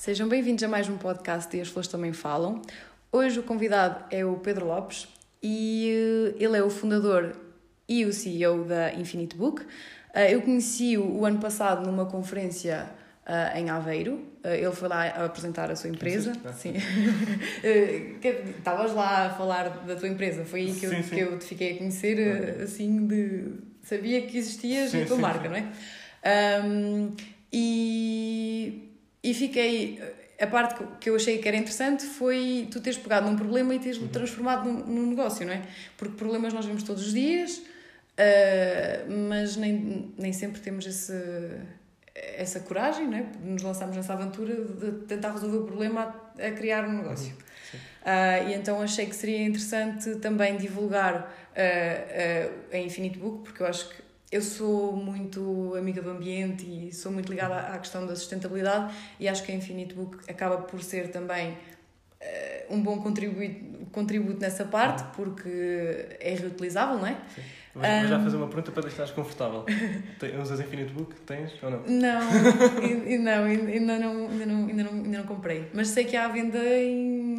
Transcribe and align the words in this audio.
Sejam 0.00 0.30
bem-vindos 0.30 0.64
a 0.64 0.66
mais 0.66 0.88
um 0.88 0.96
podcast 0.96 1.54
e 1.54 1.60
As 1.60 1.68
Flores 1.68 1.86
Também 1.86 2.10
Falam. 2.10 2.62
Hoje 3.12 3.38
o 3.38 3.42
convidado 3.42 4.02
é 4.10 4.24
o 4.24 4.36
Pedro 4.36 4.64
Lopes 4.64 5.06
e 5.42 6.34
eh, 6.38 6.42
ele 6.42 6.56
é 6.56 6.62
o 6.62 6.70
fundador 6.70 7.36
e 7.86 8.06
o 8.06 8.10
CEO 8.10 8.64
da 8.64 8.94
Infinite 8.94 9.36
Book. 9.36 9.62
Eh, 10.14 10.34
eu 10.34 10.40
conheci-o 10.40 11.18
o 11.18 11.26
ano 11.26 11.38
passado 11.38 11.86
numa 11.86 12.06
conferência 12.06 12.88
eh, 13.26 13.60
em 13.60 13.68
Aveiro. 13.68 14.24
Ele 14.42 14.72
foi 14.72 14.88
lá 14.88 15.06
apresentar 15.06 15.70
a 15.70 15.76
sua 15.76 15.90
empresa. 15.90 16.32
Sim. 16.54 16.76
Estavas 18.56 18.94
lá 18.94 19.26
a 19.26 19.30
falar 19.34 19.68
da 19.86 19.96
tua 19.96 20.08
empresa. 20.08 20.46
Foi 20.46 20.60
aí 20.60 20.72
que 20.72 20.86
eu, 20.86 20.90
sim, 20.92 21.02
sim. 21.02 21.14
Que 21.14 21.20
eu 21.20 21.38
te 21.38 21.44
fiquei 21.44 21.74
a 21.74 21.76
conhecer, 21.76 22.58
assim, 22.62 23.06
de... 23.06 23.52
Sabia 23.82 24.22
que 24.22 24.38
existias 24.38 24.92
sim, 24.92 25.02
a 25.02 25.06
tua 25.06 25.18
marca, 25.18 25.46
não 25.46 25.56
é? 25.56 26.62
Um, 26.64 27.14
e 27.52 28.89
e 29.22 29.34
fiquei. 29.34 30.00
A 30.40 30.46
parte 30.46 30.82
que 30.98 31.10
eu 31.10 31.16
achei 31.16 31.36
que 31.36 31.46
era 31.46 31.56
interessante 31.56 32.04
foi 32.04 32.66
tu 32.70 32.80
teres 32.80 32.98
pegado 32.98 33.28
num 33.28 33.36
problema 33.36 33.74
e 33.74 33.78
teres 33.78 33.98
uhum. 33.98 34.08
transformado 34.08 34.70
num, 34.70 34.86
num, 34.86 35.06
negócio, 35.10 35.44
não 35.44 35.52
é? 35.52 35.62
Porque 35.98 36.16
problemas 36.16 36.54
nós 36.54 36.64
vemos 36.64 36.82
todos 36.82 37.08
os 37.08 37.12
dias, 37.12 37.58
uh, 37.58 39.28
mas 39.28 39.56
nem, 39.56 40.14
nem 40.16 40.32
sempre 40.32 40.62
temos 40.62 40.86
esse, 40.86 41.12
essa 42.14 42.60
coragem, 42.60 43.06
não 43.06 43.18
é? 43.18 43.26
Nos 43.44 43.62
lançamos 43.62 43.94
nessa 43.94 44.14
aventura 44.14 44.54
de 44.54 44.92
tentar 45.06 45.32
resolver 45.32 45.58
o 45.58 45.64
problema 45.64 46.16
a, 46.38 46.46
a 46.46 46.50
criar 46.52 46.86
um 46.86 46.96
negócio. 46.96 47.34
Uh, 48.00 48.48
e 48.48 48.54
então 48.54 48.80
achei 48.80 49.04
que 49.04 49.14
seria 49.14 49.42
interessante 49.42 50.16
também 50.16 50.56
divulgar 50.56 51.36
uh, 51.52 52.74
a 52.74 52.78
Infinite 52.78 53.18
Book, 53.18 53.42
porque 53.44 53.62
eu 53.62 53.66
acho 53.66 53.90
que 53.90 54.09
eu 54.30 54.40
sou 54.42 54.94
muito 54.94 55.74
amiga 55.76 56.00
do 56.00 56.10
ambiente 56.10 56.64
e 56.64 56.92
sou 56.92 57.10
muito 57.10 57.30
ligada 57.30 57.56
à 57.74 57.78
questão 57.78 58.06
da 58.06 58.14
sustentabilidade 58.14 58.94
e 59.18 59.28
acho 59.28 59.42
que 59.42 59.50
a 59.50 59.54
Infinite 59.54 59.94
Book 59.94 60.18
acaba 60.30 60.58
por 60.58 60.82
ser 60.82 61.10
também 61.10 61.50
uh, 61.50 62.74
um 62.74 62.80
bom 62.80 63.02
contributo, 63.02 63.86
contributo 63.90 64.40
nessa 64.40 64.64
parte 64.64 65.02
porque 65.16 66.16
é 66.20 66.34
reutilizável, 66.34 66.98
não 66.98 67.06
é? 67.06 67.16
Sim. 67.34 67.42
Vou 67.72 67.84
um, 67.84 68.08
já 68.08 68.18
fazer 68.18 68.36
uma 68.36 68.48
pergunta 68.48 68.72
para 68.72 68.82
deixares 68.82 69.12
confortável. 69.12 69.64
Usas 70.42 70.58
Infinite 70.58 70.92
Book? 70.92 71.14
Tens 71.20 71.52
ou 71.62 71.70
não? 71.70 71.82
Não, 71.86 72.20
não, 73.22 73.44
ainda 73.44 73.98
não, 73.98 74.28
ainda 74.28 74.46
não, 74.46 74.66
ainda 74.66 74.82
não, 74.82 74.92
ainda 74.92 75.18
não 75.18 75.24
comprei. 75.24 75.68
Mas 75.72 75.88
sei 75.88 76.04
que 76.04 76.16
há 76.16 76.24
à 76.24 76.28
venda 76.28 76.58
em 76.58 77.29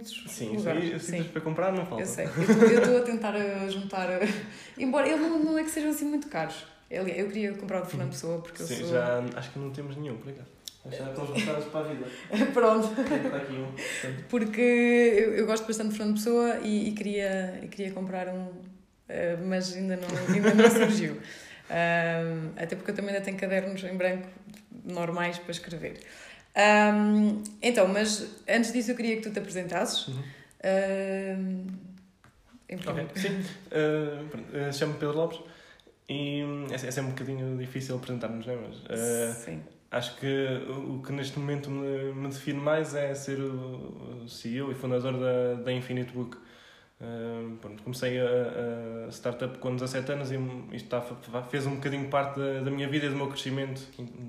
muitos 0.00 0.24
Sim, 0.32 0.56
lugares. 0.56 1.02
Sim, 1.02 1.24
para 1.24 1.40
comprar 1.40 1.72
não 1.72 1.84
falta. 1.84 2.02
Eu 2.02 2.06
sei. 2.06 2.26
Eu 2.26 2.78
estou 2.80 2.98
a 2.98 3.02
tentar 3.02 3.34
juntar. 3.68 4.08
Embora 4.78 5.08
ele 5.08 5.20
não, 5.20 5.38
não 5.38 5.58
é 5.58 5.62
que 5.62 5.70
sejam 5.70 5.90
assim 5.90 6.06
muito 6.06 6.28
caros. 6.28 6.64
Eu, 6.90 7.06
eu 7.06 7.28
queria 7.28 7.52
comprar 7.52 7.80
o 7.80 7.84
de 7.84 7.90
Fernando 7.90 8.10
Pessoa 8.10 8.40
porque 8.40 8.62
Sim, 8.62 8.74
eu 8.74 8.80
sou... 8.80 8.88
já 8.88 9.22
acho 9.36 9.50
que 9.52 9.58
não 9.58 9.70
temos 9.70 9.96
nenhum, 9.96 10.16
por 10.16 10.30
acaso. 10.30 10.48
Já 10.90 11.10
estão 11.10 11.26
juntados 11.26 11.66
para 11.66 11.80
a 11.80 11.82
vida. 11.84 12.06
Pronto. 12.52 12.88
aqui 13.36 13.52
um. 13.52 14.22
Porque 14.28 14.60
eu, 14.60 15.34
eu 15.34 15.46
gosto 15.46 15.66
bastante 15.66 15.90
de 15.90 15.98
Fernando 15.98 16.16
Pessoa 16.16 16.58
e, 16.62 16.88
e 16.88 16.92
queria, 16.92 17.60
e 17.62 17.68
queria 17.68 17.92
comprar 17.92 18.28
um, 18.28 18.46
uh, 18.46 18.52
mas 19.46 19.76
ainda 19.76 19.96
não, 19.96 20.34
ainda 20.34 20.54
não 20.54 20.70
surgiu. 20.70 21.20
Até 22.56 22.74
porque 22.74 22.90
eu 22.90 22.94
também 22.96 23.14
ainda 23.14 23.24
tenho 23.24 23.36
cadernos 23.36 23.84
em 23.84 23.96
branco 23.96 24.26
normais 24.84 25.38
para 25.38 25.52
escrever. 25.52 26.00
Um, 26.56 27.42
então, 27.62 27.86
mas 27.88 28.42
antes 28.48 28.72
disso 28.72 28.90
eu 28.90 28.96
queria 28.96 29.16
que 29.16 29.22
tu 29.22 29.30
te 29.30 29.38
apresentasses. 29.38 30.08
Uhum. 30.08 30.22
Um, 30.64 31.66
ok, 32.86 33.08
sim. 33.14 33.40
Uh, 33.70 34.72
Chamo-me 34.72 34.98
Pedro 34.98 35.16
Lopes 35.16 35.40
e 36.08 36.42
é, 36.70 36.74
é 36.74 36.78
sempre 36.78 37.02
um 37.02 37.14
bocadinho 37.14 37.56
difícil 37.58 37.96
apresentarmos, 37.96 38.46
não 38.46 38.54
é? 38.54 38.56
Mas, 38.56 38.76
uh, 38.78 39.44
sim. 39.44 39.62
Acho 39.90 40.16
que 40.18 40.46
o 40.68 41.02
que 41.02 41.12
neste 41.12 41.36
momento 41.38 41.68
me, 41.68 42.12
me 42.12 42.28
define 42.28 42.60
mais 42.60 42.94
é 42.94 43.12
ser 43.12 43.40
o 43.40 44.24
CEO 44.28 44.70
e 44.70 44.74
fundador 44.74 45.18
da, 45.18 45.54
da 45.62 45.72
Infinite 45.72 46.12
Book. 46.12 46.36
Uh, 47.00 47.56
pronto, 47.56 47.82
comecei 47.82 48.20
a, 48.20 49.06
a, 49.06 49.10
startup 49.10 49.56
com 49.56 49.74
17 49.74 50.12
anos 50.12 50.30
e 50.30 50.34
isto 50.76 50.94
está, 50.94 51.00
fez 51.48 51.66
um 51.66 51.76
bocadinho 51.76 52.10
parte 52.10 52.38
da, 52.38 52.60
da 52.60 52.70
minha 52.70 52.86
vida 52.88 53.06
e 53.06 53.08
do 53.08 53.16
meu 53.16 53.28
crescimento, 53.28 53.80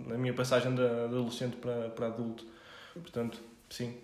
na 0.07 0.17
minha 0.17 0.33
passagem 0.33 0.73
de, 0.73 0.81
adolescente 0.81 1.57
para, 1.57 1.89
para 1.89 2.07
adulto. 2.07 2.45
Portanto, 2.93 3.41
sim. 3.69 3.97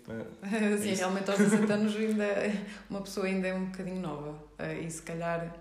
É, 0.43 0.77
sim, 0.77 0.93
realmente 0.93 1.31
aos 1.31 1.39
17 1.39 1.71
anos 1.71 1.95
ainda, 1.95 2.25
uma 2.89 2.99
pessoa 3.01 3.25
ainda 3.25 3.47
é 3.47 3.53
um 3.53 3.67
bocadinho 3.67 4.01
nova 4.01 4.31
uh, 4.31 4.85
e 4.85 4.91
se 4.91 5.01
calhar 5.01 5.55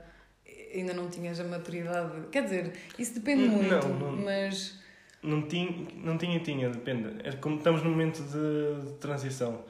ainda 0.75 0.93
não 0.93 1.09
tinhas 1.09 1.39
a 1.39 1.45
maturidade. 1.45 2.27
Quer 2.33 2.43
dizer, 2.43 2.73
isso 2.99 3.15
depende 3.15 3.47
muito, 3.47 3.87
não, 3.89 3.99
não, 3.99 4.17
mas. 4.25 4.81
Não 5.23 5.43
tinha, 5.43 5.71
não 5.95 6.19
tinha, 6.19 6.41
tinha, 6.41 6.71
depende. 6.71 7.21
É 7.23 7.31
como 7.33 7.59
estamos 7.59 7.85
num 7.85 7.91
momento 7.91 8.21
de, 8.23 8.91
de 8.91 8.99
transição 8.99 9.65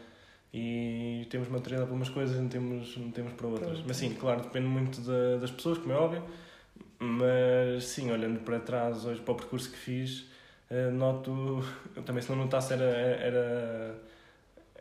e 0.58 1.26
temos 1.26 1.48
maturidade 1.48 1.86
para 1.86 1.94
umas 1.94 2.08
coisas 2.08 2.40
não 2.40 2.48
temos, 2.48 2.96
não 2.96 3.10
temos 3.10 3.34
para 3.34 3.46
outras. 3.46 3.82
Mas 3.86 3.98
sim, 3.98 4.14
claro, 4.14 4.40
depende 4.40 4.66
muito 4.66 5.02
da, 5.02 5.36
das 5.36 5.50
pessoas, 5.50 5.76
como 5.76 5.92
é 5.92 5.96
óbvio. 5.96 6.22
Mas 6.98 7.84
sim, 7.84 8.10
olhando 8.10 8.40
para 8.40 8.58
trás 8.60 9.04
hoje 9.04 9.20
para 9.20 9.32
o 9.32 9.34
percurso 9.34 9.70
que 9.70 9.76
fiz, 9.76 10.20
uh, 10.70 10.90
noto. 10.92 11.62
Também 12.06 12.22
se 12.22 12.30
não 12.30 12.38
notasse 12.38 12.72
era, 12.72 12.84
era, 12.84 14.02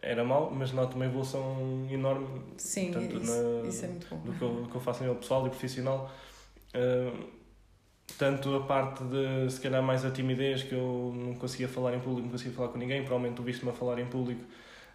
era 0.01 0.23
mal, 0.23 0.49
mas 0.49 0.71
noto 0.71 0.95
uma 0.95 1.07
evolução 1.07 1.85
enorme. 1.91 2.25
Sim, 2.55 2.91
tanto 2.91 3.17
isso, 3.17 3.33
na, 3.33 3.67
isso 3.67 3.83
é 3.83 3.87
muito 3.89 4.07
bom. 4.09 4.17
Do 4.19 4.31
que, 4.31 4.41
eu, 4.41 4.49
do 4.61 4.69
que 4.69 4.75
eu 4.75 4.81
faço 4.81 5.03
a 5.03 5.07
nível 5.07 5.19
pessoal 5.19 5.45
e 5.45 5.49
profissional. 5.49 6.09
Uh, 6.73 7.35
tanto 8.17 8.55
a 8.55 8.61
parte 8.61 9.03
de 9.03 9.51
se 9.51 9.59
calhar 9.59 9.83
mais 9.83 10.05
a 10.05 10.11
timidez 10.11 10.63
que 10.63 10.73
eu 10.73 11.13
não 11.13 11.33
conseguia 11.33 11.67
falar 11.67 11.93
em 11.93 11.99
público, 11.99 12.21
não 12.21 12.31
conseguia 12.31 12.53
falar 12.53 12.69
com 12.69 12.77
ninguém, 12.77 13.01
provavelmente 13.01 13.35
tu 13.35 13.43
viste-me 13.43 13.71
a 13.71 13.73
falar 13.73 13.99
em 13.99 14.05
público 14.05 14.41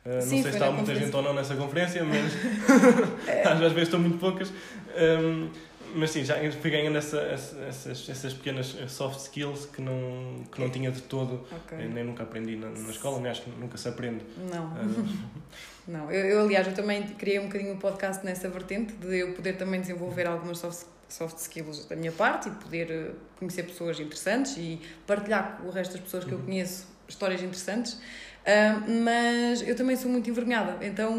Uh, 0.04 0.14
não 0.14 0.20
sei 0.22 0.42
se 0.42 0.48
está 0.48 0.70
muita 0.70 0.94
gente 0.94 1.14
ou 1.14 1.22
não 1.22 1.34
nessa 1.34 1.54
conferência, 1.54 2.02
mas 2.04 2.32
é. 3.28 3.46
às 3.46 3.58
vezes 3.58 3.82
estão 3.82 4.00
muito 4.00 4.18
poucas. 4.18 4.50
Um, 4.96 5.50
mas 5.94 6.10
sim, 6.10 6.24
já 6.24 6.36
fui 6.52 6.70
ganhando 6.70 6.96
essa, 6.96 7.18
essas, 7.18 8.08
essas 8.08 8.32
pequenas 8.32 8.76
soft 8.88 9.18
skills 9.18 9.66
que 9.66 9.82
não, 9.82 10.44
que 10.50 10.60
não 10.60 10.70
tinha 10.70 10.90
de 10.90 11.02
todo, 11.02 11.44
okay. 11.64 11.88
nem 11.88 12.04
nunca 12.04 12.22
aprendi 12.22 12.56
na, 12.56 12.68
na 12.68 12.90
escola, 12.90 13.20
que 13.32 13.50
nunca 13.50 13.76
se 13.76 13.88
aprende. 13.88 14.24
Não. 14.52 14.66
Uh, 14.66 15.08
não, 15.88 16.10
eu, 16.10 16.24
eu 16.26 16.40
aliás, 16.44 16.66
eu 16.66 16.74
também 16.74 17.02
criei 17.02 17.38
um 17.38 17.46
bocadinho 17.46 17.72
o 17.72 17.74
um 17.74 17.78
podcast 17.78 18.24
nessa 18.24 18.48
vertente 18.48 18.94
de 18.94 19.18
eu 19.18 19.32
poder 19.32 19.56
também 19.56 19.80
desenvolver 19.80 20.26
algumas 20.26 20.58
soft, 20.58 20.86
soft 21.08 21.38
skills 21.38 21.86
da 21.86 21.96
minha 21.96 22.12
parte 22.12 22.48
e 22.48 22.52
poder 22.52 22.90
eh, 22.90 23.10
conhecer 23.36 23.64
pessoas 23.64 23.98
interessantes 23.98 24.56
e 24.56 24.80
partilhar 25.06 25.58
com 25.60 25.68
o 25.68 25.70
resto 25.70 25.92
das 25.92 26.02
pessoas 26.02 26.24
que 26.24 26.32
eu 26.32 26.38
uhum. 26.38 26.44
conheço 26.44 26.86
histórias 27.08 27.42
interessantes. 27.42 28.00
Uh, 28.40 29.02
mas 29.04 29.66
eu 29.66 29.76
também 29.76 29.96
sou 29.96 30.10
muito 30.10 30.28
envergonhada, 30.30 30.84
então. 30.84 31.12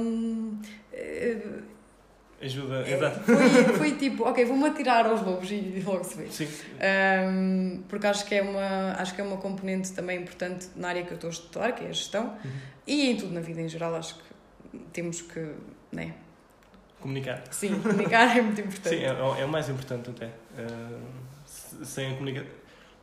Uh, 0.91 1.71
Ajuda, 2.41 2.81
é, 2.87 2.93
exato. 2.93 3.19
Foi, 3.19 3.63
foi 3.77 3.91
tipo, 3.97 4.23
ok, 4.23 4.43
vou-me 4.45 4.65
atirar 4.67 5.05
aos 5.05 5.21
lobos 5.21 5.51
e 5.51 5.79
logo 5.85 6.03
se 6.03 6.17
vê. 6.17 6.27
Sim. 6.27 6.47
Um, 7.29 7.83
porque 7.87 8.07
acho 8.07 8.25
que, 8.25 8.33
é 8.33 8.41
uma, 8.41 8.93
acho 8.93 9.13
que 9.13 9.21
é 9.21 9.23
uma 9.23 9.37
componente 9.37 9.91
também 9.91 10.19
importante 10.19 10.67
na 10.75 10.87
área 10.87 11.03
que 11.03 11.11
eu 11.11 11.15
estou 11.15 11.27
a 11.27 11.33
estudar, 11.33 11.71
que 11.73 11.83
é 11.83 11.89
a 11.89 11.91
gestão, 11.91 12.35
uhum. 12.43 12.51
e 12.87 13.11
em 13.11 13.15
tudo 13.15 13.31
na 13.31 13.41
vida 13.41 13.61
em 13.61 13.69
geral, 13.69 13.93
acho 13.95 14.15
que 14.15 14.79
temos 14.91 15.21
que. 15.21 15.53
Né? 15.91 16.15
Comunicar. 16.99 17.43
Sim, 17.51 17.79
comunicar 17.79 18.35
é 18.35 18.41
muito 18.41 18.61
importante. 18.61 18.95
Sim, 18.95 19.03
é, 19.03 19.41
é 19.41 19.45
o 19.45 19.49
mais 19.49 19.69
importante 19.69 20.09
até. 20.09 20.25
Uh, 20.25 21.85
sem 21.85 22.11
a 22.11 22.13
comunicação 22.15 22.60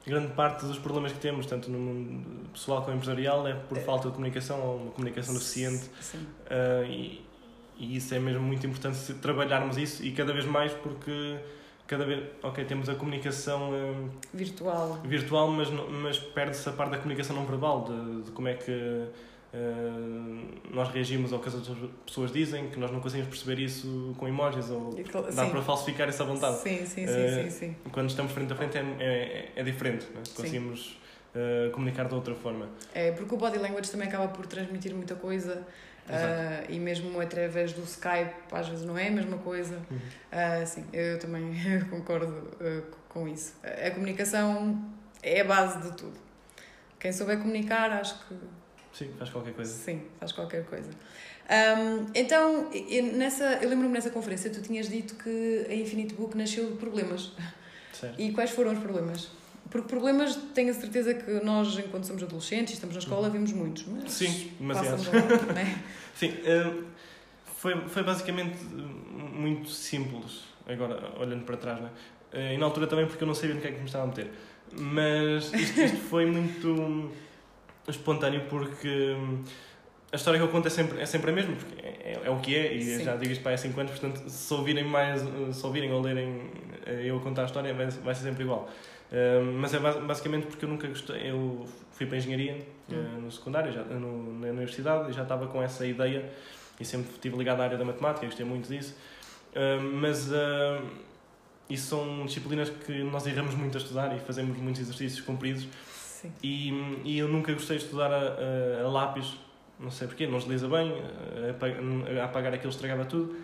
grande 0.09 0.33
parte 0.33 0.65
dos 0.65 0.79
problemas 0.79 1.13
que 1.13 1.19
temos, 1.19 1.47
tanto 1.47 1.71
no 1.71 1.79
mundo 1.79 2.51
pessoal 2.53 2.83
como 2.83 2.97
empresarial, 2.97 3.47
é 3.47 3.55
por 3.55 3.77
é. 3.79 3.81
falta 3.83 4.09
de 4.09 4.15
comunicação 4.15 4.61
ou 4.61 4.77
uma 4.77 4.91
comunicação 4.91 5.35
deficiente. 5.35 5.85
Uh, 5.85 6.85
e, 6.87 7.25
e 7.77 7.97
isso 7.97 8.15
é 8.15 8.19
mesmo 8.19 8.43
muito 8.43 8.67
importante 8.67 9.15
trabalharmos 9.15 9.77
isso 9.77 10.05
e 10.05 10.11
cada 10.13 10.33
vez 10.33 10.45
mais 10.45 10.73
porque 10.73 11.39
cada 11.87 12.05
vez, 12.05 12.23
ok, 12.43 12.65
temos 12.65 12.89
a 12.89 12.95
comunicação 12.95 13.71
uh, 13.71 14.11
virtual, 14.35 15.01
virtual 15.05 15.49
mas, 15.49 15.71
mas 15.71 16.19
perde-se 16.19 16.69
a 16.69 16.73
parte 16.73 16.91
da 16.91 16.99
comunicação 16.99 17.37
não 17.37 17.47
verbal, 17.47 17.85
de, 17.85 18.23
de 18.23 18.31
como 18.33 18.49
é 18.49 18.55
que 18.55 19.07
nós 20.71 20.89
reagimos 20.91 21.33
ao 21.33 21.41
que 21.41 21.49
as 21.49 21.55
outras 21.55 21.77
pessoas 22.05 22.33
dizem, 22.33 22.69
que 22.69 22.79
nós 22.79 22.91
não 22.91 23.01
conseguimos 23.01 23.31
perceber 23.31 23.63
isso 23.63 24.15
com 24.19 24.29
emojis 24.29 24.71
ou 24.71 24.95
dá 25.35 25.45
sim. 25.45 25.51
para 25.51 25.63
falsificar 25.63 26.09
essa 26.09 26.25
vontade. 26.25 26.59
Sim, 26.59 26.85
sim, 26.85 27.07
sim, 27.07 27.25
uh, 27.25 27.43
sim, 27.45 27.51
sim, 27.51 27.77
Quando 27.91 28.11
estamos 28.11 28.33
frente 28.33 28.53
a 28.53 28.57
frente 28.57 28.77
é, 28.77 28.83
é, 29.01 29.53
é 29.57 29.63
diferente, 29.63 30.07
é? 30.15 30.37
conseguimos 30.37 31.01
uh, 31.35 31.71
comunicar 31.71 32.07
de 32.07 32.15
outra 32.15 32.35
forma. 32.35 32.69
É, 32.95 33.11
porque 33.13 33.35
o 33.35 33.39
body 33.39 33.59
language 33.59 33.91
também 33.91 34.09
acaba 34.09 34.29
por 34.29 34.47
transmitir 34.47 34.95
muita 34.95 35.15
coisa 35.15 35.67
e 36.71 36.79
mesmo 36.79 37.21
através 37.21 37.75
do 37.75 37.83
Skype 37.83 38.33
às 38.53 38.67
vezes 38.67 38.85
não 38.85 38.97
é 38.99 39.09
a 39.09 39.11
mesma 39.11 39.39
coisa. 39.39 39.79
Uhum. 39.91 40.67
sim, 40.67 40.85
eu 40.93 41.19
também 41.19 41.53
concordo 41.91 42.51
com 43.09 43.27
isso. 43.27 43.55
A 43.63 43.91
comunicação 43.91 44.91
é 45.23 45.41
a 45.41 45.45
base 45.45 45.83
de 45.83 45.97
tudo. 45.97 46.19
Quem 46.99 47.13
souber 47.13 47.39
comunicar, 47.39 47.91
acho 47.93 48.27
que 48.27 48.35
Sim, 48.93 49.11
faz 49.19 49.31
qualquer 49.31 49.55
coisa. 49.55 49.73
Sim, 49.73 50.03
faz 50.19 50.33
qualquer 50.33 50.65
coisa. 50.65 50.91
Um, 51.49 52.07
então, 52.15 52.71
eu, 52.73 53.05
nessa, 53.05 53.45
eu 53.63 53.69
lembro-me 53.71 53.95
nessa 53.95 54.11
conferência, 54.11 54.51
tu 54.51 54.61
tinhas 54.61 54.89
dito 54.89 55.15
que 55.15 55.67
a 55.69 55.75
Infinite 55.75 56.15
Book 56.15 56.37
nasceu 56.37 56.71
de 56.71 56.77
problemas. 56.77 57.33
Certo. 57.93 58.21
E 58.21 58.33
quais 58.33 58.51
foram 58.51 58.73
os 58.73 58.79
problemas 58.79 59.29
Porque 59.71 59.89
problemas, 59.89 60.37
tenho 60.55 60.71
a 60.71 60.75
certeza 60.75 61.15
que 61.15 61.31
nós, 61.45 61.79
enquanto 61.79 62.05
somos 62.05 62.23
adolescentes 62.23 62.73
e 62.73 62.75
estamos 62.75 62.95
na 62.95 63.01
escola, 63.01 63.31
vimos 63.31 63.53
muitos. 63.53 63.87
Mas 63.87 64.13
Sim, 64.13 64.53
demasiados. 64.59 65.07
é? 65.09 65.79
Sim, 66.15 66.29
uh, 66.29 66.85
foi, 67.57 67.89
foi 67.89 68.03
basicamente 68.03 68.59
muito 68.63 69.71
simples, 69.71 70.45
agora 70.67 71.13
olhando 71.19 71.45
para 71.45 71.57
trás, 71.57 71.81
né? 71.81 71.91
E 72.33 72.59
na 72.59 72.67
altura 72.67 72.87
também 72.87 73.07
porque 73.07 73.25
eu 73.25 73.27
não 73.27 73.35
sabia 73.35 73.55
no 73.55 73.61
que 73.61 73.69
é 73.69 73.73
que 73.73 73.79
me 73.79 73.87
estava 73.87 74.05
a 74.05 74.07
meter. 74.09 74.31
Mas 74.73 75.53
isto, 75.53 75.81
isto 75.81 75.97
foi 75.97 76.27
muito 76.27 77.11
espontâneo 77.91 78.43
porque 78.49 79.17
hum, 79.19 79.43
a 80.11 80.17
história 80.17 80.39
que 80.39 80.45
eu 80.45 80.51
conto 80.51 80.67
é 80.67 80.71
sempre, 80.71 81.01
é 81.01 81.07
sempre 81.07 81.31
a 81.31 81.35
mesma, 81.35 81.55
porque 81.55 81.81
é, 81.81 81.89
é, 81.89 82.21
é 82.25 82.31
o 82.31 82.39
que 82.41 82.57
é, 82.57 82.73
e 82.73 82.83
Sim. 82.83 83.05
já 83.05 83.17
digo 83.17 83.33
isto 83.33 83.43
para 83.43 83.55
há 83.55 83.59
5 83.59 83.79
anos, 83.79 83.93
portanto, 83.93 84.29
se 84.29 84.55
ouvirem 84.55 84.85
mais, 84.85 85.23
se 85.53 85.67
ouvirem 85.67 85.93
ou 85.93 86.01
lerem 86.01 86.51
eh, 86.87 87.03
eu 87.05 87.21
contar 87.21 87.43
a 87.43 87.45
história, 87.45 87.75
vai, 87.75 87.87
vai 87.89 88.15
ser 88.15 88.23
sempre 88.23 88.45
igual. 88.45 88.69
Uh, 89.11 89.43
mas 89.59 89.73
é 89.73 89.79
basicamente 89.79 90.47
porque 90.47 90.67
eu 90.67 90.69
nunca 90.69 90.87
gostei, 90.87 91.31
eu 91.31 91.67
fui 91.93 92.05
para 92.05 92.17
a 92.17 92.19
engenharia 92.19 92.59
uh, 92.91 93.21
no 93.21 93.33
secundário, 93.33 93.73
já, 93.73 93.83
no, 93.83 94.39
na 94.39 94.49
universidade, 94.49 95.11
e 95.11 95.13
já 95.15 95.23
estava 95.23 95.47
com 95.47 95.63
essa 95.63 95.87
ideia, 95.87 96.31
e 96.79 96.85
sempre 96.85 97.11
estive 97.13 97.37
ligado 97.37 97.61
à 97.61 97.65
área 97.65 97.79
da 97.79 97.85
matemática, 97.85 98.27
gostei 98.27 98.45
muito 98.45 98.69
disso, 98.69 98.95
uh, 99.55 99.83
mas 99.83 100.31
isso 101.71 101.89
são 101.89 102.27
disciplinas 102.27 102.71
que 102.71 103.03
nós 103.03 103.27
erramos 103.27 103.55
muito 103.55 103.77
a 103.77 103.81
estudar 103.81 104.15
e 104.15 104.21
fazemos 104.21 104.57
muitos 104.59 104.81
exercícios 104.83 105.21
compridos, 105.23 105.67
e, 106.43 107.01
e 107.05 107.19
eu 107.19 107.29
nunca 107.29 107.53
gostei 107.53 107.79
de 107.79 107.85
estudar 107.85 108.13
a, 108.13 108.17
a, 108.17 108.85
a 108.85 108.89
lápis, 108.89 109.35
não 109.79 109.91
sei 109.91 110.07
porquê, 110.07 110.27
não 110.27 110.39
desliza 110.39 110.69
bem, 110.69 110.93
a, 110.93 112.23
a 112.23 112.25
apagar 112.25 112.53
aquilo 112.55 112.71
estragava 112.71 113.05
tudo. 113.05 113.37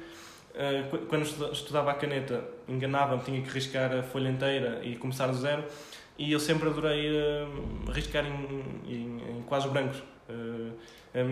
Eh, 0.56 0.84
quando 1.08 1.24
estudava 1.52 1.90
a 1.90 1.94
caneta, 1.94 2.44
enganava-me, 2.68 3.22
tinha 3.24 3.42
que 3.42 3.50
riscar 3.50 3.92
a 3.92 4.02
folha 4.02 4.28
inteira 4.28 4.80
e 4.84 4.94
começar 4.94 5.26
do 5.26 5.36
zero. 5.36 5.64
E 6.16 6.30
eu 6.30 6.38
sempre 6.38 6.68
adorei 6.68 7.10
uh, 7.10 7.90
riscar 7.90 8.24
em, 8.24 8.62
em, 8.86 9.38
em 9.38 9.42
quadros 9.42 9.72
brancos. 9.72 9.98
Uh, 10.28 10.72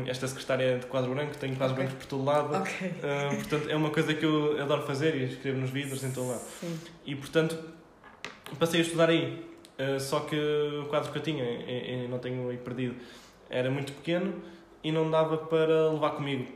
esta 0.08 0.26
secretária 0.26 0.64
é 0.64 0.78
de 0.78 0.86
quadro 0.86 1.14
branco, 1.14 1.36
tenho 1.38 1.54
quadros 1.54 1.72
okay. 1.72 1.84
brancos 1.84 2.04
por 2.04 2.10
todo 2.10 2.24
lado. 2.24 2.56
Okay. 2.56 2.88
Uh, 2.88 3.36
portanto, 3.36 3.70
é 3.70 3.76
uma 3.76 3.90
coisa 3.90 4.12
que 4.12 4.24
eu 4.24 4.60
adoro 4.60 4.82
fazer 4.82 5.14
e 5.14 5.24
escrevo 5.24 5.60
nos 5.60 5.70
vidros 5.70 6.02
em 6.02 6.10
todo 6.10 6.28
lado. 6.28 6.42
Sim. 6.60 6.76
E, 7.06 7.14
portanto, 7.14 7.56
passei 8.58 8.80
a 8.80 8.82
estudar 8.82 9.08
aí. 9.08 9.51
Uh, 9.78 9.98
só 9.98 10.20
que 10.20 10.36
o 10.36 10.86
quadro 10.88 11.10
que 11.10 11.18
eu 11.18 11.22
tinha, 11.22 11.44
e, 11.44 12.04
e 12.04 12.08
não 12.08 12.18
tenho 12.18 12.48
aí 12.48 12.58
perdido, 12.58 12.94
era 13.48 13.70
muito 13.70 13.92
pequeno 13.92 14.34
e 14.82 14.90
não 14.90 15.10
dava 15.10 15.36
para 15.36 15.90
levar 15.90 16.10
comigo 16.10 16.46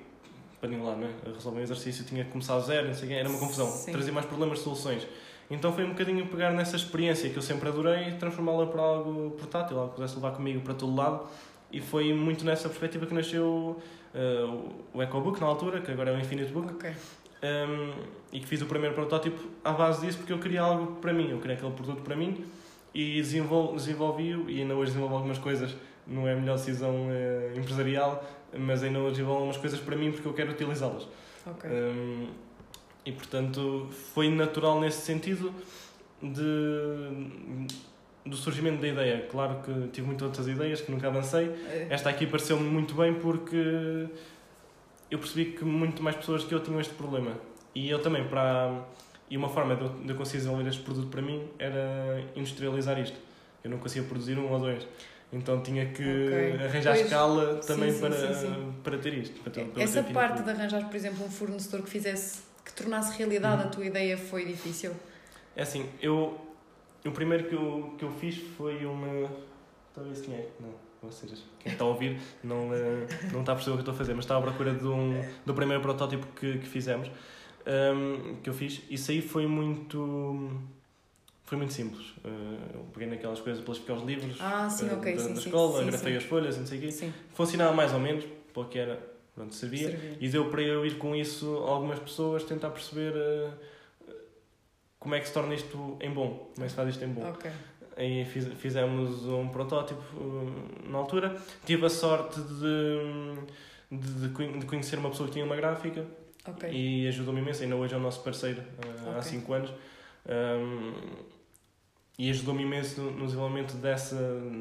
para 0.61 0.71
nenhum 0.71 0.85
lado, 0.85 1.01
não 1.01 1.09
é? 1.09 1.11
A 1.27 1.35
resolver 1.35 1.61
um 1.61 1.63
exercício 1.63 2.05
tinha 2.05 2.25
que 2.25 2.31
começar 2.31 2.55
a 2.55 2.61
zero, 2.61 2.89
não 2.89 2.95
sei 2.95 3.13
era 3.13 3.29
uma 3.29 3.39
confusão, 3.39 3.67
Sim. 3.69 3.93
trazia 3.93 4.13
mais 4.13 4.27
problemas 4.27 4.59
soluções. 4.61 5.07
Então 5.51 5.73
foi 5.73 5.85
um 5.85 5.91
bocadinho 5.91 6.27
pegar 6.27 6.51
nessa 6.51 6.77
experiência 6.77 7.31
que 7.31 7.37
eu 7.37 7.43
sempre 7.43 7.69
adorei 7.69 8.09
e 8.09 8.13
transformá-la 8.13 8.67
para 8.67 8.83
algo 8.83 9.31
portátil, 9.33 9.79
algo 9.79 9.91
que 9.91 9.97
pudesse 9.97 10.17
levar 10.17 10.33
comigo 10.33 10.61
para 10.61 10.75
todo 10.75 10.95
lado. 10.95 11.27
E 11.71 11.81
foi 11.81 12.13
muito 12.13 12.45
nessa 12.45 12.69
perspectiva 12.69 13.07
que 13.07 13.15
nasceu 13.15 13.81
uh, 14.15 14.75
o 14.93 15.03
EcoBook 15.03 15.41
na 15.41 15.47
altura, 15.47 15.81
que 15.81 15.91
agora 15.91 16.11
é 16.11 16.17
o 16.17 16.19
Infinite 16.19 16.51
Book. 16.51 16.73
Okay. 16.75 16.93
Um, 17.43 17.93
e 18.33 18.41
que 18.41 18.47
fiz 18.47 18.63
o 18.63 18.67
primeiro 18.67 18.95
protótipo 18.95 19.39
à 19.63 19.71
base 19.71 20.05
disso 20.05 20.19
porque 20.19 20.33
eu 20.33 20.39
queria 20.39 20.63
algo 20.63 20.97
para 20.97 21.13
mim, 21.13 21.31
eu 21.31 21.39
queria 21.39 21.55
aquele 21.55 21.73
produto 21.73 22.01
para 22.03 22.17
mim 22.17 22.45
e 22.97 23.21
desenvolvi-o 23.21 24.49
e 24.49 24.63
ainda 24.63 24.75
hoje 24.75 24.93
desenvolvo 24.93 25.17
algumas 25.17 25.37
coisas, 25.37 25.77
não 26.07 26.27
é 26.27 26.33
a 26.33 26.37
melhor 26.37 26.57
decisão 26.57 26.95
uh, 27.09 27.59
empresarial, 27.59 28.25
mas 28.59 28.83
ainda 28.83 28.99
hoje 29.01 29.17
desenvolvo 29.17 29.41
algumas 29.41 29.59
coisas 29.59 29.79
para 29.79 29.95
mim 29.95 30.11
porque 30.11 30.27
eu 30.27 30.33
quero 30.33 30.53
utilizá-las. 30.53 31.07
Okay. 31.47 31.71
Um, 31.71 32.29
e 33.05 33.13
portanto 33.13 33.87
foi 34.15 34.31
natural 34.31 34.81
nesse 34.81 35.03
sentido 35.03 35.53
de, 36.23 37.29
do 38.25 38.35
surgimento 38.35 38.81
da 38.81 38.89
ideia. 38.89 39.29
Claro 39.31 39.61
que 39.63 39.89
tive 39.89 40.07
muitas 40.07 40.27
outras 40.29 40.49
ideias 40.49 40.81
que 40.81 40.91
nunca 40.91 41.09
avancei. 41.09 41.51
É. 41.69 41.89
Esta 41.91 42.09
aqui 42.09 42.27
pareceu-me 42.27 42.67
muito 42.67 42.95
bem 42.95 43.13
porque 43.13 44.09
eu 45.11 45.19
percebi 45.19 45.53
que 45.53 45.67
muito 45.67 46.03
mais 46.03 46.17
pessoas 46.17 46.45
que 46.45 46.55
eu 46.55 46.61
tinham 46.61 46.81
este 46.81 46.95
problema. 46.95 47.33
E 47.75 47.91
eu 47.91 48.01
também, 48.01 48.27
para. 48.27 48.87
E 49.29 49.37
uma 49.37 49.49
forma 49.49 49.75
de 49.75 49.83
eu, 49.83 49.89
de 49.89 50.09
eu 50.09 50.17
conseguir 50.17 50.39
desenvolver 50.39 50.69
este 50.69 50.83
produto 50.83 51.09
para 51.09 51.23
mim 51.23 51.49
era 51.59 52.25
industrializar 52.35 52.99
isto. 52.99 53.19
Eu 53.65 53.71
não 53.71 53.79
conseguia 53.79 54.07
produzir 54.07 54.39
um 54.39 54.51
ou 54.51 54.59
dois. 54.59 54.87
Então 55.33 55.61
tinha 55.61 55.87
que 55.87 56.03
okay. 56.03 56.53
arranjar 56.65 56.95
pois, 56.95 57.07
escala 57.07 57.55
também 57.57 57.93
sim, 57.93 58.01
para, 58.01 58.13
sim, 58.13 58.47
sim, 58.47 58.75
para 58.85 58.99
ter 58.99 59.15
isto. 59.15 59.41
Para 59.41 59.53
ter, 59.53 59.65
para 59.65 59.83
Essa 59.83 60.03
parte 60.05 60.43
de 60.43 60.51
arranjar, 60.51 60.87
por 60.87 60.95
exemplo, 60.95 61.27
um 61.27 61.31
fornecedor 61.31 61.83
que 61.83 61.91
fizesse, 61.91 62.43
que 62.65 62.73
tornasse 62.73 63.19
realidade 63.19 63.65
hum. 63.65 63.67
a 63.67 63.69
tua 63.69 63.85
ideia 63.85 64.17
foi 64.17 64.45
difícil? 64.45 64.93
É 65.57 65.63
assim, 65.63 65.89
eu. 66.01 66.41
O 67.05 67.11
primeiro 67.13 67.49
que 67.49 67.55
eu, 67.55 67.95
que 67.99 68.05
eu 68.05 68.11
fiz 68.13 68.37
foi 68.57 68.85
uma. 68.85 69.31
Talvez 69.95 70.21
quem 70.21 70.35
é? 70.35 70.49
Não, 70.61 70.71
ou 71.03 71.13
seja, 71.13 71.35
quem 71.59 71.73
está 71.73 71.85
a 71.85 71.89
ouvir 71.89 72.19
não, 72.43 72.75
eh, 72.75 73.07
não 73.33 73.41
está 73.41 73.53
a 73.53 73.55
perceber 73.55 73.75
o 73.75 73.83
que 73.83 73.89
eu 73.89 73.93
estou 73.93 73.95
a 73.95 73.97
fazer, 73.97 74.15
mas 74.15 74.25
está 74.25 74.37
à 74.37 74.41
procura 74.41 74.75
de 74.75 74.87
um, 74.87 75.25
do 75.45 75.55
primeiro 75.55 75.83
protótipo 75.83 76.27
que, 76.35 76.59
que 76.59 76.67
fizemos, 76.67 77.09
um, 77.67 78.37
que 78.43 78.49
eu 78.49 78.55
fiz. 78.55 78.83
Isso 78.89 79.11
aí 79.11 79.21
foi 79.21 79.47
muito 79.47 80.51
foi 81.47 81.57
muito 81.57 81.73
simples. 81.73 82.09
Uh, 82.25 82.75
eu 82.75 82.81
peguei 82.93 83.09
naquelas 83.09 83.41
coisas 83.41 83.63
para 83.63 83.73
explicar 83.73 83.95
os 83.95 84.03
livros 84.03 84.37
ah, 84.41 84.69
sim, 84.69 84.89
uh, 84.89 84.99
okay, 84.99 85.15
da, 85.15 85.23
sim, 85.23 85.33
da 85.33 85.41
escola, 85.41 85.81
sim, 85.81 85.87
grafei 85.87 86.17
as 86.17 86.25
folhas, 86.25 86.59
não 86.59 86.67
sei 86.67 86.79
o 86.79 86.81
quê. 86.81 86.91
Sim. 86.91 87.13
Funcionava 87.35 87.73
mais 87.73 87.93
ou 87.93 88.01
menos, 88.01 88.25
para 88.53 88.63
o 88.63 88.65
que 88.67 88.79
era, 88.79 89.01
pronto, 89.35 89.55
servia. 89.55 89.91
servia. 89.91 90.17
E 90.21 90.29
deu 90.29 90.51
para 90.51 90.63
eu 90.63 90.85
ir 90.85 90.99
com 90.99 91.15
isso 91.15 91.57
algumas 91.59 92.01
pessoas, 92.01 92.43
tentar 92.43 92.71
perceber 92.71 93.15
uh, 93.15 94.13
como 94.99 95.15
é 95.15 95.21
que 95.21 95.29
se 95.29 95.35
torna 95.35 95.55
isto 95.55 95.97
em 96.01 96.11
bom, 96.11 96.51
como 96.53 96.65
é 96.65 96.65
que 96.65 96.71
se 96.71 96.77
faz 96.77 96.89
isto 96.89 97.05
em 97.05 97.09
bom. 97.09 97.31
Okay. 97.31 97.53
Aí 97.97 98.25
fiz, 98.25 98.47
fizemos 98.55 99.25
um 99.25 99.49
protótipo 99.49 100.03
na 100.87 100.99
altura. 100.99 101.35
Tive 101.65 101.87
a 101.87 101.89
sorte 101.89 102.41
de, 102.41 103.97
de, 103.97 104.29
de, 104.29 104.67
conhecer 104.67 104.99
uma 104.99 105.09
pessoa 105.09 105.29
que 105.29 105.33
tinha 105.33 105.45
uma 105.45 105.57
gráfica 105.57 106.05
okay. 106.49 106.71
e 106.73 107.09
ajudou-me 107.09 107.41
imenso. 107.41 107.63
Ainda 107.63 107.77
hoje 107.77 107.95
é 107.95 107.97
o 107.97 108.01
nosso 108.01 108.23
parceiro 108.23 108.63
okay. 108.79 109.13
há 109.19 109.23
5 109.23 109.53
anos. 109.53 109.71
Um, 110.29 110.93
e 112.19 112.31
ajudou-me 112.31 112.63
imenso 112.63 113.01
no, 113.01 113.11
no, 113.11 113.27
desenvolvimento 113.27 113.77
dessa, 113.77 114.17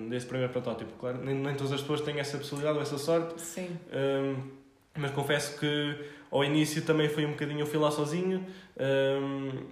desse 0.10 0.26
primeiro 0.26 0.52
protótipo. 0.52 0.92
Claro, 1.00 1.24
nem, 1.24 1.36
nem 1.36 1.56
todas 1.56 1.72
as 1.72 1.82
pessoas 1.82 2.02
têm 2.02 2.20
essa 2.20 2.38
possibilidade 2.38 2.78
ou 2.78 2.82
essa 2.82 2.98
sorte, 2.98 3.42
Sim. 3.42 3.70
Um, 3.94 4.52
mas 4.98 5.12
confesso 5.12 5.58
que 5.60 6.06
ao 6.30 6.44
início 6.44 6.82
também 6.82 7.08
foi 7.08 7.26
um 7.26 7.32
bocadinho, 7.32 7.62
eu 7.62 7.66
fui 7.66 7.80
lá 7.80 7.92
sozinho 7.92 8.46
um, 8.78 9.64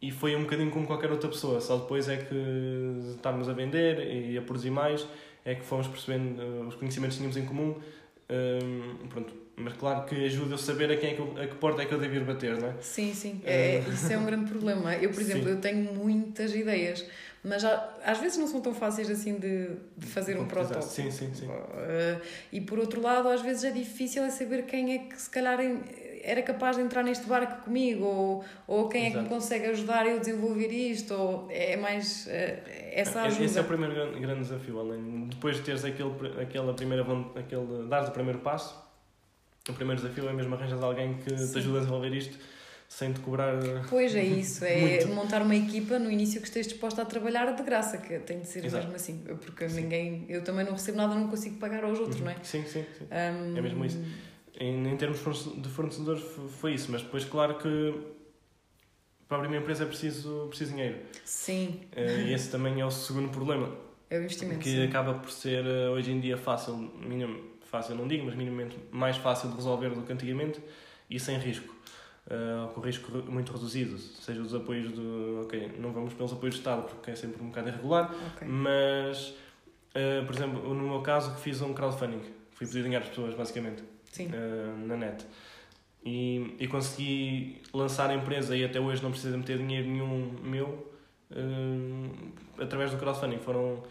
e 0.00 0.10
foi 0.12 0.36
um 0.36 0.42
bocadinho 0.42 0.70
como 0.70 0.86
qualquer 0.86 1.10
outra 1.10 1.28
pessoa, 1.28 1.60
só 1.60 1.76
depois 1.76 2.08
é 2.08 2.16
que 2.18 2.34
estávamos 3.10 3.48
a 3.48 3.52
vender 3.52 3.98
e 3.98 4.38
a 4.38 4.42
produzir 4.42 4.70
mais, 4.70 5.06
é 5.44 5.54
que 5.54 5.64
fomos 5.64 5.88
percebendo 5.88 6.40
uh, 6.40 6.68
os 6.68 6.76
conhecimentos 6.76 7.16
que 7.16 7.22
tínhamos 7.22 7.36
em 7.36 7.46
comum. 7.46 7.80
Um, 8.30 9.08
pronto, 9.08 9.32
mas 9.60 9.74
claro 9.74 10.04
que 10.04 10.24
ajuda 10.24 10.54
a 10.54 10.58
saber 10.58 10.90
a, 10.92 10.96
quem 10.96 11.10
é 11.10 11.14
que, 11.14 11.40
a 11.40 11.46
que 11.46 11.54
porta 11.56 11.82
é 11.82 11.86
que 11.86 11.92
eu 11.92 11.98
devo 11.98 12.14
ir 12.14 12.24
bater, 12.24 12.56
não 12.60 12.68
é? 12.68 12.74
Sim, 12.80 13.12
sim. 13.14 13.40
É, 13.44 13.80
isso 13.92 14.12
é 14.12 14.18
um 14.18 14.24
grande 14.24 14.50
problema. 14.50 14.94
Eu, 14.94 15.10
por 15.10 15.20
exemplo, 15.20 15.44
sim. 15.44 15.50
eu 15.50 15.60
tenho 15.60 15.94
muitas 15.94 16.54
ideias, 16.54 17.04
mas 17.42 17.62
já, 17.62 17.94
às 18.04 18.18
vezes 18.18 18.38
não 18.38 18.46
são 18.46 18.60
tão 18.60 18.74
fáceis 18.74 19.10
assim 19.10 19.38
de, 19.38 19.70
de 19.96 20.06
fazer 20.06 20.38
um 20.38 20.46
protótipo. 20.46 20.82
Sim, 20.82 21.10
sim, 21.10 21.32
sim. 21.34 21.46
Uh, 21.46 22.20
e 22.52 22.60
por 22.60 22.78
outro 22.78 23.00
lado, 23.00 23.28
às 23.28 23.40
vezes 23.40 23.64
é 23.64 23.70
difícil 23.70 24.24
é 24.24 24.30
saber 24.30 24.64
quem 24.66 24.94
é 24.94 24.98
que 24.98 25.20
se 25.20 25.30
calhar 25.30 25.58
era 26.22 26.42
capaz 26.42 26.76
de 26.76 26.82
entrar 26.82 27.02
neste 27.02 27.26
barco 27.26 27.64
comigo, 27.64 28.04
ou, 28.04 28.44
ou 28.66 28.88
quem 28.88 29.06
Exato. 29.06 29.18
é 29.18 29.22
que 29.22 29.28
me 29.28 29.34
consegue 29.34 29.66
ajudar 29.66 30.06
eu 30.06 30.16
a 30.16 30.18
desenvolver 30.18 30.68
isto, 30.68 31.14
ou 31.14 31.48
é 31.50 31.76
mais 31.76 32.26
uh, 32.26 32.30
essa 32.92 33.22
ajuda. 33.22 33.44
Esse 33.44 33.58
é 33.58 33.62
o 33.62 33.64
primeiro 33.64 33.94
grande, 33.94 34.20
grande 34.20 34.40
desafio, 34.40 34.78
além 34.78 35.28
depois 35.28 35.56
de 35.56 35.62
teres 35.62 35.84
aquele, 35.84 36.12
aquela 36.40 36.74
primeira, 36.74 37.04
aquele, 37.36 37.88
dares 37.88 38.08
o 38.08 38.12
primeiro 38.12 38.40
passo, 38.40 38.87
o 39.70 39.74
primeiro 39.74 40.00
desafio 40.00 40.28
é 40.28 40.32
mesmo 40.32 40.54
arranjar 40.54 40.82
alguém 40.82 41.14
que 41.14 41.36
Sim. 41.36 41.52
te 41.52 41.58
ajude 41.58 41.76
a 41.76 41.80
desenvolver 41.80 42.12
isto 42.14 42.38
sem 42.88 43.12
te 43.12 43.20
cobrar. 43.20 43.54
Pois 43.88 44.14
é 44.14 44.24
isso, 44.24 44.64
é 44.64 45.04
montar 45.04 45.42
uma 45.42 45.54
equipa 45.54 45.98
no 45.98 46.10
início 46.10 46.40
que 46.40 46.46
esteja 46.46 46.70
disposta 46.70 47.02
a 47.02 47.04
trabalhar 47.04 47.54
de 47.54 47.62
graça, 47.62 47.98
que 47.98 48.18
tem 48.20 48.40
de 48.40 48.46
ser 48.48 48.64
Exato. 48.64 48.84
mesmo 48.84 48.96
assim, 48.96 49.18
porque 49.44 49.68
sim. 49.68 49.82
ninguém, 49.82 50.24
eu 50.28 50.42
também 50.42 50.64
não 50.64 50.72
recebo 50.72 50.96
nada, 50.96 51.14
não 51.14 51.28
consigo 51.28 51.58
pagar 51.58 51.84
aos 51.84 51.98
outros, 51.98 52.18
uhum. 52.18 52.26
não 52.26 52.32
é? 52.32 52.36
Sim, 52.42 52.64
sim, 52.64 52.84
sim. 52.96 53.04
Um... 53.04 53.56
É 53.56 53.60
mesmo 53.60 53.84
isso. 53.84 54.02
Em, 54.58 54.88
em 54.88 54.96
termos 54.96 55.18
de 55.18 55.68
fornecedores 55.68 56.22
foi 56.58 56.74
isso, 56.74 56.90
mas 56.90 57.02
depois 57.02 57.24
claro 57.24 57.58
que 57.58 57.94
para 59.28 59.36
abrir 59.36 59.48
uma 59.48 59.58
empresa 59.58 59.84
é 59.84 59.86
preciso, 59.86 60.46
preciso 60.48 60.72
dinheiro. 60.72 60.96
Sim. 61.24 61.82
Eh, 61.94 62.28
e 62.28 62.32
esse 62.32 62.50
também 62.50 62.80
é 62.80 62.86
o 62.86 62.90
segundo 62.90 63.28
problema. 63.28 63.70
É 64.08 64.18
o 64.18 64.22
investimento. 64.22 64.60
Que 64.60 64.70
sim. 64.70 64.84
acaba 64.84 65.14
por 65.14 65.30
ser 65.30 65.64
eh, 65.66 65.90
hoje 65.90 66.10
em 66.10 66.18
dia 66.18 66.38
fácil, 66.38 66.90
fácil 67.68 67.94
não 67.94 68.08
digo, 68.08 68.24
mas 68.24 68.34
minimamente 68.34 68.76
mais 68.90 69.16
fácil 69.16 69.48
de 69.50 69.56
resolver 69.56 69.90
do 69.90 70.02
que 70.02 70.12
antigamente 70.12 70.60
e 71.08 71.18
sem 71.18 71.38
risco. 71.38 71.74
Uh, 72.26 72.68
com 72.74 72.82
risco 72.82 73.10
muito 73.30 73.50
reduzido, 73.52 73.96
seja 73.96 74.42
os 74.42 74.54
apoios 74.54 74.92
do. 74.92 75.40
Ok, 75.44 75.72
não 75.78 75.92
vamos 75.92 76.12
pelos 76.12 76.30
apoios 76.30 76.56
do 76.56 76.58
Estado 76.58 76.82
porque 76.82 77.10
é 77.10 77.14
sempre 77.14 77.42
um 77.42 77.46
bocado 77.46 77.70
irregular, 77.70 78.14
okay. 78.34 78.46
mas, 78.46 79.28
uh, 79.94 80.26
por 80.26 80.34
exemplo, 80.34 80.74
no 80.74 80.88
meu 80.88 81.00
caso, 81.00 81.34
que 81.34 81.40
fiz 81.40 81.62
um 81.62 81.72
crowdfunding, 81.72 82.20
fui 82.50 82.66
pedir 82.66 82.82
dinheiro 82.82 83.02
às 83.02 83.08
pessoas, 83.08 83.34
basicamente, 83.34 83.82
uh, 83.82 84.86
na 84.86 84.96
net. 84.96 85.24
E, 86.04 86.54
e 86.58 86.68
consegui 86.68 87.62
lançar 87.72 88.10
a 88.10 88.14
empresa 88.14 88.54
e 88.54 88.62
até 88.62 88.78
hoje 88.78 89.02
não 89.02 89.10
precisa 89.10 89.36
meter 89.36 89.56
dinheiro 89.56 89.88
nenhum 89.88 90.36
meu 90.42 90.92
através 92.58 92.90
do 92.90 92.98
crowdfunding. 92.98 93.38
Foram 93.38 93.82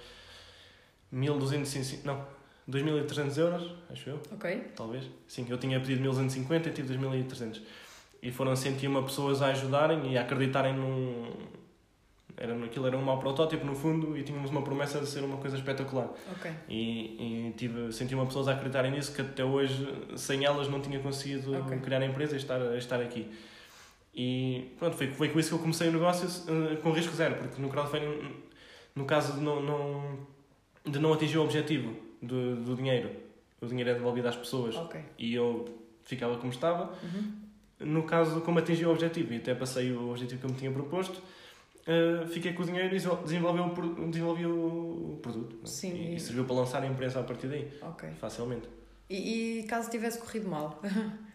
1.250, 1.14 2.06
não, 2.06 2.24
2.300 2.70 3.38
euros, 3.38 3.76
acho 3.90 4.10
eu. 4.10 4.22
Ok. 4.32 4.72
Talvez. 4.76 5.06
Sim, 5.28 5.46
eu 5.50 5.58
tinha 5.58 5.80
pedido 5.80 6.10
1.250 6.10 6.68
e 6.68 6.72
tive 6.72 6.98
2.300. 6.98 7.62
E 8.22 8.32
foram 8.32 8.56
101 8.56 9.04
pessoas 9.04 9.42
a 9.42 9.48
ajudarem 9.48 10.12
e 10.12 10.18
a 10.18 10.22
acreditarem 10.22 10.74
num, 10.74 11.32
era, 12.36 12.54
aquilo 12.66 12.86
era 12.86 12.96
um 12.96 13.02
mau 13.02 13.18
protótipo, 13.20 13.66
no 13.66 13.74
fundo, 13.74 14.16
e 14.16 14.22
tínhamos 14.22 14.52
uma 14.52 14.62
promessa 14.62 15.00
de 15.00 15.08
ser 15.08 15.24
uma 15.24 15.38
coisa 15.38 15.58
espetacular. 15.58 16.08
Okay. 16.38 16.52
E, 16.70 17.48
e 17.50 17.54
tive, 17.58 17.92
senti 17.92 18.14
uma 18.14 18.28
pessoa 18.28 18.50
a 18.52 18.54
acreditarem 18.54 18.92
nisso 18.92 19.12
que 19.12 19.22
até 19.22 19.44
hoje, 19.44 19.88
sem 20.16 20.46
elas, 20.46 20.68
não 20.68 20.80
tinha 20.80 21.00
conseguido 21.00 21.58
okay. 21.58 21.80
criar 21.80 22.02
a 22.02 22.06
empresa 22.06 22.36
e 22.36 22.38
estar, 22.38 22.60
estar 22.78 23.02
aqui. 23.02 23.32
E 24.14 24.76
pronto, 24.78 24.96
foi, 24.96 25.08
foi 25.08 25.30
com 25.30 25.40
isso 25.40 25.50
que 25.50 25.56
eu 25.56 25.60
comecei 25.60 25.90
o 25.90 25.92
negócio 25.92 26.28
uh, 26.28 26.78
com 26.78 26.92
risco 26.92 27.16
zero, 27.16 27.36
porque 27.36 27.62
no 27.62 27.70
crowdfunding, 27.70 28.36
no 28.96 29.06
caso 29.06 29.34
de 29.34 29.40
não, 29.40 29.62
não, 29.62 30.20
de 30.86 31.00
não 31.00 31.14
atingir 31.14 31.40
o 31.40 31.44
objetivo 31.44 32.07
do, 32.22 32.56
do 32.58 32.76
dinheiro, 32.76 33.10
o 33.62 33.66
dinheiro 33.66 33.90
é 33.90 33.94
devolvido 33.94 34.28
às 34.28 34.36
pessoas 34.36 34.76
okay. 34.76 35.02
e 35.18 35.34
eu 35.34 35.66
ficava 36.04 36.38
como 36.38 36.52
estava. 36.52 36.94
Uhum. 37.04 37.34
No 37.80 38.04
caso, 38.04 38.42
como 38.42 38.60
atingi 38.60 38.86
o 38.86 38.92
objetivo 38.92 39.34
e 39.34 39.38
até 39.38 39.54
passei 39.54 39.92
o 39.92 40.10
objetivo 40.10 40.40
que 40.40 40.46
eu 40.46 40.50
me 40.50 40.56
tinha 40.56 40.72
proposto, 40.72 41.18
uh, 41.18 42.28
fiquei 42.28 42.54
com 42.54 42.64
o 42.64 42.66
dinheiro 42.66 42.96
e 42.96 43.00
desenvolvi 43.24 43.60
o, 43.60 44.10
desenvolvi 44.10 44.46
o 44.46 45.20
produto. 45.22 45.68
Sim, 45.68 45.94
e, 45.94 46.16
e, 46.16 46.20
serviu 46.20 46.46
para 46.46 46.56
lançar 46.56 46.82
a 46.82 46.88
empresa 46.88 47.20
a 47.20 47.24
partir 47.24 47.48
daí. 47.48 47.72
Okay. 47.82 48.12
Facilmente. 48.20 48.68
E, 49.10 49.60
e 49.60 49.64
caso 49.64 49.90
tivesse 49.90 50.20
corrido 50.20 50.50
mal? 50.50 50.82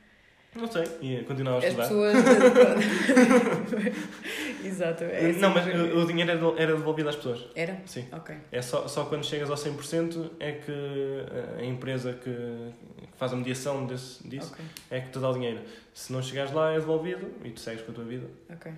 Não 0.54 0.70
sei, 0.70 0.84
ia 1.00 1.24
continuar 1.24 1.56
a 1.56 1.66
estudar. 1.66 1.82
As 1.82 1.88
pessoas. 1.88 2.14
Exato. 4.64 5.04
É 5.04 5.30
assim 5.30 5.40
não, 5.40 5.50
mas 5.50 5.66
o 5.66 6.06
dinheiro 6.06 6.54
era 6.58 6.76
devolvido 6.76 7.08
às 7.08 7.16
pessoas. 7.16 7.46
Era? 7.54 7.80
Sim. 7.86 8.06
Ok. 8.12 8.36
É 8.50 8.60
só, 8.60 8.86
só 8.86 9.06
quando 9.06 9.24
chegas 9.24 9.50
ao 9.50 9.56
100% 9.56 10.30
é 10.38 10.52
que 10.52 10.72
a 11.58 11.64
empresa 11.64 12.12
que, 12.12 12.30
que 12.30 13.16
faz 13.16 13.32
a 13.32 13.36
mediação 13.36 13.86
desse, 13.86 14.26
disso 14.28 14.52
okay. 14.52 14.64
é 14.90 15.00
que 15.00 15.10
te 15.10 15.18
dá 15.18 15.30
o 15.30 15.32
dinheiro. 15.32 15.60
Se 15.94 16.12
não 16.12 16.22
chegares 16.22 16.52
lá, 16.52 16.72
é 16.72 16.78
devolvido 16.78 17.32
e 17.44 17.50
tu 17.50 17.60
segues 17.60 17.82
com 17.82 17.92
a 17.92 17.94
tua 17.94 18.04
vida. 18.04 18.26
Ok 18.50 18.72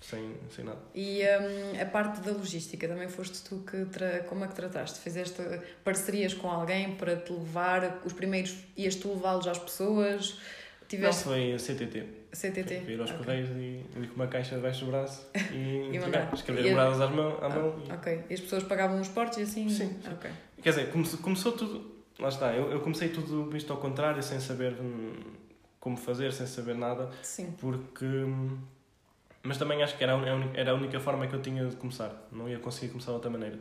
sem, 0.00 0.36
sem 0.50 0.64
nada. 0.64 0.78
E 0.94 1.22
um, 1.22 1.80
a 1.80 1.84
parte 1.86 2.20
da 2.20 2.32
logística, 2.32 2.86
também 2.86 3.08
foste 3.08 3.42
tu 3.42 3.58
que. 3.58 3.84
Tra... 3.86 4.20
Como 4.20 4.44
é 4.44 4.48
que 4.48 4.54
trataste? 4.54 5.00
Fizeste 5.00 5.42
parcerias 5.84 6.34
com 6.34 6.48
alguém 6.48 6.94
para 6.94 7.16
te 7.16 7.32
levar? 7.32 8.00
Os 8.04 8.12
primeiros 8.12 8.56
ias 8.76 8.94
tu 8.94 9.08
levá-los 9.12 9.46
às 9.46 9.58
pessoas? 9.58 10.38
Tiveste... 10.88 11.26
Não, 11.26 11.34
foi 11.34 11.52
a 11.52 11.58
CTT. 11.58 12.06
CTT. 12.32 12.80
Fui 12.80 12.94
ir 12.94 13.00
aos 13.00 13.10
okay. 13.10 13.24
correios 13.24 13.50
e, 13.50 13.84
e 14.02 14.06
com 14.06 14.16
uma 14.16 14.26
caixa 14.26 14.56
debaixo 14.56 14.84
do 14.86 14.90
braço 14.90 15.26
e, 15.52 15.90
e 15.92 15.98
mandar. 15.98 16.32
escrever 16.32 16.66
e 16.66 16.70
moradas 16.70 17.00
às 17.00 17.10
mão, 17.10 17.38
à 17.42 17.48
mão. 17.48 17.76
Ah, 17.88 17.92
e... 17.92 17.92
Ok. 17.92 18.24
E 18.30 18.34
as 18.34 18.40
pessoas 18.40 18.62
pagavam 18.62 18.98
os 19.00 19.08
portos 19.08 19.38
e 19.38 19.42
assim? 19.42 19.68
Sim. 19.68 19.98
sim. 20.00 20.12
Okay. 20.14 20.30
Quer 20.62 20.70
dizer, 20.70 20.90
começou, 20.90 21.18
começou 21.20 21.52
tudo. 21.52 21.98
Lá 22.18 22.28
está, 22.28 22.54
eu, 22.54 22.72
eu 22.72 22.80
comecei 22.80 23.10
tudo 23.10 23.54
isto 23.56 23.72
ao 23.72 23.78
contrário, 23.78 24.22
sem 24.22 24.40
saber 24.40 24.72
hum, 24.80 25.12
como 25.78 25.96
fazer, 25.96 26.32
sem 26.32 26.46
saber 26.46 26.74
nada. 26.74 27.10
Sim. 27.22 27.54
Porque. 27.58 28.04
Hum, 28.04 28.58
mas 29.42 29.56
também 29.56 29.82
acho 29.82 29.96
que 29.96 30.02
era 30.02 30.12
a, 30.14 30.16
única, 30.16 30.58
era 30.58 30.72
a 30.72 30.74
única 30.74 30.98
forma 30.98 31.26
que 31.26 31.34
eu 31.34 31.42
tinha 31.42 31.64
de 31.66 31.76
começar. 31.76 32.28
Não 32.32 32.48
ia 32.48 32.58
conseguir 32.58 32.88
começar 32.88 33.12
de 33.12 33.16
outra 33.16 33.30
maneira. 33.30 33.58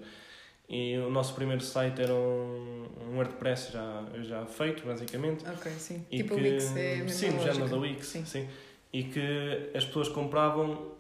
E 0.70 0.98
o 0.98 1.10
nosso 1.10 1.34
primeiro 1.34 1.64
site 1.64 2.02
era 2.02 2.14
um, 2.14 2.86
um 3.02 3.16
WordPress 3.16 3.72
já, 3.72 4.04
já 4.22 4.46
feito, 4.46 4.86
basicamente. 4.86 5.48
Ok, 5.48 5.72
sim. 5.72 6.06
E 6.12 6.18
tipo 6.18 6.36
que, 6.36 6.42
o 6.42 6.44
Wix 6.44 6.76
é 6.76 7.02
a 7.02 7.08
Sim, 7.08 7.30
no 7.32 7.44
género 7.44 7.70
da 7.70 7.78
Wix. 7.78 8.08
Sim. 8.08 8.26
sim. 8.26 8.48
E 8.92 9.04
que 9.04 9.72
as 9.74 9.86
pessoas 9.86 10.10
compravam, 10.10 10.92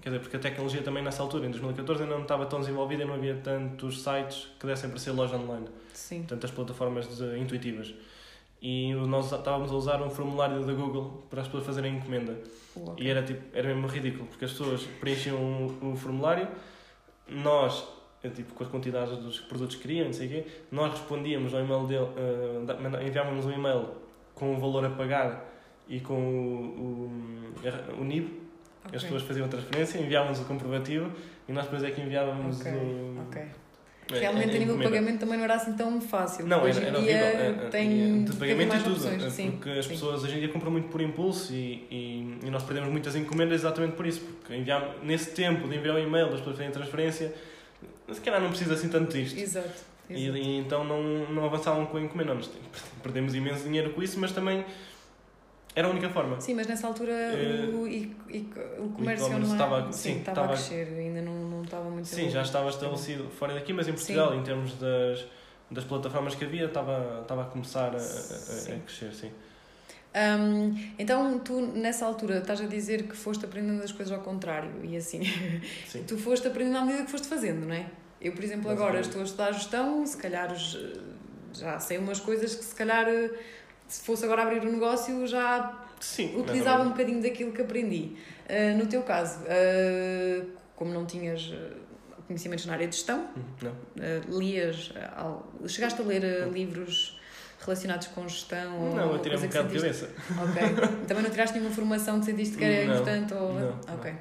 quer 0.00 0.10
dizer, 0.10 0.20
porque 0.20 0.36
a 0.36 0.40
tecnologia 0.40 0.82
também 0.82 1.02
nessa 1.02 1.22
altura, 1.22 1.46
em 1.46 1.50
2014, 1.50 2.02
ainda 2.02 2.14
não 2.14 2.22
estava 2.22 2.46
tão 2.46 2.60
desenvolvida 2.60 3.02
e 3.02 3.06
não 3.06 3.14
havia 3.14 3.34
tantos 3.34 4.02
sites 4.02 4.48
que 4.58 4.66
dessem 4.66 4.88
para 4.88 4.98
ser 4.98 5.10
loja 5.10 5.36
online. 5.36 5.66
Sim. 5.92 6.22
Tantas 6.22 6.50
plataformas 6.50 7.18
de, 7.18 7.38
intuitivas. 7.38 7.94
E 8.62 8.92
nós 8.94 9.32
estávamos 9.32 9.70
a 9.70 9.74
usar 9.74 10.02
um 10.02 10.10
formulário 10.10 10.64
da 10.64 10.72
Google 10.72 11.26
para 11.28 11.42
as 11.42 11.46
pessoas 11.46 11.66
fazerem 11.66 11.96
encomenda. 11.96 12.38
Okay. 12.74 13.06
E 13.06 13.10
era, 13.10 13.22
tipo, 13.22 13.42
era 13.54 13.68
mesmo 13.68 13.86
ridículo, 13.86 14.26
porque 14.26 14.44
as 14.46 14.52
pessoas 14.52 14.82
preenchiam 14.98 15.38
o, 15.38 15.92
o 15.92 15.96
formulário, 15.96 16.46
nós, 17.26 17.86
eh, 18.22 18.28
tipo, 18.28 18.54
com 18.54 18.64
as 18.64 18.70
quantidades 18.70 19.16
dos 19.18 19.40
produtos 19.40 19.76
que 19.76 19.82
queriam, 19.82 20.06
não 20.06 20.12
sei 20.12 20.26
o 20.26 20.30
quê, 20.30 20.44
nós 20.70 20.92
respondíamos 20.92 21.54
ao 21.54 21.60
e-mail 21.60 21.86
dele, 21.86 22.04
uh, 22.04 23.06
enviávamos 23.06 23.46
um 23.46 23.52
e-mail 23.52 23.88
com 24.34 24.54
o 24.54 24.58
valor 24.58 24.84
a 24.84 24.90
pagar 24.90 25.46
e 25.88 26.00
com 26.00 26.14
o, 26.14 27.10
o, 27.98 28.00
o 28.00 28.04
NIB. 28.04 28.26
Okay. 28.86 28.96
As 28.96 29.02
pessoas 29.02 29.22
faziam 29.22 29.46
a 29.46 29.48
transferência, 29.48 29.98
enviávamos 29.98 30.40
o 30.40 30.44
comprovativo 30.44 31.12
e 31.48 31.52
nós 31.52 31.64
depois 31.64 31.82
é 31.82 31.90
que 31.90 32.00
enviávamos 32.00 32.60
okay. 32.60 32.72
o. 32.72 33.22
Okay. 33.28 33.42
É, 34.12 34.18
Realmente, 34.18 34.52
é, 34.52 34.56
a 34.56 34.58
nível 34.58 34.76
de 34.76 34.82
pagamento 34.82 35.20
também 35.20 35.36
não 35.36 35.44
era 35.44 35.54
assim 35.54 35.72
tão 35.74 36.00
fácil. 36.00 36.46
Não, 36.46 36.66
era, 36.66 36.80
era 36.80 36.98
horrível. 36.98 37.14
É, 37.14 37.46
é, 37.46 37.52
tem, 37.70 38.24
de 38.24 38.32
pagamento 38.32 38.74
e 38.74 38.82
tudo. 38.82 38.94
Opções, 38.96 39.32
sim, 39.32 39.50
porque 39.52 39.70
as 39.70 39.84
sim. 39.84 39.92
pessoas 39.92 40.24
hoje 40.24 40.36
em 40.36 40.40
dia 40.40 40.48
compram 40.48 40.70
muito 40.72 40.88
por 40.88 41.00
impulso 41.00 41.52
e, 41.52 41.86
e, 41.90 42.38
e, 42.44 42.50
nós 42.50 42.62
perdemos 42.62 42.90
muitas 42.90 43.14
encomendas 43.14 43.60
exatamente 43.60 43.94
por 43.94 44.06
isso. 44.06 44.20
Porque 44.20 44.54
enviar, 44.54 44.96
nesse 45.02 45.30
tempo 45.30 45.68
de 45.68 45.76
enviar 45.76 45.94
o 45.94 45.98
um 45.98 46.02
e-mail, 46.02 46.26
das 46.26 46.40
pessoas 46.40 46.56
fazerem 46.56 46.72
transferência, 46.72 47.32
se 48.12 48.20
calhar 48.20 48.40
não 48.40 48.48
precisa 48.48 48.74
assim 48.74 48.88
tanto 48.88 49.12
disto. 49.12 49.38
Exato. 49.38 49.90
E, 50.08 50.28
e, 50.28 50.58
então 50.58 50.84
não, 50.84 51.02
não 51.30 51.44
avançavam 51.44 51.86
com 51.86 51.96
a 51.96 52.00
encomenda. 52.00 52.34
Nós 52.34 52.50
perdemos 53.02 53.34
imenso 53.34 53.64
dinheiro 53.64 53.90
com 53.90 54.02
isso, 54.02 54.18
mas 54.18 54.32
também 54.32 54.64
era 55.74 55.86
a 55.86 55.90
única 55.90 56.08
forma. 56.08 56.40
Sim, 56.40 56.54
mas 56.54 56.66
nessa 56.66 56.86
altura 56.86 57.12
uh, 57.12 57.82
o, 57.82 57.86
e, 57.86 58.14
e, 58.28 58.50
o 58.78 58.88
comércio 58.88 59.28
não 59.38 59.52
estava, 59.52 59.92
sim, 59.92 60.14
sim, 60.14 60.18
estava, 60.18 60.44
a 60.44 60.48
crescer, 60.48 60.88
ainda 60.98 61.22
não, 61.22 61.32
não 61.32 61.62
estava 61.62 61.88
muito 61.88 62.08
Sim, 62.08 62.28
já 62.28 62.42
estava 62.42 62.68
estabelecido 62.68 63.30
fora 63.30 63.54
daqui, 63.54 63.72
mas 63.72 63.86
em 63.86 63.92
Portugal, 63.92 64.32
sim. 64.32 64.38
em 64.38 64.42
termos 64.42 64.74
das, 64.74 65.24
das 65.70 65.84
plataformas 65.84 66.34
que 66.34 66.44
havia, 66.44 66.64
estava, 66.64 67.20
estava 67.22 67.42
a 67.42 67.44
começar 67.44 67.94
a, 67.94 67.98
a, 67.98 68.74
a 68.74 68.78
crescer, 68.80 69.14
sim. 69.14 69.30
Um, 70.12 70.76
então, 70.98 71.38
tu 71.38 71.60
nessa 71.60 72.04
altura 72.04 72.38
estás 72.38 72.60
a 72.60 72.66
dizer 72.66 73.04
que 73.04 73.16
foste 73.16 73.44
aprendendo 73.44 73.82
as 73.82 73.92
coisas 73.92 74.12
ao 74.12 74.20
contrário 74.20 74.70
e 74.82 74.96
assim, 74.96 75.22
sim. 75.86 76.02
tu 76.08 76.18
foste 76.18 76.48
aprendendo 76.48 76.78
à 76.78 76.84
medida 76.84 77.04
que 77.04 77.10
foste 77.10 77.28
fazendo, 77.28 77.66
não 77.66 77.74
é? 77.74 77.86
Eu, 78.20 78.32
por 78.32 78.42
exemplo, 78.42 78.70
agora 78.70 79.00
estou 79.00 79.20
a 79.20 79.24
estudar 79.24 79.52
gestão, 79.52 80.04
se 80.04 80.16
calhar 80.16 80.52
já 81.54 81.78
sei 81.78 81.96
umas 81.98 82.18
coisas 82.18 82.54
que 82.54 82.64
se 82.64 82.74
calhar 82.74 83.06
se 83.86 84.02
fosse 84.02 84.24
agora 84.24 84.42
abrir 84.42 84.66
um 84.66 84.72
negócio, 84.72 85.26
já 85.26 85.86
Sim, 85.98 86.38
utilizava 86.38 86.84
um 86.84 86.90
bocadinho 86.90 87.22
daquilo 87.22 87.52
que 87.52 87.60
aprendi. 87.60 88.16
Uh, 88.48 88.78
no 88.78 88.86
teu 88.86 89.02
caso, 89.02 89.40
uh, 89.40 90.46
como 90.76 90.92
não 90.92 91.06
tinhas 91.06 91.52
conhecimentos 92.26 92.66
na 92.66 92.74
área 92.74 92.86
de 92.86 92.94
gestão, 92.94 93.28
uhum, 93.36 93.42
não. 93.62 93.72
Uh, 93.72 94.38
lias, 94.38 94.92
chegaste 95.66 96.00
a 96.00 96.04
ler 96.04 96.48
livros 96.52 97.19
relacionados 97.70 98.08
com 98.08 98.26
gestão? 98.26 98.94
Não, 98.94 99.12
eu 99.12 99.18
tirei 99.20 99.38
um 99.38 99.40
bocado 99.40 99.68
de 99.68 99.74
cabeça. 99.76 100.10
Ok. 100.30 100.62
Também 101.06 101.22
não 101.22 101.30
tiraste 101.30 101.56
nenhuma 101.56 101.74
formação 101.74 102.18
que 102.18 102.26
sentiste 102.26 102.56
que 102.56 102.64
era 102.64 102.86
não, 102.86 102.94
importante? 102.94 103.34
Ou... 103.34 103.54
Não, 103.54 103.80
ok. 103.94 104.14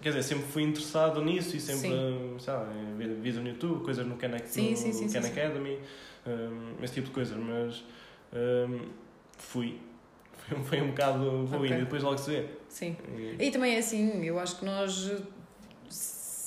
Quer 0.00 0.10
dizer, 0.10 0.22
sempre 0.22 0.44
fui 0.44 0.62
interessado 0.62 1.20
nisso 1.22 1.56
e 1.56 1.60
sempre, 1.60 1.90
sabe, 2.38 2.72
vídeos 2.96 3.42
no 3.42 3.48
YouTube, 3.48 3.84
coisas 3.84 4.06
no 4.06 4.14
Khan, 4.16 4.30
sim, 4.46 4.70
no 4.70 4.76
sim, 4.76 4.92
sim, 4.92 5.08
Khan 5.08 5.26
Academy, 5.26 5.80
um, 6.24 6.84
esse 6.84 6.94
tipo 6.94 7.08
de 7.08 7.12
coisas, 7.12 7.36
mas 7.36 7.82
um, 8.32 8.88
fui. 9.36 9.80
Foi, 10.64 10.80
um 10.82 10.88
bocado 10.88 11.46
vou 11.46 11.60
okay. 11.60 11.78
depois 11.78 12.02
logo 12.02 12.18
se 12.18 12.30
vê. 12.30 12.46
Sim. 12.68 12.96
E... 13.16 13.46
e 13.46 13.50
também 13.50 13.76
é 13.76 13.78
assim, 13.78 14.22
eu 14.24 14.38
acho 14.38 14.58
que 14.58 14.64
nós, 14.64 15.10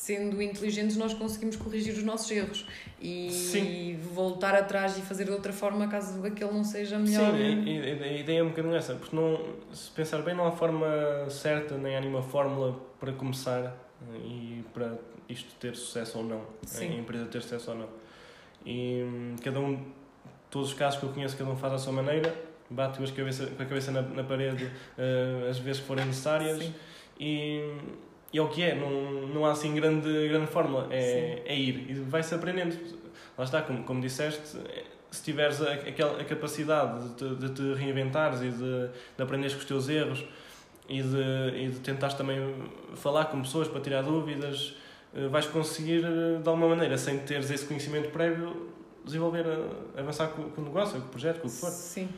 sendo 0.08 0.42
inteligentes, 0.42 0.96
nós 0.96 1.14
conseguimos 1.14 1.58
corrigir 1.58 1.94
os 1.94 2.04
nossos 2.04 2.32
erros 2.32 2.66
e 3.02 3.30
Sim. 3.30 4.00
voltar 4.14 4.56
atrás 4.56 4.98
e 4.98 5.02
fazer 5.02 5.26
de 5.26 5.32
outra 5.32 5.52
forma 5.52 5.86
caso 5.90 6.26
aquele 6.26 6.52
não 6.52 6.64
seja 6.64 6.98
melhor. 6.98 7.34
Sim, 7.34 7.80
a, 7.80 8.06
a 8.06 8.14
ideia 8.14 8.40
é 8.40 8.44
um 8.44 8.48
bocadinho 8.48 8.74
essa, 8.74 8.96
porque 8.96 9.14
não, 9.14 9.38
se 9.74 9.92
pensar 9.92 10.22
bem, 10.22 10.34
não 10.34 10.48
há 10.48 10.52
forma 10.54 10.88
certa 11.30 11.78
nem 11.78 11.98
há 11.98 12.00
nenhuma 12.00 12.22
fórmula 12.22 12.80
para 12.98 13.12
começar 13.12 13.76
e 14.24 14.64
para 14.74 14.98
isto 15.28 15.54
ter 15.60 15.76
sucesso 15.76 16.20
ou 16.20 16.24
não, 16.24 16.42
Sim. 16.66 16.88
a 16.88 16.96
empresa 16.96 17.26
ter 17.26 17.42
sucesso 17.42 17.72
ou 17.72 17.78
não. 17.78 17.90
E 18.66 19.04
hum, 19.04 19.36
cada 19.44 19.60
um 19.60 19.78
todos 20.50 20.70
os 20.70 20.74
casos 20.74 21.02
que 21.02 21.06
eu 21.06 21.10
conheço, 21.10 21.36
cada 21.36 21.50
um 21.50 21.58
faz 21.58 21.74
à 21.74 21.78
sua 21.78 21.92
maneira, 21.92 22.34
bate 22.70 22.98
com 22.98 23.04
a 23.04 23.08
cabeça, 23.08 23.46
com 23.48 23.62
a 23.62 23.66
cabeça 23.66 23.92
na, 23.92 24.02
na 24.02 24.24
parede 24.24 24.64
uh, 24.66 25.50
as 25.50 25.60
vezes 25.60 25.82
que 25.82 25.88
forem 25.88 26.06
necessárias 26.06 26.72
e, 27.20 27.62
e 28.34 28.38
é 28.38 28.42
o 28.42 28.50
que 28.50 28.62
é, 28.62 28.76
não, 28.76 29.28
não 29.28 29.46
há 29.46 29.52
assim 29.52 29.74
grande, 29.74 30.28
grande 30.28 30.48
fórmula, 30.48 30.88
é, 30.92 31.44
é 31.46 31.58
ir 31.58 31.90
e 31.90 31.94
vai-se 31.94 32.34
aprendendo. 32.36 32.78
Lá 33.38 33.44
está, 33.44 33.62
como, 33.62 33.84
como 33.84 34.02
disseste, 34.02 34.58
se 35.12 35.24
tiveres 35.24 35.62
a, 35.62 35.74
aquela, 35.74 36.20
a 36.20 36.26
capacidade 36.26 37.10
de 37.10 37.16
te, 37.16 37.36
de 37.36 37.50
te 37.50 37.74
reinventares 37.74 38.42
e 38.42 38.50
de, 38.50 38.90
de 39.16 39.24
aprenderes 39.24 39.54
com 39.54 39.60
os 39.60 39.66
teus 39.66 39.88
erros 39.90 40.26
e 40.90 41.02
de, 41.02 41.66
e 41.66 41.70
de 41.70 41.80
tentares 41.80 42.16
também 42.16 42.40
falar 42.96 43.26
com 43.26 43.42
pessoas 43.42 43.68
para 43.68 43.82
tirar 43.82 44.02
dúvidas, 44.04 44.76
eh, 45.14 45.28
vais 45.28 45.46
conseguir 45.46 46.04
eh, 46.04 46.40
de 46.42 46.48
alguma 46.48 46.70
maneira, 46.70 46.98
sem 46.98 47.20
teres 47.20 47.52
esse 47.52 47.66
conhecimento 47.66 48.10
prévio, 48.10 48.70
desenvolver, 49.04 49.46
avançar 49.98 50.28
com, 50.28 50.50
com 50.50 50.62
o 50.62 50.66
negócio, 50.66 51.00
com 51.00 51.08
o 51.08 51.10
projeto, 51.10 51.42
com 51.42 51.48
o 51.48 51.52
que 51.52 51.58
for. 51.58 51.70
Sim. 51.70 52.10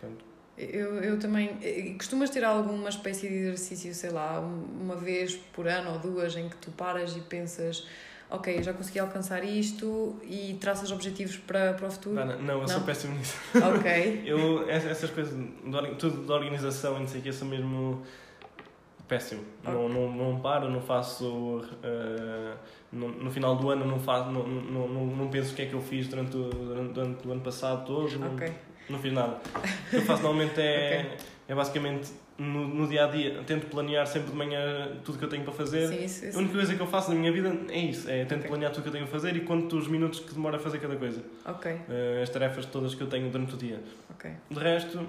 Portanto. 0.00 0.27
Eu, 0.58 1.02
eu 1.02 1.18
também. 1.18 1.96
Costumas 1.96 2.30
ter 2.30 2.44
alguma 2.44 2.88
espécie 2.88 3.28
de 3.28 3.34
exercício, 3.34 3.94
sei 3.94 4.10
lá, 4.10 4.40
uma 4.40 4.96
vez 4.96 5.36
por 5.36 5.68
ano 5.68 5.92
ou 5.92 5.98
duas, 5.98 6.36
em 6.36 6.48
que 6.48 6.56
tu 6.56 6.70
paras 6.72 7.16
e 7.16 7.20
pensas 7.20 7.86
ok, 8.30 8.62
já 8.62 8.72
consegui 8.72 8.98
alcançar 8.98 9.42
isto 9.42 10.16
e 10.22 10.56
traças 10.60 10.92
objetivos 10.92 11.36
para, 11.36 11.72
para 11.74 11.88
o 11.88 11.90
futuro? 11.90 12.14
Não, 12.14 12.26
não, 12.26 12.54
eu 12.54 12.60
não? 12.60 12.68
sou 12.68 12.80
péssimo 12.82 13.16
nisso. 13.16 13.36
Ok. 13.54 14.22
eu, 14.26 14.68
essas 14.68 15.10
coisas, 15.10 15.34
tudo 15.98 16.26
da 16.26 16.34
organização 16.34 16.96
e 16.96 17.00
não 17.00 17.06
sei 17.06 17.20
o 17.20 17.22
que, 17.22 17.28
eu 17.30 17.32
sou 17.32 17.48
mesmo 17.48 18.02
péssimo. 19.06 19.42
Okay. 19.62 19.72
Não, 19.72 19.88
não, 19.88 20.12
não 20.12 20.40
paro, 20.40 20.70
não 20.70 20.82
faço. 20.82 21.62
Uh, 21.82 22.56
no, 22.92 23.08
no, 23.08 23.30
final 23.30 23.56
do 23.56 23.70
ano 23.70 23.86
não, 23.86 23.98
faço, 23.98 24.30
não, 24.30 24.46
não, 24.46 24.88
não, 24.88 25.06
não 25.06 25.28
penso 25.28 25.52
o 25.52 25.56
que 25.56 25.62
é 25.62 25.66
que 25.66 25.74
eu 25.74 25.80
fiz 25.80 26.08
durante 26.08 26.36
o, 26.36 26.50
durante 26.92 27.26
o 27.26 27.32
ano 27.32 27.40
passado 27.40 27.86
todo. 27.86 28.34
Okay. 28.34 28.48
Não, 28.48 28.67
não 28.88 28.98
fiz 28.98 29.12
nada. 29.12 29.40
O 29.54 29.90
que 29.90 29.96
eu 29.96 30.02
faço 30.02 30.22
normalmente 30.22 30.60
é, 30.60 31.06
okay. 31.14 31.26
é 31.48 31.54
basicamente 31.54 32.10
no, 32.38 32.68
no 32.68 32.86
dia 32.86 33.04
a 33.04 33.08
dia, 33.08 33.42
tento 33.44 33.66
planear 33.66 34.06
sempre 34.06 34.30
de 34.30 34.36
manhã 34.36 34.92
tudo 35.04 35.18
que 35.18 35.24
eu 35.24 35.28
tenho 35.28 35.42
para 35.42 35.52
fazer. 35.52 35.88
Sim, 35.88 36.04
isso, 36.04 36.26
isso. 36.26 36.36
A 36.36 36.40
única 36.40 36.54
coisa 36.54 36.74
que 36.74 36.80
eu 36.80 36.86
faço 36.86 37.10
na 37.10 37.16
minha 37.16 37.32
vida 37.32 37.52
é 37.68 37.78
isso: 37.78 38.08
é 38.08 38.24
tento 38.24 38.38
okay. 38.38 38.48
planear 38.48 38.70
tudo 38.70 38.84
que 38.84 38.88
eu 38.88 38.92
tenho 38.92 39.04
a 39.04 39.08
fazer 39.08 39.36
e 39.36 39.40
quanto 39.40 39.76
os 39.76 39.88
minutos 39.88 40.20
que 40.20 40.32
demora 40.32 40.56
a 40.56 40.60
fazer 40.60 40.78
cada 40.78 40.94
coisa. 40.94 41.20
Ok. 41.44 41.72
Uh, 41.72 42.22
as 42.22 42.30
tarefas 42.30 42.64
todas 42.66 42.94
que 42.94 43.00
eu 43.00 43.08
tenho 43.08 43.28
durante 43.28 43.54
o 43.54 43.56
dia. 43.56 43.80
Ok. 44.10 44.30
De 44.48 44.60
resto, 44.60 45.00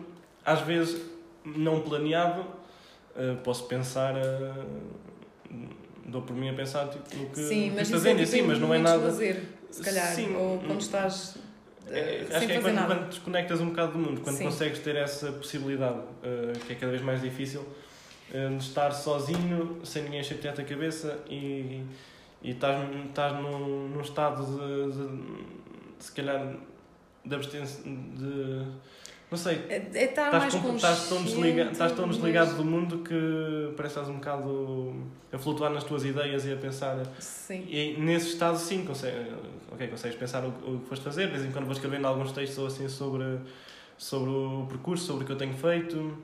às 0.44 0.62
vezes, 0.62 1.00
não 1.46 1.82
planeado, 1.82 2.42
uh, 2.42 3.38
posso 3.44 3.66
pensar. 3.66 4.16
Uh, 4.16 4.66
dou 6.06 6.24
por 6.24 6.36
mim 6.36 6.50
a 6.50 6.54
pensar 6.54 6.88
tipo, 6.88 7.16
no 7.16 7.30
que 7.30 7.38
sim, 7.38 7.72
mas 7.76 7.88
fazendo, 7.92 8.22
é, 8.22 8.26
tipo, 8.26 8.38
sim, 8.38 8.42
mas 8.42 8.60
não 8.60 8.74
é 8.74 8.80
nada. 8.80 9.04
Fazer, 9.04 9.44
se 9.70 9.84
calhar, 9.84 10.08
sim, 10.08 10.36
ou 10.36 10.58
quando 10.58 10.82
estás 10.82 11.38
é, 11.88 12.28
acho 12.32 12.46
que 12.46 12.54
é 12.54 12.62
quando, 12.62 12.86
quando 12.86 13.10
desconectas 13.10 13.62
um 13.62 13.70
bocado 13.70 13.94
do 13.94 14.00
mundo, 14.00 14.22
quando 14.22 14.38
Sim. 14.38 14.46
consegues 14.46 14.80
ter 14.80 14.96
essa 14.96 15.32
possibilidade, 15.32 16.00
uh, 16.00 16.60
que 16.66 16.74
é 16.74 16.76
cada 16.76 16.92
vez 16.92 17.02
mais 17.02 17.22
difícil, 17.22 17.62
uh, 17.62 18.58
de 18.58 18.64
estar 18.64 18.92
sozinho, 18.92 19.80
sem 19.84 20.04
ninguém 20.04 20.24
chatear 20.24 20.60
a 20.60 20.64
cabeça 20.64 21.20
e, 21.30 21.84
e 22.42 22.52
estás, 22.52 22.78
estás 23.08 23.34
num, 23.34 23.90
num 23.90 24.02
estado 24.02 24.46
de, 24.46 24.92
de, 24.92 25.08
de, 25.98 26.04
se 26.04 26.12
calhar, 26.12 26.56
de 27.26 27.36
abstência, 27.36 27.84
de 27.84 28.66
não 29.30 29.38
sei. 29.38 29.64
É, 29.70 29.76
é 29.94 30.04
estar 30.06 30.26
estás, 30.26 30.34
mais 30.34 30.56
com, 30.56 30.76
estás, 30.76 31.08
tão 31.08 31.24
desligado, 31.24 31.72
estás 31.72 31.92
tão 31.92 32.08
desligado 32.08 32.56
do 32.56 32.66
mundo 32.66 33.00
que 33.00 33.74
parece 33.78 33.94
que 33.94 34.00
estás 34.00 34.10
um 34.10 34.16
bocado 34.16 34.96
a 35.32 35.38
flutuar 35.38 35.72
nas 35.72 35.84
tuas 35.84 36.04
ideias 36.04 36.46
e 36.46 36.54
a 36.54 36.58
pensar. 36.58 37.06
Sim. 37.20 37.64
E 37.70 37.96
nesse 38.00 38.30
estado, 38.30 38.58
sim, 38.58 38.84
consegues, 38.84 39.28
okay, 39.72 39.88
consegues 39.88 40.18
pensar 40.18 40.44
o, 40.44 40.48
o 40.48 40.80
que 40.80 40.90
foste 40.90 41.04
fazer. 41.04 41.28
De 41.28 41.34
vez 41.34 41.46
em 41.46 41.52
quando 41.52 41.66
vou 41.66 41.74
escrevendo 41.74 42.08
alguns 42.08 42.32
textos 42.32 42.74
assim 42.74 42.90
sobre, 42.90 43.40
sobre 43.98 44.32
o 44.32 44.66
percurso, 44.68 45.06
sobre 45.06 45.24
o 45.24 45.28
que 45.28 45.34
eu 45.34 45.38
tenho 45.38 45.54
feito. 45.54 46.18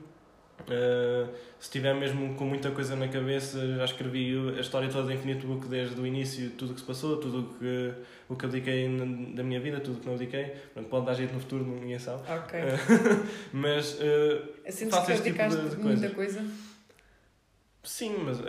Uh, 0.62 1.32
se 1.60 1.70
tiver 1.70 1.94
mesmo 1.94 2.34
com 2.34 2.44
muita 2.44 2.70
coisa 2.70 2.96
na 2.96 3.06
cabeça, 3.08 3.76
já 3.76 3.84
escrevi 3.84 4.34
a 4.56 4.60
história 4.60 4.88
toda 4.88 5.08
da 5.08 5.14
Infinite 5.14 5.46
Book 5.46 5.68
desde 5.68 6.00
o 6.00 6.06
início, 6.06 6.50
tudo 6.50 6.72
o 6.72 6.74
que 6.74 6.80
se 6.80 6.86
passou, 6.86 7.18
tudo 7.18 7.40
o 7.40 7.58
que, 7.58 7.94
o 8.28 8.36
que 8.36 8.46
abdiquei 8.46 8.88
da 9.34 9.42
minha 9.42 9.60
vida, 9.60 9.78
tudo 9.80 9.98
o 9.98 10.00
que 10.00 10.06
não 10.06 10.14
abdiquei. 10.14 10.54
pode 10.90 11.06
dar 11.06 11.14
jeito 11.14 11.34
no 11.34 11.40
futuro, 11.40 11.64
ninguém 11.64 11.98
sabe. 11.98 12.22
Ok. 12.28 12.60
Uh, 12.60 13.26
mas 13.52 13.94
uh, 13.94 14.48
assim, 14.66 14.90
faço 14.90 15.12
este 15.12 15.30
tipo 15.30 15.48
de, 15.48 15.68
de 15.70 15.76
muita 15.76 16.10
coisa? 16.10 16.44
Sim, 17.84 18.16
mas 18.24 18.40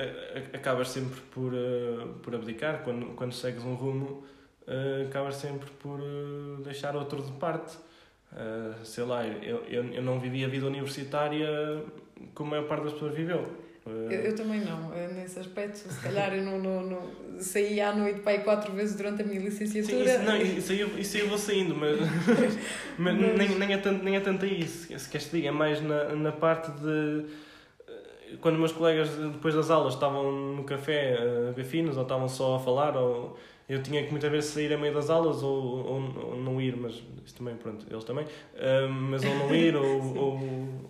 acabas 0.53 0.89
sempre 0.89 1.21
por, 1.31 1.53
uh, 1.53 2.13
por 2.23 2.33
abdicar. 2.33 2.83
Quando, 2.83 3.13
quando 3.15 3.33
segues 3.33 3.63
um 3.63 3.75
rumo, 3.75 4.25
uh, 4.67 5.07
acabas 5.07 5.35
sempre 5.35 5.69
por 5.79 5.99
deixar 6.63 6.95
outro 6.95 7.21
de 7.21 7.31
parte. 7.33 7.77
Uh, 8.31 8.85
sei 8.85 9.03
lá, 9.03 9.25
eu, 9.25 9.63
eu, 9.69 9.83
eu 9.93 10.01
não 10.01 10.19
vivi 10.19 10.43
a 10.43 10.47
vida 10.47 10.65
universitária 10.65 11.83
como 12.33 12.49
a 12.49 12.57
maior 12.57 12.67
parte 12.67 12.83
das 12.83 12.93
pessoas 12.93 13.15
viveu. 13.15 13.41
Uh, 13.85 14.11
eu, 14.11 14.21
eu, 14.21 14.35
também 14.35 14.61
não, 14.61 14.89
uh, 14.89 15.13
nesse 15.13 15.39
aspecto. 15.39 15.77
Se 15.77 15.99
calhar 16.01 16.33
eu 16.33 16.43
não, 16.43 16.59
não, 16.59 16.81
não 16.81 17.01
saí 17.39 17.79
à 17.79 17.95
noite 17.95 18.19
para 18.19 18.33
aí 18.33 18.39
quatro 18.39 18.73
vezes 18.73 18.95
durante 18.95 19.21
a 19.21 19.25
minha 19.25 19.39
licenciatura. 19.39 20.05
Sim, 20.05 20.11
isso, 20.11 20.23
não, 20.23 20.37
isso, 20.37 20.71
aí, 20.71 20.79
eu, 20.81 20.99
isso 20.99 21.17
aí 21.17 21.23
eu 21.23 21.29
vou 21.29 21.37
saindo, 21.37 21.75
mas, 21.75 21.97
mas, 22.99 23.15
mas... 23.17 23.37
Nem, 23.37 23.49
nem, 23.57 23.73
é 23.73 23.77
tanto, 23.77 24.03
nem 24.03 24.15
é 24.17 24.19
tanto 24.19 24.45
isso. 24.45 24.87
Se 24.99 25.09
queres 25.09 25.27
te 25.27 25.37
diga, 25.37 25.47
é 25.47 25.51
mais 25.51 25.81
na, 25.81 26.13
na 26.15 26.31
parte 26.31 26.69
de 26.81 27.25
quando 28.41 28.59
meus 28.59 28.71
colegas 28.71 29.09
depois 29.09 29.55
das 29.55 29.69
aulas 29.69 29.93
estavam 29.93 30.31
no 30.31 30.63
café 30.63 31.17
a 31.47 31.51
ver 31.51 31.63
finos 31.63 31.95
ou 31.95 32.03
estavam 32.03 32.27
só 32.27 32.55
a 32.55 32.59
falar 32.59 32.95
ou 32.97 33.37
eu 33.67 33.83
tinha 33.83 34.03
que 34.03 34.11
muitas 34.11 34.31
vezes 34.31 34.51
sair 34.51 34.73
a 34.73 34.77
meio 34.77 34.93
das 34.93 35.09
aulas 35.09 35.43
ou, 35.43 35.85
ou, 35.85 36.29
ou 36.29 36.37
não 36.37 36.61
ir, 36.61 36.77
mas 36.77 37.01
isso 37.25 37.35
também, 37.35 37.55
pronto, 37.55 37.85
eles 37.89 38.03
também, 38.03 38.25
uh, 38.25 38.89
mas 38.89 39.23
ou 39.23 39.35
não 39.35 39.55
ir 39.55 39.75
ou, 39.75 40.01
ou, 40.17 40.39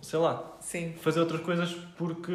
sei 0.00 0.18
lá, 0.18 0.56
Sim. 0.60 0.92
fazer 1.00 1.20
outras 1.20 1.40
coisas 1.40 1.74
porque 1.96 2.32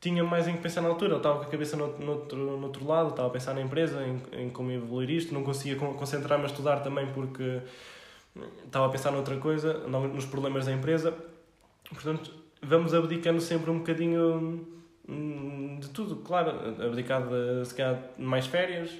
tinha 0.00 0.24
mais 0.24 0.48
em 0.48 0.54
que 0.54 0.62
pensar 0.62 0.80
na 0.80 0.88
altura. 0.88 1.14
Eu 1.14 1.16
estava 1.18 1.40
com 1.40 1.44
a 1.44 1.48
cabeça 1.48 1.76
no, 1.76 1.98
no, 1.98 2.12
outro, 2.12 2.38
no 2.38 2.66
outro 2.66 2.86
lado, 2.86 3.10
estava 3.10 3.28
a 3.28 3.30
pensar 3.30 3.54
na 3.54 3.60
empresa, 3.60 4.02
em, 4.02 4.44
em 4.44 4.50
como 4.50 4.70
evoluir 4.70 5.10
isto, 5.10 5.34
não 5.34 5.42
conseguia 5.42 5.76
concentrar-me 5.76 6.44
a 6.44 6.46
estudar 6.46 6.80
também 6.80 7.06
porque 7.12 7.60
estava 8.64 8.86
a 8.86 8.88
pensar 8.88 9.10
noutra 9.10 9.36
coisa, 9.36 9.74
nos 9.88 10.24
problemas 10.24 10.66
da 10.66 10.72
empresa. 10.72 11.12
Portanto, 11.88 12.32
vamos 12.62 12.94
abdicando 12.94 13.40
sempre 13.40 13.70
um 13.70 13.78
bocadinho 13.78 14.66
hum, 15.08 15.78
de 15.80 15.88
tudo, 15.90 16.16
claro, 16.16 16.50
abdicar 16.82 17.22
de 17.26 17.66
se 17.66 17.74
calhar 17.74 18.00
mais 18.16 18.46
férias, 18.46 18.90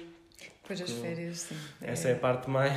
depois 0.71 0.81
as 0.81 0.91
férias, 0.91 1.39
sim. 1.39 1.55
Essa 1.81 2.07
é, 2.07 2.11
é 2.11 2.15
a 2.15 2.17
parte 2.17 2.49
mais, 2.49 2.73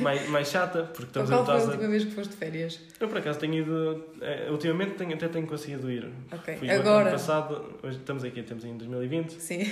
mais, 0.00 0.28
mais 0.28 0.48
chata. 0.48 0.84
Porque 0.84 1.04
estamos 1.04 1.30
qual 1.30 1.44
foi 1.44 1.54
a 1.54 1.58
última 1.58 1.84
a... 1.84 1.88
vez 1.88 2.04
que 2.04 2.10
foste 2.12 2.30
de 2.30 2.36
férias? 2.36 2.80
Eu, 2.98 3.08
por 3.08 3.18
acaso, 3.18 3.38
tenho 3.38 3.54
ido... 3.54 4.04
É, 4.20 4.50
ultimamente 4.50 4.94
tenho, 4.94 5.14
até 5.14 5.28
tenho 5.28 5.46
conseguido 5.46 5.90
ir. 5.90 6.10
Ok. 6.32 6.56
Fui 6.56 6.70
Agora? 6.70 7.02
ano 7.02 7.10
passado... 7.10 7.78
Hoje 7.82 7.98
estamos 7.98 8.24
aqui, 8.24 8.40
estamos 8.40 8.64
em 8.64 8.76
2020. 8.76 9.30
Sim. 9.32 9.64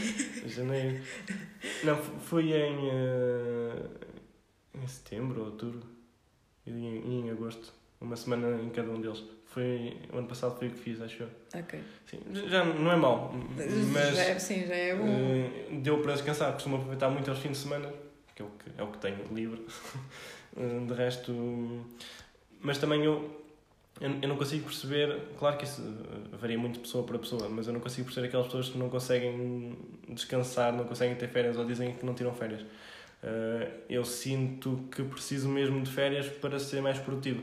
Janeiro. 0.46 1.00
Não, 1.84 1.96
fui 1.96 2.52
em... 2.52 2.76
Uh, 2.76 3.88
em 4.82 4.86
setembro, 4.86 5.44
outubro. 5.44 5.82
E 6.66 6.70
em, 6.70 7.26
em 7.26 7.30
agosto. 7.30 7.72
Uma 8.02 8.16
semana 8.16 8.60
em 8.60 8.68
cada 8.70 8.90
um 8.90 9.00
deles. 9.00 9.22
Foi, 9.46 9.96
o 10.12 10.18
ano 10.18 10.26
passado 10.26 10.58
foi 10.58 10.68
o 10.68 10.70
que 10.70 10.78
fiz, 10.78 11.00
acho 11.00 11.22
eu. 11.22 11.28
Ok. 11.54 11.78
Sim, 12.06 12.20
já 12.48 12.64
não 12.64 12.90
é 12.90 12.96
mau, 12.96 13.32
mas. 13.92 14.16
Já 14.16 14.22
é, 14.22 14.38
sim, 14.38 14.66
já 14.66 14.74
é 14.74 14.94
bom. 14.94 15.04
Uh, 15.04 15.80
deu 15.80 16.00
para 16.00 16.14
descansar, 16.14 16.52
costumo 16.54 16.76
aproveitar 16.76 17.10
muito 17.10 17.30
aos 17.30 17.38
fins 17.38 17.52
de 17.52 17.58
semana, 17.58 17.92
que 18.34 18.42
é 18.42 18.44
o 18.44 18.48
que, 18.48 18.70
é 18.78 18.82
o 18.82 18.86
que 18.88 18.98
tenho 18.98 19.18
livre. 19.32 19.64
uh, 20.56 20.86
de 20.88 20.94
resto. 20.94 21.84
Mas 22.60 22.78
também 22.78 23.04
eu, 23.04 23.44
eu, 24.00 24.28
não 24.28 24.36
consigo 24.36 24.64
perceber, 24.64 25.20
claro 25.38 25.58
que 25.58 25.64
isso 25.64 25.82
eh, 25.82 26.36
varia 26.36 26.56
muito 26.56 26.74
de 26.74 26.80
pessoa 26.80 27.04
para 27.04 27.18
pessoa, 27.18 27.48
mas 27.48 27.66
eu 27.66 27.72
não 27.72 27.80
consigo 27.80 28.04
perceber 28.04 28.28
aquelas 28.28 28.46
pessoas 28.46 28.68
que 28.68 28.78
não 28.78 28.88
conseguem 28.88 29.76
descansar, 30.08 30.72
não 30.72 30.84
conseguem 30.84 31.16
ter 31.16 31.28
férias 31.28 31.56
ou 31.56 31.64
dizem 31.64 31.92
que 31.94 32.06
não 32.06 32.14
tiram 32.14 32.32
férias. 32.32 32.64
Eu 33.88 34.04
sinto 34.04 34.88
que 34.90 35.02
preciso 35.02 35.48
mesmo 35.48 35.80
de 35.82 35.90
férias 35.90 36.28
para 36.28 36.58
ser 36.60 36.80
mais 36.80 36.98
produtivo. 36.98 37.42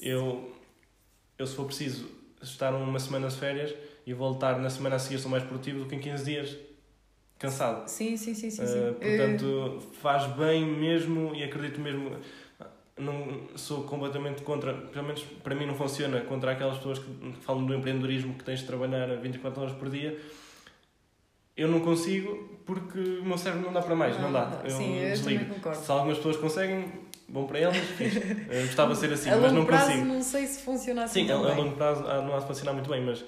Eu 0.00 0.52
eu 1.38 1.46
se 1.46 1.54
for 1.54 1.66
preciso 1.66 2.08
estar 2.42 2.74
uma 2.74 2.98
semana 2.98 3.28
de 3.28 3.36
férias 3.36 3.74
e 4.06 4.12
voltar 4.12 4.58
na 4.58 4.70
semana 4.70 4.96
a 4.96 4.98
seguir 4.98 5.18
sou 5.18 5.30
mais 5.30 5.44
produtivo 5.44 5.80
do 5.80 5.86
que 5.86 5.94
em 5.94 6.00
15 6.00 6.24
dias 6.24 6.56
cansado. 7.38 7.88
Sim, 7.88 8.16
sim, 8.16 8.34
sim, 8.34 8.50
sim. 8.50 8.62
Uh, 8.62 8.94
portanto, 8.94 9.82
faz 10.02 10.26
bem 10.32 10.66
mesmo 10.66 11.34
e 11.34 11.44
acredito 11.44 11.80
mesmo. 11.80 12.16
Não 12.96 13.42
sou 13.54 13.84
completamente 13.84 14.42
contra, 14.42 14.74
pelo 14.74 15.06
menos 15.06 15.22
para 15.44 15.54
mim 15.54 15.66
não 15.66 15.74
funciona, 15.74 16.20
contra 16.22 16.50
aquelas 16.50 16.78
pessoas 16.78 16.98
que 16.98 17.32
falam 17.42 17.64
do 17.64 17.72
empreendedorismo 17.72 18.34
que 18.34 18.42
tens 18.42 18.58
de 18.60 18.66
trabalhar 18.66 19.06
24 19.18 19.62
horas 19.62 19.74
por 19.74 19.88
dia. 19.88 20.20
Eu 21.56 21.68
não 21.68 21.80
consigo 21.80 22.60
porque 22.66 22.98
o 22.98 23.24
meu 23.24 23.38
cérebro 23.38 23.66
não 23.66 23.72
dá 23.72 23.82
para 23.82 23.94
mais, 23.94 24.16
não, 24.16 24.30
não 24.30 24.32
dá. 24.32 24.62
Eu 24.64 24.70
sim, 24.70 24.96
eu 24.96 25.10
desligo. 25.10 25.74
Se 25.74 25.90
algumas 25.90 26.16
pessoas 26.16 26.36
conseguem, 26.36 26.92
bom 27.28 27.46
para 27.46 27.60
eles, 27.60 27.76
uh, 27.76 28.62
gostava 28.66 28.94
de 28.94 29.00
ser 29.00 29.12
assim, 29.12 29.30
mas 29.30 29.52
não 29.52 29.66
prazo, 29.66 29.86
consigo. 29.86 30.06
não 30.06 30.22
sei 30.22 30.46
se 30.46 30.62
funciona 30.62 31.04
assim. 31.04 31.26
Sim, 31.26 31.32
a, 31.32 31.36
a 31.36 31.54
longo 31.54 31.76
prazo 31.76 32.04
ah, 32.06 32.22
não 32.22 32.34
há 32.34 32.40
de 32.40 32.46
funcionar 32.46 32.72
muito 32.72 32.88
bem, 32.88 33.02
mas 33.04 33.20
uh, 33.20 33.26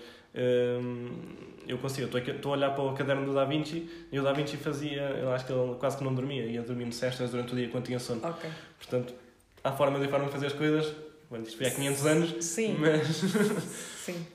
eu 1.66 1.78
consigo. 1.78 2.16
Estou, 2.16 2.52
a 2.52 2.56
olhar 2.56 2.70
para 2.70 2.82
o 2.82 2.94
caderno 2.94 3.26
do 3.26 3.34
Da 3.34 3.44
Vinci 3.44 3.88
e 4.10 4.18
o 4.18 4.22
Da 4.22 4.32
Vinci 4.32 4.56
fazia, 4.56 5.02
eu 5.02 5.32
acho 5.32 5.46
que 5.46 5.52
ele 5.52 5.74
quase 5.78 5.98
que 5.98 6.04
não 6.04 6.14
dormia, 6.14 6.44
ia 6.44 6.62
dormindo 6.62 6.92
cestas 6.94 7.30
durante 7.30 7.52
o 7.52 7.56
dia 7.56 7.68
quando 7.68 7.84
tinha 7.84 7.98
sono. 7.98 8.26
Okay. 8.26 8.50
Portanto, 8.78 9.14
há 9.62 9.72
forma 9.72 10.00
de 10.00 10.08
forma 10.08 10.26
de 10.26 10.32
fazer 10.32 10.46
as 10.46 10.52
coisas. 10.52 10.92
Bueno, 11.28 11.44
isto 11.44 11.58
foi 11.58 11.68
há 11.68 11.70
500 11.70 12.06
anos, 12.06 12.44
Sim. 12.44 12.76
mas. 12.78 13.06
Sim. 14.04 14.26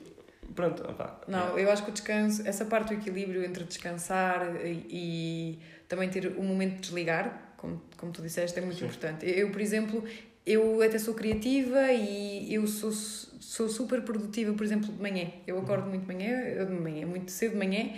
Pronto, 0.55 0.83
opá. 0.89 1.19
Não, 1.27 1.57
é. 1.57 1.63
eu 1.63 1.71
acho 1.71 1.83
que 1.83 1.89
o 1.89 1.93
descanso, 1.93 2.47
essa 2.47 2.63
parte 2.63 2.93
do 2.95 3.01
equilíbrio 3.01 3.43
entre 3.43 3.65
descansar 3.65 4.55
e, 4.63 4.85
e 4.89 5.59
também 5.89 6.09
ter 6.09 6.27
o 6.27 6.39
um 6.39 6.45
momento 6.45 6.75
de 6.75 6.81
desligar, 6.81 7.53
como, 7.57 7.81
como 8.05 8.11
tu 8.13 8.21
disseste, 8.21 8.59
é 8.59 8.61
muito 8.61 8.77
Sim. 8.77 8.85
importante. 8.85 9.27
Eu, 9.27 9.49
por 9.49 9.59
exemplo, 9.59 10.03
eu 10.45 10.81
até 10.81 10.99
sou 10.99 11.15
criativa 11.15 11.91
e 11.91 12.53
eu 12.53 12.67
sou, 12.67 12.91
sou 12.91 13.67
super 13.67 14.01
produtiva, 14.03 14.53
por 14.53 14.63
exemplo, 14.63 14.93
de 14.93 15.01
manhã. 15.01 15.27
Eu 15.47 15.57
acordo 15.57 15.89
muito 15.89 16.05
de 16.05 16.13
manhã, 16.13 16.65
de 16.65 16.71
manhã, 16.71 17.07
muito 17.07 17.31
cedo 17.31 17.53
de 17.53 17.57
manhã, 17.57 17.89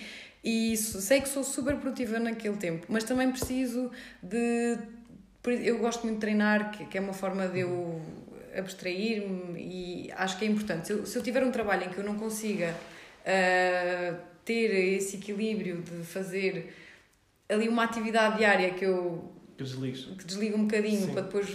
e 0.44 0.78
sei 0.78 1.20
que 1.20 1.28
sou 1.28 1.44
super 1.44 1.76
produtiva 1.76 2.20
naquele 2.20 2.56
tempo, 2.56 2.86
mas 2.90 3.04
também 3.04 3.30
preciso 3.30 3.92
de. 4.24 4.78
Eu 5.46 5.78
gosto 5.78 6.04
muito 6.04 6.16
de 6.16 6.22
treinar, 6.22 6.72
que 6.72 6.98
é 6.98 7.02
uma 7.02 7.14
forma 7.14 7.48
de 7.48 7.60
eu 7.60 8.02
abstrair-me 8.58 9.60
e 9.60 10.12
acho 10.14 10.38
que 10.38 10.46
é 10.46 10.48
importante. 10.48 10.88
Se 10.88 10.94
eu, 10.94 11.06
se 11.06 11.18
eu 11.18 11.24
tiver 11.24 11.44
um 11.44 11.52
trabalho 11.52 11.86
em 11.86 11.90
que 11.90 11.98
eu 11.98 12.04
não 12.04 12.16
consiga 12.16 12.74
uh, 13.24 14.18
ter 14.44 14.96
esse 14.96 15.18
equilíbrio 15.18 15.82
de 15.82 16.04
fazer 16.06 16.74
ali 17.48 17.70
uma 17.70 17.84
atividade 17.84 18.38
diária 18.38 18.72
que 18.72 18.84
eu 18.84 19.37
que 19.58 19.64
desligues. 19.64 20.06
que 20.18 20.26
desligo 20.26 20.58
um 20.58 20.64
bocadinho 20.64 21.08
Sim. 21.08 21.14
para 21.14 21.22
depois 21.24 21.50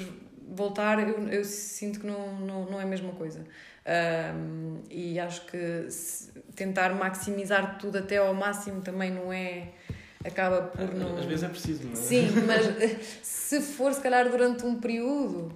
voltar, 0.54 1.08
eu, 1.08 1.28
eu 1.28 1.44
sinto 1.44 2.00
que 2.00 2.06
não, 2.06 2.40
não, 2.40 2.66
não 2.66 2.80
é 2.80 2.82
a 2.82 2.86
mesma 2.86 3.12
coisa. 3.12 3.44
Um, 3.84 4.80
e 4.90 5.18
acho 5.18 5.46
que 5.46 5.88
tentar 6.54 6.94
maximizar 6.94 7.78
tudo 7.78 7.98
até 7.98 8.18
ao 8.18 8.34
máximo 8.34 8.80
também 8.80 9.10
não 9.10 9.32
é. 9.32 9.68
acaba 10.24 10.62
por 10.62 10.94
não. 10.94 11.16
Às 11.16 11.24
vezes 11.24 11.44
é 11.44 11.48
preciso, 11.48 11.84
não 11.84 11.92
é? 11.92 11.96
Sim, 11.96 12.28
mas 12.46 12.66
se 13.22 13.60
for 13.60 13.92
se 13.92 14.00
calhar 14.00 14.28
durante 14.30 14.64
um 14.64 14.80
período, 14.80 15.52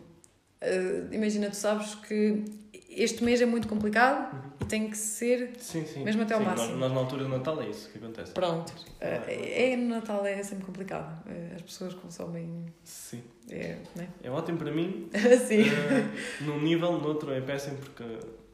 uh, 0.62 1.12
imagina, 1.14 1.50
tu 1.50 1.56
sabes 1.56 1.94
que 1.94 2.44
este 2.96 3.22
mês 3.22 3.40
é 3.40 3.46
muito 3.46 3.68
complicado 3.68 4.34
uhum. 4.34 4.50
e 4.62 4.64
tem 4.64 4.88
que 4.88 4.96
ser 4.96 5.52
sim, 5.58 5.84
sim. 5.84 6.02
mesmo 6.02 6.22
até 6.22 6.34
ao 6.34 6.40
sim, 6.40 6.46
máximo. 6.46 6.76
Nós, 6.76 6.92
na 6.92 6.98
altura 6.98 7.24
do 7.24 7.28
Natal 7.28 7.60
é 7.62 7.68
isso 7.68 7.90
que 7.90 7.98
acontece. 7.98 8.32
Pronto. 8.32 8.70
Uh, 8.70 9.24
é, 9.28 9.76
no 9.76 9.88
Natal 9.88 10.24
é 10.24 10.42
sempre 10.42 10.64
complicado. 10.64 11.22
Uh, 11.26 11.54
as 11.54 11.62
pessoas 11.62 11.94
consomem. 11.94 12.66
Sim. 12.82 13.22
É, 13.50 13.76
né? 13.94 14.08
é 14.22 14.30
ótimo 14.30 14.58
para 14.58 14.72
mim. 14.72 15.08
sim. 15.46 15.62
Uh, 15.62 16.44
num 16.44 16.60
nível, 16.60 16.92
no 16.92 17.06
outro 17.06 17.30
é 17.32 17.40
péssimo 17.40 17.76
porque 17.76 18.04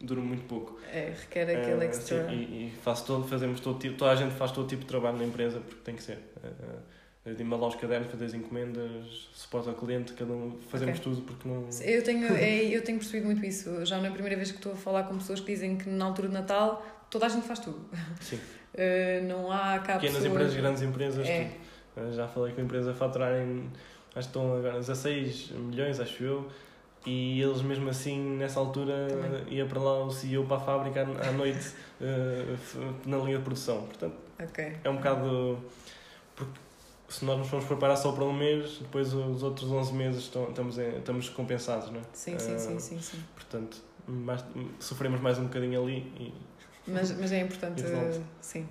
dura 0.00 0.20
muito 0.20 0.44
pouco. 0.44 0.78
É, 0.92 1.14
requer 1.18 1.48
aquele 1.56 1.84
extra. 1.84 2.28
Sim, 2.28 2.34
e, 2.34 2.66
e 2.66 2.72
faço 2.82 3.06
todo, 3.06 3.28
fazemos 3.28 3.60
todo 3.60 3.78
tipo, 3.78 3.96
toda 3.96 4.10
a 4.10 4.16
gente 4.16 4.34
faz 4.34 4.50
todo 4.50 4.66
tipo 4.66 4.82
de 4.82 4.88
trabalho 4.88 5.18
na 5.18 5.24
empresa 5.24 5.60
porque 5.60 5.80
tem 5.84 5.94
que 5.94 6.02
ser. 6.02 6.18
Uh, 6.38 6.91
de 7.24 7.40
embalar 7.40 7.68
os 7.68 7.76
cadernos, 7.76 8.10
fazer 8.10 8.24
as 8.24 8.34
encomendas, 8.34 9.28
suporte 9.32 9.68
ao 9.68 9.76
cliente, 9.76 10.12
cada 10.14 10.32
um 10.32 10.58
fazemos 10.68 10.98
okay. 10.98 11.12
tudo 11.12 11.22
porque 11.22 11.48
não. 11.48 11.68
Eu 11.80 12.02
tenho, 12.02 12.26
é, 12.34 12.64
eu 12.64 12.82
tenho 12.82 12.98
percebido 12.98 13.26
muito 13.26 13.44
isso. 13.46 13.84
Já 13.86 13.98
não 13.98 14.06
é 14.06 14.08
a 14.08 14.12
primeira 14.12 14.36
vez 14.36 14.50
que 14.50 14.56
estou 14.56 14.72
a 14.72 14.76
falar 14.76 15.04
com 15.04 15.16
pessoas 15.18 15.38
que 15.38 15.46
dizem 15.46 15.76
que 15.76 15.88
na 15.88 16.06
altura 16.06 16.28
de 16.28 16.34
Natal 16.34 16.84
toda 17.08 17.26
a 17.26 17.28
gente 17.28 17.46
faz 17.46 17.60
tudo. 17.60 17.80
Sim. 18.20 18.36
Uh, 18.36 19.24
não 19.28 19.52
há 19.52 19.78
cá 19.78 19.94
Pequenas 19.94 20.16
pessoas... 20.16 20.26
empresas, 20.26 20.56
grandes 20.56 20.82
empresas, 20.82 21.28
é. 21.28 21.44
tudo. 21.94 22.08
Uh, 22.08 22.12
já 22.12 22.26
falei 22.26 22.54
com 22.54 22.60
a 22.60 22.64
empresa 22.64 22.90
a 22.90 22.94
faturarem, 22.94 23.70
acho 24.16 24.28
que 24.28 24.38
estão 24.38 24.56
agora 24.56 24.78
16 24.78 25.52
milhões, 25.52 26.00
acho 26.00 26.24
eu. 26.24 26.50
E 27.06 27.40
eles 27.40 27.62
mesmo 27.62 27.88
assim, 27.88 28.36
nessa 28.36 28.58
altura, 28.60 29.08
Também. 29.08 29.54
ia 29.54 29.66
para 29.66 29.80
lá 29.80 30.04
o 30.04 30.10
CEO 30.10 30.44
para 30.44 30.56
a 30.56 30.60
fábrica 30.60 31.02
à 31.02 31.32
noite 31.32 31.72
uh, 32.00 33.08
na 33.08 33.18
linha 33.18 33.38
de 33.38 33.44
produção. 33.44 33.82
Portanto, 33.82 34.16
okay. 34.42 34.76
é 34.82 34.90
um 34.90 34.96
bocado. 34.96 35.58
Porque 36.34 36.71
se 37.12 37.24
nós 37.24 37.38
nos 37.38 37.48
formos 37.48 37.66
preparar 37.66 37.96
só 37.96 38.10
para 38.12 38.24
um 38.24 38.32
mês, 38.32 38.78
depois 38.80 39.12
os 39.12 39.42
outros 39.42 39.70
11 39.70 39.92
meses 39.92 40.22
estamos, 40.22 40.78
estamos 40.78 41.28
compensados, 41.28 41.90
não 41.90 42.00
é? 42.00 42.02
Sim, 42.12 42.38
sim, 42.38 42.58
sim, 42.58 42.78
sim, 42.78 43.00
sim. 43.00 43.18
Portanto, 43.34 43.82
mais, 44.06 44.44
sofremos 44.80 45.20
mais 45.20 45.38
um 45.38 45.44
bocadinho 45.44 45.82
ali. 45.82 45.98
E... 46.18 46.32
Mas, 46.86 47.12
mas 47.12 47.30
é 47.32 47.40
importante, 47.40 47.82
sim. 48.40 48.66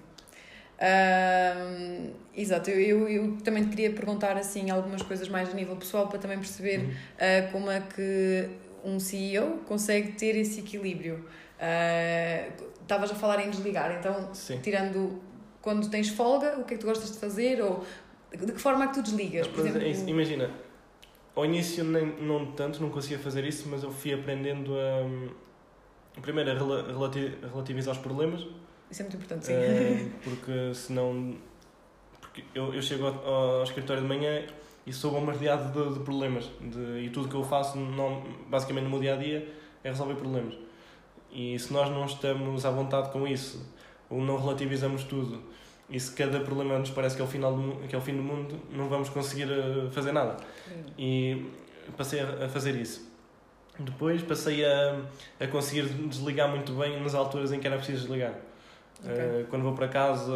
Uh, 0.81 2.11
exato, 2.35 2.71
eu, 2.71 3.07
eu, 3.07 3.07
eu, 3.07 3.37
também 3.43 3.63
te 3.63 3.69
queria 3.69 3.93
perguntar 3.93 4.35
assim 4.35 4.71
algumas 4.71 5.03
coisas 5.03 5.29
mais 5.29 5.49
a 5.49 5.53
nível 5.53 5.75
pessoal 5.75 6.07
para 6.07 6.17
também 6.17 6.39
perceber 6.39 6.79
uhum. 6.79 6.89
uh, 6.89 7.51
como 7.51 7.69
é 7.69 7.81
que 7.81 8.49
um 8.83 8.99
CEO 8.99 9.59
consegue 9.67 10.13
ter 10.13 10.35
esse 10.35 10.61
equilíbrio. 10.61 11.23
Estavas 12.81 13.11
uh, 13.11 13.13
a 13.13 13.15
falar 13.15 13.45
em 13.45 13.51
desligar, 13.51 13.95
então, 13.99 14.33
Sim. 14.33 14.57
tirando 14.63 15.21
quando 15.61 15.87
tens 15.87 16.09
folga, 16.09 16.57
o 16.59 16.63
que 16.63 16.73
é 16.73 16.77
que 16.77 16.81
tu 16.81 16.87
gostas 16.87 17.11
de 17.11 17.19
fazer? 17.19 17.61
Ou 17.61 17.85
de 18.37 18.51
que 18.53 18.59
forma 18.59 18.85
é 18.85 18.87
que 18.87 18.93
tu 18.95 19.03
desligas? 19.03 19.47
Por 19.47 19.65
exemplo... 19.65 19.81
é 19.81 20.09
imagina, 20.09 20.49
ao 21.35 21.45
início 21.45 21.83
nem, 21.83 22.05
não 22.21 22.51
tanto, 22.51 22.81
não 22.81 22.89
conseguia 22.89 23.19
fazer 23.19 23.45
isso, 23.45 23.67
mas 23.69 23.83
eu 23.83 23.91
fui 23.91 24.13
aprendendo 24.13 24.73
a. 24.75 26.19
Primeiro, 26.21 26.51
a 26.51 27.47
relativizar 27.47 27.93
os 27.93 28.01
problemas. 28.01 28.45
Isso 28.89 29.01
é 29.01 29.03
muito 29.03 29.15
importante, 29.15 29.45
sim. 29.45 29.53
Uh, 29.53 30.11
porque 30.23 30.73
senão. 30.73 31.35
Porque 32.19 32.43
eu, 32.53 32.73
eu 32.73 32.81
chego 32.81 33.05
ao, 33.05 33.59
ao 33.59 33.63
escritório 33.63 34.01
de 34.01 34.07
manhã 34.07 34.45
e 34.85 34.91
sou 34.91 35.11
bombardeado 35.11 35.71
de, 35.71 35.93
de 35.97 36.03
problemas. 36.03 36.49
De, 36.59 37.05
e 37.05 37.09
tudo 37.09 37.29
que 37.29 37.35
eu 37.35 37.43
faço, 37.43 37.77
não, 37.77 38.23
basicamente 38.49 38.83
no 38.85 38.89
meu 38.89 38.99
dia 38.99 39.13
a 39.13 39.17
dia, 39.17 39.47
é 39.83 39.89
resolver 39.89 40.15
problemas. 40.15 40.55
E 41.31 41.57
se 41.57 41.71
nós 41.71 41.89
não 41.89 42.05
estamos 42.05 42.65
à 42.65 42.71
vontade 42.71 43.09
com 43.11 43.25
isso, 43.25 43.65
ou 44.09 44.21
não 44.21 44.37
relativizamos 44.37 45.05
tudo, 45.05 45.41
e 45.91 45.99
se 45.99 46.11
cada 46.13 46.39
problema 46.39 46.79
nos 46.79 46.89
parece 46.89 47.15
que 47.15 47.21
é 47.21 47.25
o, 47.25 47.27
final 47.27 47.53
do, 47.53 47.87
que 47.87 47.93
é 47.93 47.97
o 47.97 48.01
fim 48.01 48.15
do 48.15 48.23
mundo, 48.23 48.57
não 48.71 48.87
vamos 48.87 49.09
conseguir 49.09 49.51
eh, 49.51 49.89
fazer 49.91 50.13
nada. 50.13 50.37
E 50.97 51.45
passei 51.97 52.21
a 52.21 52.47
fazer 52.47 52.75
isso. 52.75 53.11
Depois 53.77 54.21
passei 54.21 54.63
a, 54.65 55.01
a 55.39 55.47
conseguir 55.47 55.83
desligar 56.07 56.49
muito 56.49 56.71
bem 56.73 57.01
nas 57.01 57.13
alturas 57.13 57.51
em 57.51 57.59
que 57.59 57.67
era 57.67 57.75
preciso 57.77 58.03
desligar. 58.03 58.33
Okay. 59.03 59.41
Uh, 59.41 59.47
quando 59.49 59.63
vou 59.63 59.73
para 59.73 59.87
casa, 59.87 60.31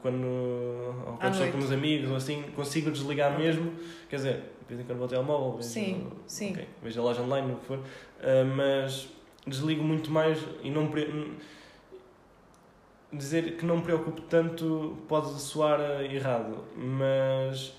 quando, 0.00 0.26
ou 0.26 1.16
quando 1.18 1.32
estou 1.34 1.52
com 1.52 1.58
meus 1.58 1.70
amigos, 1.70 2.10
ou 2.10 2.16
assim, 2.16 2.42
consigo 2.56 2.90
desligar 2.90 3.32
okay. 3.32 3.46
mesmo. 3.46 3.74
Quer 4.08 4.16
dizer, 4.16 4.34
de 4.36 4.74
vez 4.74 4.80
em 4.80 4.84
quando 4.84 4.98
vou 4.98 5.04
ao 5.04 5.08
telemóvel, 5.08 5.56
vejo, 5.56 5.68
sim, 5.68 6.10
sim. 6.26 6.52
Okay, 6.52 6.66
vejo 6.82 7.00
a 7.00 7.04
loja 7.04 7.22
online, 7.22 7.52
o 7.52 7.56
que 7.56 7.66
for. 7.66 7.78
Uh, 7.78 8.44
mas 8.56 9.08
desligo 9.46 9.84
muito 9.84 10.10
mais 10.10 10.38
e 10.62 10.70
não 10.70 10.88
dizer 13.12 13.56
que 13.56 13.64
não 13.64 13.78
me 13.78 13.82
preocupo 13.82 14.20
tanto 14.22 14.96
pode 15.08 15.40
soar 15.40 15.80
errado, 16.04 16.64
mas 16.76 17.72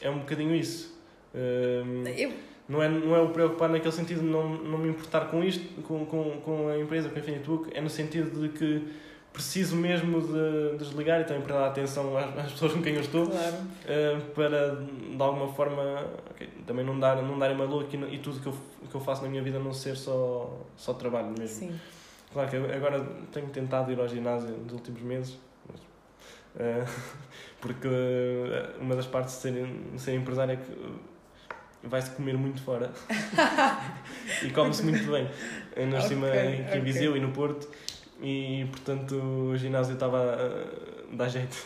é 0.00 0.10
um 0.10 0.18
bocadinho 0.20 0.54
isso. 0.54 0.96
Um, 1.34 2.06
eu... 2.06 2.32
não, 2.68 2.82
é, 2.82 2.88
não 2.88 3.14
é 3.14 3.20
o 3.20 3.28
preocupar 3.30 3.68
naquele 3.68 3.92
sentido 3.92 4.20
de 4.20 4.26
não, 4.26 4.48
não 4.48 4.78
me 4.78 4.88
importar 4.88 5.26
com 5.26 5.44
isto, 5.44 5.82
com, 5.82 6.06
com, 6.06 6.40
com 6.40 6.68
a 6.68 6.78
empresa, 6.78 7.08
com 7.08 7.16
a 7.16 7.18
Infinite 7.20 7.44
Book, 7.44 7.70
é 7.74 7.80
no 7.80 7.90
sentido 7.90 8.48
de 8.48 8.48
que 8.48 8.88
preciso 9.32 9.76
mesmo 9.76 10.20
de, 10.20 10.78
desligar 10.78 11.20
e 11.20 11.24
também 11.24 11.42
para 11.42 11.54
dar 11.54 11.66
atenção 11.68 12.16
às, 12.18 12.38
às 12.38 12.52
pessoas 12.52 12.72
com 12.72 12.82
quem 12.82 12.94
eu 12.94 13.00
estou 13.00 13.26
claro. 13.26 13.56
uh, 13.56 14.20
para 14.34 14.76
de 14.76 15.22
alguma 15.22 15.52
forma 15.52 16.06
okay, 16.30 16.48
também 16.66 16.84
não 16.84 16.98
dar 16.98 17.22
não 17.22 17.38
darem 17.38 17.56
maluco 17.56 17.88
e, 17.94 18.14
e 18.14 18.18
tudo 18.18 18.40
que 18.40 18.46
eu, 18.46 18.54
que 18.90 18.94
eu 18.94 19.00
faço 19.00 19.22
na 19.22 19.28
minha 19.28 19.42
vida 19.42 19.58
não 19.58 19.72
ser 19.72 19.96
só, 19.96 20.58
só 20.76 20.94
trabalho 20.94 21.28
mesmo. 21.38 21.68
Sim. 21.68 21.80
Claro 22.32 22.50
que 22.50 22.56
agora 22.56 23.04
tenho 23.32 23.48
tentado 23.48 23.90
ir 23.90 23.98
ao 23.98 24.08
ginásio 24.08 24.50
nos 24.50 24.72
últimos 24.72 25.00
meses, 25.02 25.38
mas, 25.66 25.80
uh, 25.80 26.90
porque 27.60 27.88
eh, 27.88 28.70
uma 28.80 28.94
das 28.94 29.06
partes 29.06 29.34
de 29.36 29.40
ser, 29.40 29.66
de 29.92 30.00
ser 30.00 30.14
empresário 30.14 30.52
é 30.52 30.56
que 30.56 31.88
vai-se 31.88 32.10
comer 32.10 32.36
muito 32.36 32.60
fora 32.62 32.90
e 34.42 34.50
come-se 34.50 34.82
muito 34.82 35.10
bem. 35.10 35.24
Na 35.86 35.98
okay, 35.98 36.08
cima 36.08 36.28
aqui 36.28 36.62
okay. 36.62 36.78
em 36.78 36.82
Viseu 36.82 37.16
e 37.16 37.20
no 37.20 37.32
Porto 37.32 37.68
e 38.20 38.66
portanto 38.70 39.14
o 39.14 39.56
ginásio 39.56 39.94
estava 39.94 40.34
a 40.34 41.16
dar 41.16 41.28
jeito. 41.28 41.56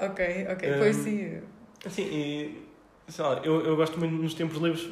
ok, 0.00 0.46
ok, 0.52 0.74
pois 0.78 0.96
sim. 0.96 1.40
Sim, 1.88 2.02
e 2.02 2.68
sei 3.08 3.24
lá, 3.24 3.40
eu, 3.42 3.64
eu 3.64 3.74
gosto 3.74 3.98
muito 3.98 4.14
nos 4.14 4.34
tempos 4.34 4.58
livres 4.58 4.88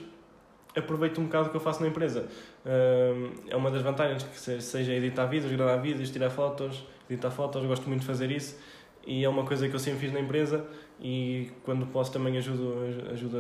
aproveito 0.77 1.21
um 1.21 1.25
bocado 1.25 1.49
o 1.49 1.51
que 1.51 1.57
eu 1.57 1.61
faço 1.61 1.83
na 1.83 1.89
empresa. 1.89 2.29
É 2.65 3.57
uma 3.57 3.71
das 3.71 3.83
vantagens 3.83 4.23
que 4.23 4.61
seja 4.61 4.93
editar 4.93 5.27
vídeos, 5.27 5.51
gravar 5.53 5.77
vídeos, 5.77 6.11
tirar 6.11 6.31
fotos, 6.31 6.85
editar 7.09 7.31
fotos, 7.31 7.65
gosto 7.65 7.89
muito 7.89 8.01
de 8.01 8.07
fazer 8.07 8.31
isso 8.31 8.59
e 9.07 9.25
é 9.25 9.29
uma 9.29 9.45
coisa 9.45 9.69
que 9.69 9.75
eu 9.75 9.79
sempre 9.79 10.01
fiz 10.01 10.13
na 10.13 10.21
empresa 10.21 10.65
e 11.01 11.51
quando 11.65 11.87
posso 11.87 12.13
também 12.13 12.37
ajudo, 12.37 12.75
ajudo 13.11 13.39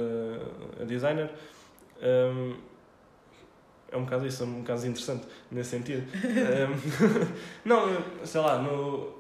a, 0.80 0.84
designer. 0.84 1.30
é 3.90 3.96
um 3.96 4.04
bocado 4.04 4.26
isso, 4.26 4.42
é 4.42 4.46
um 4.46 4.60
bocado 4.60 4.86
interessante 4.86 5.26
nesse 5.50 5.70
sentido. 5.70 6.06
não, 7.64 8.02
sei 8.24 8.40
lá, 8.40 8.58
no, 8.58 9.14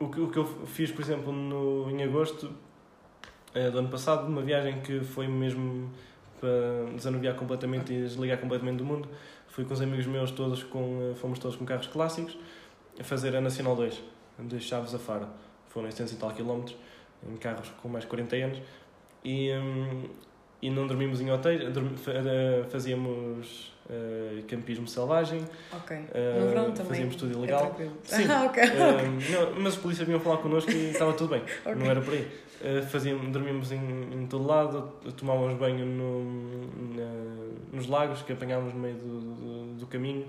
o, 0.00 0.08
que, 0.08 0.20
o 0.20 0.28
que 0.28 0.38
eu 0.38 0.44
fiz, 0.66 0.90
por 0.90 1.02
exemplo, 1.02 1.32
no, 1.32 1.88
em 1.90 2.02
agosto 2.02 2.50
eh, 3.54 3.70
do 3.70 3.78
ano 3.78 3.88
passado, 3.88 4.26
uma 4.26 4.42
viagem 4.42 4.80
que 4.80 5.00
foi 5.00 5.28
mesmo 5.28 5.90
para 6.42 6.92
desanuviar 6.96 7.36
completamente 7.36 7.92
e 7.92 8.02
desligar 8.02 8.38
completamente 8.38 8.78
do 8.78 8.84
mundo. 8.84 9.08
Fui 9.46 9.64
com 9.64 9.72
os 9.72 9.80
amigos 9.80 10.06
meus 10.06 10.32
todos 10.32 10.64
com, 10.64 11.14
fomos 11.14 11.38
todos 11.38 11.56
com 11.56 11.64
carros 11.64 11.86
clássicos 11.86 12.36
a 12.98 13.04
fazer 13.04 13.36
a 13.36 13.40
Nacional 13.40 13.76
2, 13.76 14.02
de 14.40 14.58
Chaves 14.58 14.92
a 14.92 14.98
Faro. 14.98 15.28
Foram 15.68 15.86
800 15.86 16.12
e 16.12 16.16
tal 16.16 16.32
quilómetros, 16.32 16.76
em 17.26 17.36
carros 17.36 17.70
com 17.80 17.88
mais 17.88 18.04
de 18.04 18.08
40 18.10 18.36
anos. 18.36 18.58
E, 19.24 19.52
hum, 19.52 20.08
e 20.60 20.68
não 20.68 20.86
dormimos 20.88 21.20
em 21.20 21.30
hotéis, 21.30 21.60
eh, 21.62 22.64
fazíamos 22.68 23.71
uh, 23.90 24.42
campismo 24.46 24.86
selvagem. 24.86 25.44
Ok. 25.72 25.96
No 25.96 26.48
verão 26.48 26.72
também. 26.72 26.86
Fazíamos 26.86 27.16
tudo 27.16 27.32
ilegal. 27.32 27.76
É 27.78 27.88
Sim. 28.04 28.26
Ah, 28.32 28.44
okay. 28.44 28.64
Uh, 28.64 29.54
não, 29.54 29.60
mas 29.60 29.74
os 29.74 29.80
polícias 29.80 30.06
vinham 30.06 30.20
falar 30.20 30.38
connosco 30.38 30.70
e 30.70 30.90
estava 30.90 31.12
tudo 31.12 31.30
bem. 31.30 31.42
okay. 31.64 31.74
Não 31.74 31.90
era 31.90 32.00
por 32.00 32.14
aí. 32.14 32.28
Fazíamos, 32.88 33.32
dormíamos 33.32 33.72
em, 33.72 33.80
em 34.12 34.26
todo 34.28 34.46
lado, 34.46 34.92
tomávamos 35.16 35.58
banho 35.58 35.84
no, 35.84 36.22
na, 36.94 37.42
nos 37.72 37.88
lagos 37.88 38.22
que 38.22 38.32
apanhámos 38.32 38.72
no 38.72 38.78
meio 38.78 38.94
do, 38.94 39.20
do, 39.20 39.74
do 39.80 39.86
caminho. 39.88 40.26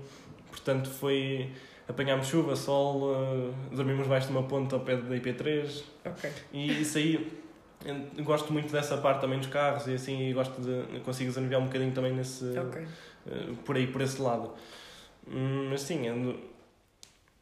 Portanto, 0.50 0.90
foi 0.90 1.52
apanhámos 1.88 2.26
chuva, 2.26 2.56
sol, 2.56 3.12
uh, 3.12 3.54
dormimos 3.70 4.04
debaixo 4.04 4.26
de 4.26 4.32
uma 4.32 4.42
ponte 4.42 4.74
ao 4.74 4.80
pé 4.80 4.96
da 4.96 5.14
IP3. 5.14 5.82
Ok. 6.04 6.30
E 6.52 6.80
isso 6.82 6.98
aí 6.98 7.44
gosto 8.22 8.52
muito 8.52 8.72
dessa 8.72 8.96
parte 8.96 9.20
também 9.20 9.38
dos 9.38 9.48
carros 9.48 9.86
e 9.86 9.94
assim, 9.94 10.28
e 10.28 10.32
gosto 10.32 10.60
de 10.60 11.00
consigo 11.00 11.28
desanuviar 11.28 11.60
um 11.60 11.66
bocadinho 11.66 11.92
também 11.92 12.12
nesse, 12.12 12.44
okay. 12.58 12.86
Uh, 13.26 13.54
por 13.64 13.76
aí, 13.76 13.86
por 13.86 14.00
esse 14.00 14.20
lado. 14.20 14.52
Hum, 15.26 15.68
mas 15.70 15.82
sim, 15.82 16.06
ando, 16.08 16.38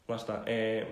lá 0.09 0.17
está, 0.17 0.43
é, 0.47 0.87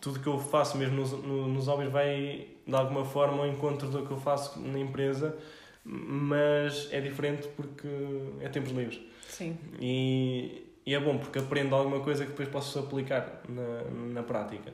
tudo 0.00 0.20
que 0.20 0.26
eu 0.26 0.38
faço 0.38 0.76
mesmo 0.76 0.96
nos, 0.96 1.12
nos 1.12 1.66
hobbies 1.66 1.90
vai 1.90 2.48
de 2.66 2.74
alguma 2.74 3.04
forma 3.04 3.38
ao 3.38 3.48
encontro 3.48 3.88
do 3.88 4.06
que 4.06 4.12
eu 4.12 4.20
faço 4.20 4.60
na 4.60 4.78
empresa, 4.78 5.36
mas 5.84 6.88
é 6.92 7.00
diferente 7.00 7.48
porque 7.56 7.88
é 8.40 8.48
tempos 8.48 8.72
livres. 8.72 9.00
Sim. 9.28 9.56
E, 9.80 10.66
e 10.84 10.94
é 10.94 11.00
bom 11.00 11.18
porque 11.18 11.38
aprendo 11.38 11.74
alguma 11.74 12.00
coisa 12.00 12.24
que 12.24 12.30
depois 12.30 12.48
posso 12.48 12.78
aplicar 12.78 13.42
na, 13.48 13.84
na 14.12 14.22
prática. 14.22 14.72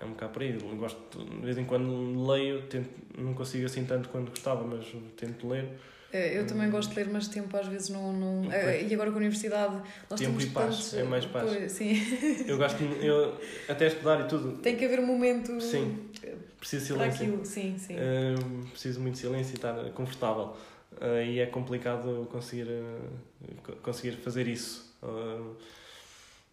É 0.00 0.04
um 0.04 0.10
bocado 0.10 0.32
por 0.32 0.42
aí. 0.42 0.52
Gosto, 0.52 1.24
de 1.24 1.44
vez 1.44 1.58
em 1.58 1.64
quando 1.64 2.26
leio, 2.26 2.62
tento, 2.62 2.90
não 3.18 3.34
consigo 3.34 3.66
assim 3.66 3.84
tanto 3.84 4.08
quanto 4.08 4.30
gostava, 4.30 4.64
mas 4.64 4.86
tento 5.16 5.48
ler. 5.48 5.78
É, 6.14 6.38
eu 6.38 6.46
também 6.46 6.70
gosto 6.70 6.90
de 6.90 6.96
ler, 6.96 7.08
mas 7.10 7.26
tempo 7.26 7.56
às 7.56 7.66
vezes 7.66 7.88
não. 7.88 8.12
não 8.12 8.52
é, 8.52 8.80
e 8.84 8.94
agora 8.94 9.10
com 9.10 9.16
a 9.16 9.18
universidade. 9.18 9.82
Nós 10.08 10.20
tempo 10.20 10.40
e 10.40 10.46
paz, 10.46 10.76
tantos, 10.76 10.94
é 10.94 11.02
mais 11.02 11.26
paz. 11.26 11.50
Pois, 11.50 11.72
sim. 11.72 11.92
Eu 12.46 12.56
gosto, 12.56 12.84
eu, 12.84 13.36
até 13.68 13.88
estudar 13.88 14.20
e 14.20 14.28
tudo. 14.28 14.58
Tem 14.58 14.76
que 14.76 14.84
haver 14.84 15.00
um 15.00 15.06
momento. 15.06 15.60
Sim. 15.60 16.08
Preciso 16.56 16.82
de 16.82 16.92
silêncio. 16.92 17.26
Aquilo. 17.26 17.44
Sim, 17.44 17.76
sim. 17.78 17.94
Uh, 17.94 18.66
preciso 18.68 19.00
muito 19.00 19.14
de 19.14 19.20
silêncio 19.22 19.54
e 19.54 19.56
estar 19.56 19.74
confortável. 19.90 20.56
Uh, 20.92 21.22
e 21.26 21.40
é 21.40 21.46
complicado 21.46 22.28
conseguir, 22.30 22.68
uh, 22.68 23.76
conseguir 23.82 24.12
fazer 24.12 24.46
isso. 24.46 24.94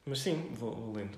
Mas 0.03 0.19
sim, 0.19 0.49
vou, 0.53 0.75
vou 0.75 0.95
lendo. 0.95 1.17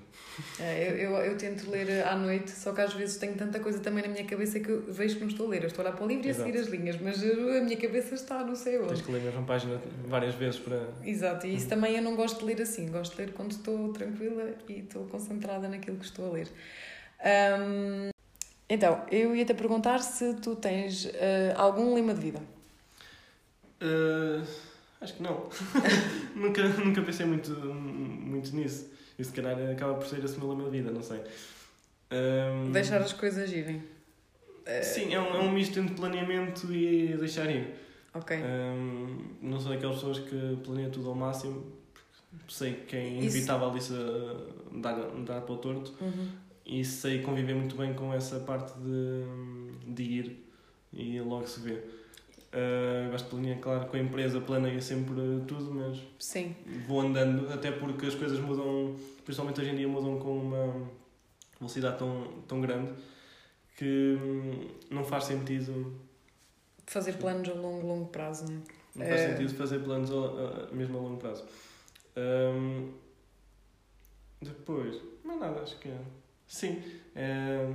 É, 0.60 0.90
eu, 0.90 0.96
eu, 0.96 1.16
eu, 1.16 1.38
tento 1.38 1.70
ler 1.70 2.06
à 2.06 2.14
noite, 2.14 2.50
só 2.50 2.72
que 2.72 2.82
às 2.82 2.92
vezes 2.92 3.16
tenho 3.16 3.34
tanta 3.34 3.58
coisa 3.58 3.78
também 3.78 4.02
na 4.02 4.10
minha 4.10 4.24
cabeça 4.24 4.60
que 4.60 4.68
eu 4.68 4.82
vejo 4.82 5.14
que 5.14 5.22
não 5.22 5.28
estou 5.28 5.46
a 5.46 5.50
ler. 5.50 5.62
Eu 5.62 5.68
estou 5.68 5.82
a 5.82 5.88
olhar 5.88 5.96
para 5.96 6.04
o 6.04 6.08
livro 6.08 6.26
e 6.26 6.30
a 6.30 6.34
seguir 6.34 6.58
as 6.58 6.66
linhas, 6.66 7.00
mas 7.00 7.22
a 7.22 7.62
minha 7.62 7.76
cabeça 7.78 8.14
está 8.14 8.44
não 8.44 8.54
sei 8.54 8.78
onde. 8.78 8.88
Tens 8.88 9.02
que 9.02 9.12
ler 9.12 9.20
a 9.20 9.24
mesma 9.24 9.42
página 9.42 9.80
várias 10.06 10.34
vezes 10.34 10.60
para. 10.60 10.88
Exato, 11.02 11.46
e 11.46 11.54
isso 11.54 11.68
também 11.68 11.96
eu 11.96 12.02
não 12.02 12.14
gosto 12.14 12.40
de 12.40 12.44
ler 12.44 12.60
assim. 12.60 12.90
Gosto 12.90 13.16
de 13.16 13.22
ler 13.22 13.32
quando 13.32 13.52
estou 13.52 13.90
tranquila 13.92 14.54
e 14.68 14.80
estou 14.80 15.06
concentrada 15.06 15.66
naquilo 15.66 15.96
que 15.96 16.04
estou 16.04 16.28
a 16.28 16.32
ler. 16.32 16.48
Um, 17.24 18.10
então, 18.68 19.04
eu 19.10 19.34
ia-te 19.34 19.54
perguntar 19.54 20.00
se 20.00 20.34
tu 20.34 20.56
tens 20.56 21.06
uh, 21.06 21.10
algum 21.56 21.94
lema 21.94 22.12
de 22.12 22.20
vida. 22.20 22.40
Uh, 23.80 24.46
acho 25.04 25.14
que 25.14 25.22
não. 25.22 25.48
nunca, 26.34 26.66
nunca 26.68 27.02
pensei 27.02 27.26
muito, 27.26 27.50
muito 27.52 28.54
nisso. 28.54 28.90
E 29.18 29.24
se 29.24 29.32
calhar 29.32 29.56
acaba 29.70 29.94
por 29.94 30.06
ser 30.06 30.20
meu 30.38 30.48
lema 30.50 30.64
de 30.64 30.70
vida, 30.70 30.90
não 30.90 31.02
sei. 31.02 31.20
Um, 32.10 32.72
deixar 32.72 33.00
as 33.00 33.12
coisas 33.12 33.52
irem. 33.52 33.82
Sim, 34.82 35.14
é 35.14 35.20
um, 35.20 35.36
é 35.36 35.38
um 35.38 35.52
misto 35.52 35.78
entre 35.78 35.94
planeamento 35.94 36.72
e 36.72 37.16
deixar 37.16 37.50
ir. 37.50 37.74
Ok. 38.14 38.36
Um, 38.36 39.18
não 39.42 39.60
sou 39.60 39.72
daquelas 39.72 39.96
pessoas 39.96 40.18
que 40.20 40.58
planeiam 40.64 40.90
tudo 40.90 41.10
ao 41.10 41.14
máximo, 41.14 41.64
sei 42.48 42.74
que 42.74 42.96
é 42.96 43.08
inevitável 43.08 43.76
isso, 43.76 43.92
isso 43.92 44.80
dar, 44.80 44.94
dar 45.24 45.40
para 45.42 45.54
o 45.54 45.58
torto. 45.58 45.94
Uhum. 46.00 46.28
E 46.66 46.84
sei 46.84 47.20
conviver 47.20 47.54
muito 47.54 47.76
bem 47.76 47.92
com 47.92 48.12
essa 48.14 48.40
parte 48.40 48.72
de, 48.78 49.92
de 49.94 50.02
ir 50.02 50.46
e 50.92 51.20
logo 51.20 51.46
se 51.46 51.60
vê. 51.60 51.82
Uh, 52.54 53.10
gosto 53.10 53.24
de 53.24 53.30
planear, 53.30 53.58
claro, 53.58 53.86
com 53.86 53.96
a 53.96 53.98
empresa 53.98 54.40
planeia 54.40 54.80
sempre 54.80 55.16
tudo, 55.48 55.74
mas 55.74 55.98
Sim. 56.20 56.54
vou 56.86 57.00
andando, 57.00 57.52
até 57.52 57.72
porque 57.72 58.06
as 58.06 58.14
coisas 58.14 58.38
mudam, 58.38 58.94
principalmente 59.24 59.60
hoje 59.60 59.70
em 59.70 59.74
dia, 59.74 59.88
mudam 59.88 60.20
com 60.20 60.38
uma 60.38 60.88
velocidade 61.58 61.98
tão, 61.98 62.28
tão 62.46 62.60
grande 62.60 62.92
que 63.76 64.16
hum, 64.22 64.68
não 64.88 65.04
faz 65.04 65.24
sentido 65.24 65.98
fazer 66.86 67.14
planos 67.14 67.48
a 67.48 67.54
longo, 67.54 67.84
longo 67.84 68.06
prazo, 68.06 68.44
não 68.44 68.54
é? 68.54 68.62
Não 68.94 69.06
faz 69.06 69.20
é... 69.20 69.28
sentido 69.30 69.54
fazer 69.54 69.78
planos 69.80 70.10
a, 70.12 70.14
a, 70.14 70.72
mesmo 70.72 70.96
a 70.96 71.00
longo 71.00 71.16
prazo. 71.16 71.44
Um, 72.16 72.92
depois, 74.40 75.02
não 75.24 75.40
nada, 75.40 75.60
acho 75.60 75.76
que 75.78 75.88
é. 75.88 75.98
Sim. 76.46 76.80
É, 77.16 77.74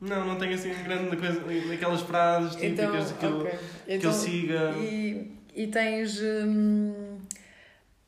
não, 0.00 0.26
não 0.26 0.36
tenho 0.36 0.54
assim 0.54 0.70
grande 0.82 1.16
coisa, 1.16 1.40
daquelas 1.68 2.02
frases 2.02 2.56
típicas 2.56 3.12
então, 3.12 3.18
que, 3.18 3.26
okay. 3.26 3.52
eu, 3.52 3.96
então, 3.96 3.98
que 4.00 4.06
eu 4.06 4.12
siga. 4.12 4.74
E, 4.78 5.32
e 5.54 5.66
tens. 5.66 6.20
Hum, 6.20 7.18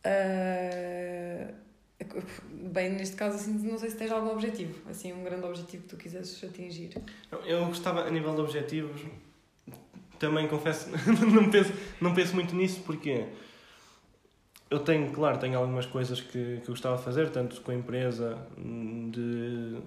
uh, 0.07 1.55
bem, 2.71 2.91
neste 2.91 3.17
caso, 3.17 3.37
assim, 3.37 3.53
não 3.69 3.79
sei 3.79 3.91
se 3.91 3.97
tens 3.97 4.11
algum 4.11 4.31
objetivo, 4.31 4.75
assim, 4.89 5.13
um 5.13 5.23
grande 5.23 5.45
objetivo 5.45 5.83
que 5.83 5.89
tu 5.89 5.97
quisesses 5.97 6.43
atingir. 6.43 6.91
Eu 7.45 7.67
gostava, 7.67 8.07
a 8.07 8.11
nível 8.11 8.35
de 8.35 8.41
objetivos, 8.41 9.03
também 10.19 10.47
confesso, 10.49 10.91
não, 11.33 11.51
penso, 11.51 11.73
não 12.01 12.15
penso 12.15 12.35
muito 12.35 12.55
nisso, 12.55 12.81
porque 12.85 13.27
eu 14.71 14.79
tenho, 14.81 15.11
claro, 15.11 15.39
tenho 15.39 15.59
algumas 15.59 15.87
coisas 15.87 16.21
que, 16.21 16.61
que 16.61 16.63
eu 16.63 16.71
gostava 16.71 16.97
de 16.97 17.03
fazer, 17.03 17.31
tanto 17.31 17.61
com 17.61 17.71
a 17.71 17.75
empresa, 17.75 18.39
de 19.11 19.79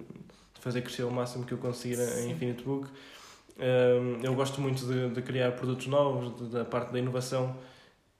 fazer 0.64 0.80
crescer 0.80 1.04
o 1.04 1.10
máximo 1.10 1.44
que 1.44 1.52
eu 1.52 1.58
conseguir 1.58 1.96
Sim. 1.96 2.28
em 2.28 2.32
Infinite 2.32 2.64
Book. 2.64 2.88
Um, 3.58 4.24
eu 4.24 4.34
gosto 4.34 4.60
muito 4.60 4.84
de, 4.86 5.10
de 5.10 5.22
criar 5.22 5.52
produtos 5.52 5.86
novos, 5.86 6.34
de, 6.36 6.48
da 6.48 6.64
parte 6.64 6.90
da 6.90 6.98
inovação, 6.98 7.54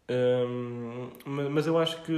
um, 0.09 1.09
mas 1.25 1.67
eu 1.67 1.79
acho 1.79 2.03
que 2.03 2.13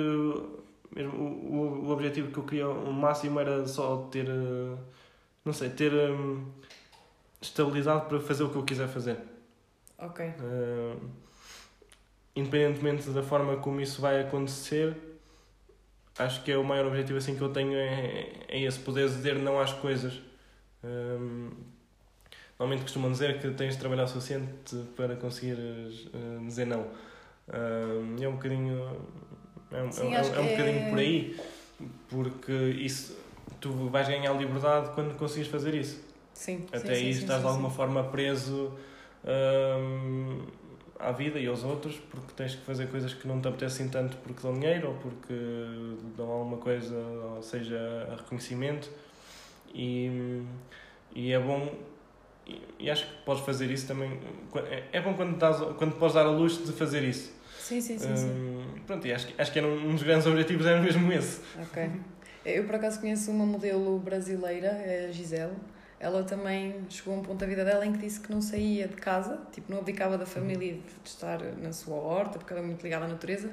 mesmo 0.95 1.13
o, 1.17 1.87
o 1.87 1.91
objetivo 1.91 2.31
que 2.33 2.39
eu 2.39 2.45
queria 2.45 2.69
o 2.69 2.93
máximo 2.93 3.39
era 3.39 3.67
só 3.67 4.09
ter, 4.11 4.27
não 5.45 5.53
sei, 5.53 5.71
ter 5.71 5.93
um, 5.93 6.45
estabilidade 7.41 8.07
para 8.07 8.19
fazer 8.21 8.43
o 8.43 8.51
que 8.51 8.57
eu 8.57 8.65
quiser 8.65 8.89
fazer. 8.89 9.19
Ok. 9.99 10.31
independentemente 12.35 13.09
da 13.11 13.23
forma 13.23 13.57
como 13.57 13.81
isso 13.81 14.03
vai 14.03 14.21
acontecer, 14.21 14.95
acho 16.19 16.43
que 16.43 16.53
é 16.53 16.57
o 16.57 16.65
maior 16.65 16.87
objetivo 16.87 17.19
assim 17.19 17.35
que 17.35 17.43
eu 17.43 17.51
tenho 17.51 17.75
é, 17.75 18.29
é 18.49 18.63
esse, 18.63 18.79
poder 18.79 19.09
dizer 19.09 19.37
não 19.37 19.61
às 19.61 19.73
coisas. 19.73 20.15
Um, 20.83 21.51
normalmente 22.59 22.83
costumam 22.83 23.11
dizer 23.11 23.39
que 23.41 23.51
tens 23.51 23.75
de 23.75 23.81
trabalhar 23.81 24.05
o 24.05 24.09
suficiente 24.09 24.77
para 24.97 25.17
conseguir 25.17 25.55
uh, 25.55 26.45
dizer 26.47 26.67
não. 26.67 26.87
Um, 27.53 28.23
é 28.23 28.29
um 28.29 28.33
bocadinho. 28.33 28.97
É 29.71 29.83
um, 29.83 29.93
Sim, 29.93 30.15
é, 30.15 30.19
é 30.19 30.41
um 30.41 30.49
bocadinho 30.49 30.79
é... 30.79 30.91
por 30.91 30.99
aí, 30.99 31.41
porque 32.09 32.53
isso 32.53 33.17
tu 33.61 33.71
vais 33.89 34.09
ganhar 34.09 34.33
liberdade 34.33 34.91
quando 34.95 35.17
conseguires 35.17 35.51
fazer 35.51 35.75
isso. 35.75 36.05
Sim, 36.33 36.67
Até 36.69 36.95
sim, 36.95 37.07
aí 37.07 37.15
sim, 37.15 37.21
estás 37.21 37.41
sim, 37.41 37.47
de 37.47 37.53
alguma 37.53 37.71
forma 37.71 38.05
preso 38.05 38.73
à 41.07 41.13
vida 41.13 41.39
e 41.39 41.47
aos 41.47 41.63
outros 41.63 41.97
porque 42.11 42.33
tens 42.37 42.57
que 42.57 42.63
fazer 42.63 42.89
coisas 42.89 43.15
que 43.15 43.29
não 43.29 43.41
te 43.41 43.47
apetecem 43.47 43.89
tanto 43.89 44.17
porque 44.19 44.43
dão 44.43 44.53
dinheiro 44.53 44.89
ou 44.89 44.95
porque 44.95 45.35
dão 46.17 46.29
alguma 46.29 46.57
coisa, 46.57 46.97
ou 46.97 47.43
seja, 47.43 47.79
reconhecimento. 48.19 48.91
E, 49.73 50.43
e 51.15 51.33
é 51.33 51.39
bom, 51.39 51.73
e 52.79 52.91
acho 52.91 53.07
que 53.07 53.23
podes 53.25 53.45
fazer 53.45 53.71
isso 53.71 53.87
também. 53.87 54.19
É, 54.69 54.85
é 54.95 55.01
bom 55.01 55.15
quando, 55.15 55.39
dás, 55.39 55.59
quando 55.79 55.97
podes 55.97 56.15
dar 56.15 56.27
a 56.27 56.31
luz 56.31 56.65
de 56.65 56.73
fazer 56.73 57.05
isso. 57.05 57.33
Sim, 57.61 57.81
sim, 57.81 57.99
sim. 57.99 58.17
sim. 58.17 58.29
Hum, 58.29 58.65
pronto, 58.85 59.07
e 59.07 59.13
acho, 59.13 59.29
acho 59.39 59.53
que 59.53 59.59
era 59.61 59.69
um 59.69 59.93
dos 59.93 60.03
grandes 60.03 60.27
objetivos, 60.27 60.67
era 60.67 60.81
mesmo 60.81 61.13
esse. 61.13 61.41
Ok. 61.61 61.89
Eu 62.45 62.65
por 62.65 62.75
acaso 62.77 63.01
conheço 63.01 63.31
uma 63.31 63.47
modelo 63.47 63.99
brasileira, 63.99 65.07
a 65.09 65.13
Gisele 65.13 65.55
ela 65.99 66.23
também 66.23 66.75
chegou 66.91 67.15
a 67.15 67.19
um 67.19 67.23
ponto 67.23 67.39
da 67.39 67.47
vida 67.47 67.65
dela 67.65 67.85
em 67.87 67.93
que 67.93 67.99
disse 67.99 68.21
que 68.21 68.31
não 68.31 68.43
saía 68.43 68.87
de 68.87 68.97
casa, 68.97 69.39
tipo, 69.53 69.73
não 69.73 69.79
abdicava 69.79 70.19
da 70.19 70.27
família 70.27 70.75
de 70.75 71.09
estar 71.09 71.41
na 71.63 71.73
sua 71.73 71.97
horta, 71.97 72.39
porque 72.39 72.53
ela 72.53 72.63
é 72.63 72.67
muito 72.67 72.83
ligada 72.83 73.07
à 73.07 73.09
natureza, 73.09 73.51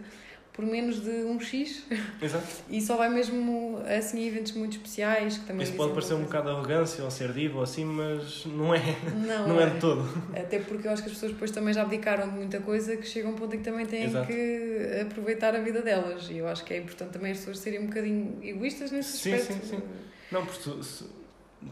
por 0.52 0.66
menos 0.66 1.02
de 1.02 1.10
um 1.10 1.40
X. 1.40 1.84
Exato. 2.22 2.46
E 2.70 2.80
só 2.80 2.96
vai 2.96 3.10
mesmo 3.10 3.82
assim 3.88 4.24
a 4.24 4.28
eventos 4.28 4.52
muito 4.52 4.74
especiais. 4.74 5.38
Que 5.38 5.46
também 5.46 5.64
Isso 5.64 5.74
pode 5.74 5.94
parecer 5.94 6.14
um 6.14 6.24
bocado 6.24 6.50
arrogância 6.50 7.04
ou 7.04 7.10
ser 7.10 7.34
diva 7.34 7.58
ou 7.58 7.64
assim, 7.64 7.84
mas 7.84 8.46
não 8.46 8.74
é. 8.76 8.82
Não, 9.26 9.48
não 9.48 9.60
é. 9.60 9.64
é. 9.64 9.70
de 9.72 9.80
todo. 9.80 10.08
Até 10.36 10.60
porque 10.60 10.88
eu 10.88 10.92
acho 10.92 11.02
que 11.02 11.08
as 11.08 11.16
pessoas 11.16 11.32
depois 11.32 11.50
também 11.50 11.74
já 11.74 11.82
abdicaram 11.82 12.30
de 12.30 12.36
muita 12.36 12.60
coisa 12.60 12.96
que 12.96 13.08
chegam 13.08 13.32
a 13.32 13.34
um 13.34 13.38
ponto 13.38 13.56
em 13.56 13.60
que 13.60 13.66
também 13.66 13.86
têm 13.86 14.04
Exato. 14.04 14.28
que 14.28 15.00
aproveitar 15.02 15.56
a 15.56 15.60
vida 15.60 15.82
delas. 15.82 16.30
E 16.30 16.38
eu 16.38 16.48
acho 16.48 16.64
que 16.64 16.74
é 16.74 16.78
importante 16.78 17.12
também 17.12 17.32
as 17.32 17.40
pessoas 17.40 17.58
serem 17.58 17.80
um 17.80 17.88
bocadinho 17.88 18.38
egoístas 18.44 18.92
nesse 18.92 19.18
sim, 19.18 19.34
aspecto. 19.34 19.66
Sim, 19.66 19.70
sim, 19.70 19.78
sim. 19.78 19.84
Não, 20.32 20.46
porque 20.46 20.62
tu, 20.64 20.84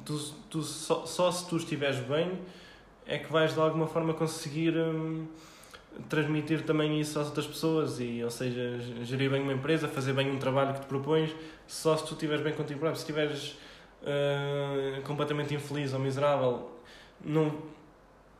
tu, 0.06 0.17
tu, 0.49 0.62
só, 0.62 1.06
só 1.06 1.32
se 1.32 1.47
tu 1.47 1.58
estiveres 1.58 1.99
bem 1.99 2.39
é 3.06 3.17
que 3.17 3.32
vais 3.32 3.54
de 3.54 3.60
alguma 3.60 3.88
forma 3.88 4.13
conseguir 4.13 4.75
hum, 4.77 5.27
transmitir 6.10 6.63
também 6.63 6.99
isso 6.99 7.19
às 7.19 7.27
outras 7.27 7.47
pessoas 7.47 7.99
e, 7.99 8.23
ou 8.23 8.30
seja, 8.30 8.80
gerir 9.04 9.30
bem 9.30 9.41
uma 9.41 9.54
empresa, 9.54 9.88
fazer 9.88 10.13
bem 10.13 10.30
um 10.32 10.38
trabalho 10.38 10.73
que 10.73 10.82
te 10.82 10.86
propões, 10.86 11.36
só 11.67 11.97
se 11.97 12.06
tu 12.06 12.13
estiveres 12.13 12.43
bem 12.43 12.54
contigo 12.54 12.80
próprio. 12.80 12.97
Se 12.97 13.04
estiveres 13.04 13.58
uh, 14.04 15.01
completamente 15.04 15.54
infeliz 15.54 15.93
ou 15.93 15.99
miserável, 15.99 16.71
não 17.23 17.51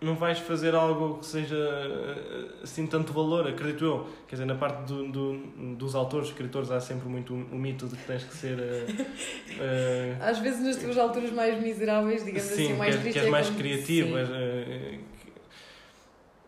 não 0.02 0.16
vais 0.16 0.40
fazer 0.40 0.74
algo 0.74 1.20
que 1.20 1.26
seja 1.28 1.56
eh, 1.56 2.64
assim 2.64 2.88
tanto 2.88 3.14
valor, 3.14 3.48
acredito 3.48 3.86
eu. 3.86 4.10
Quer 4.28 4.36
dizer, 4.36 4.46
na 4.46 4.56
parte 4.56 4.88
do, 4.92 5.08
do, 5.12 5.76
dos 5.76 5.94
autores, 5.94 6.30
escritores, 6.30 6.72
há 6.72 6.82
sempre 6.82 7.08
muito 7.08 7.34
o, 7.34 7.38
um, 7.38 7.50
um 7.54 7.58
mito 7.60 7.88
de 7.88 7.96
que 7.96 8.08
tens 8.08 8.24
que 8.24 8.36
ser. 8.36 8.58
Uh, 8.58 9.02
uh, 9.02 10.24
Às 10.24 10.40
vezes 10.40 10.60
nas 10.60 10.78
tuas 10.78 10.98
alturas 10.98 11.32
mais 11.32 11.62
miseráveis, 11.62 12.26
digamos 12.26 12.50
sim, 12.50 12.66
assim, 12.66 12.74
mais. 12.74 12.96
Sim, 12.96 13.12
que 13.12 13.20
és 13.20 13.30
mais 13.30 13.50
criativo. 13.52 14.18
És, 14.18 14.30
uh, 14.30 15.00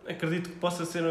acredito 0.08 0.50
que 0.50 0.56
possa 0.56 0.84
ser, 0.84 1.04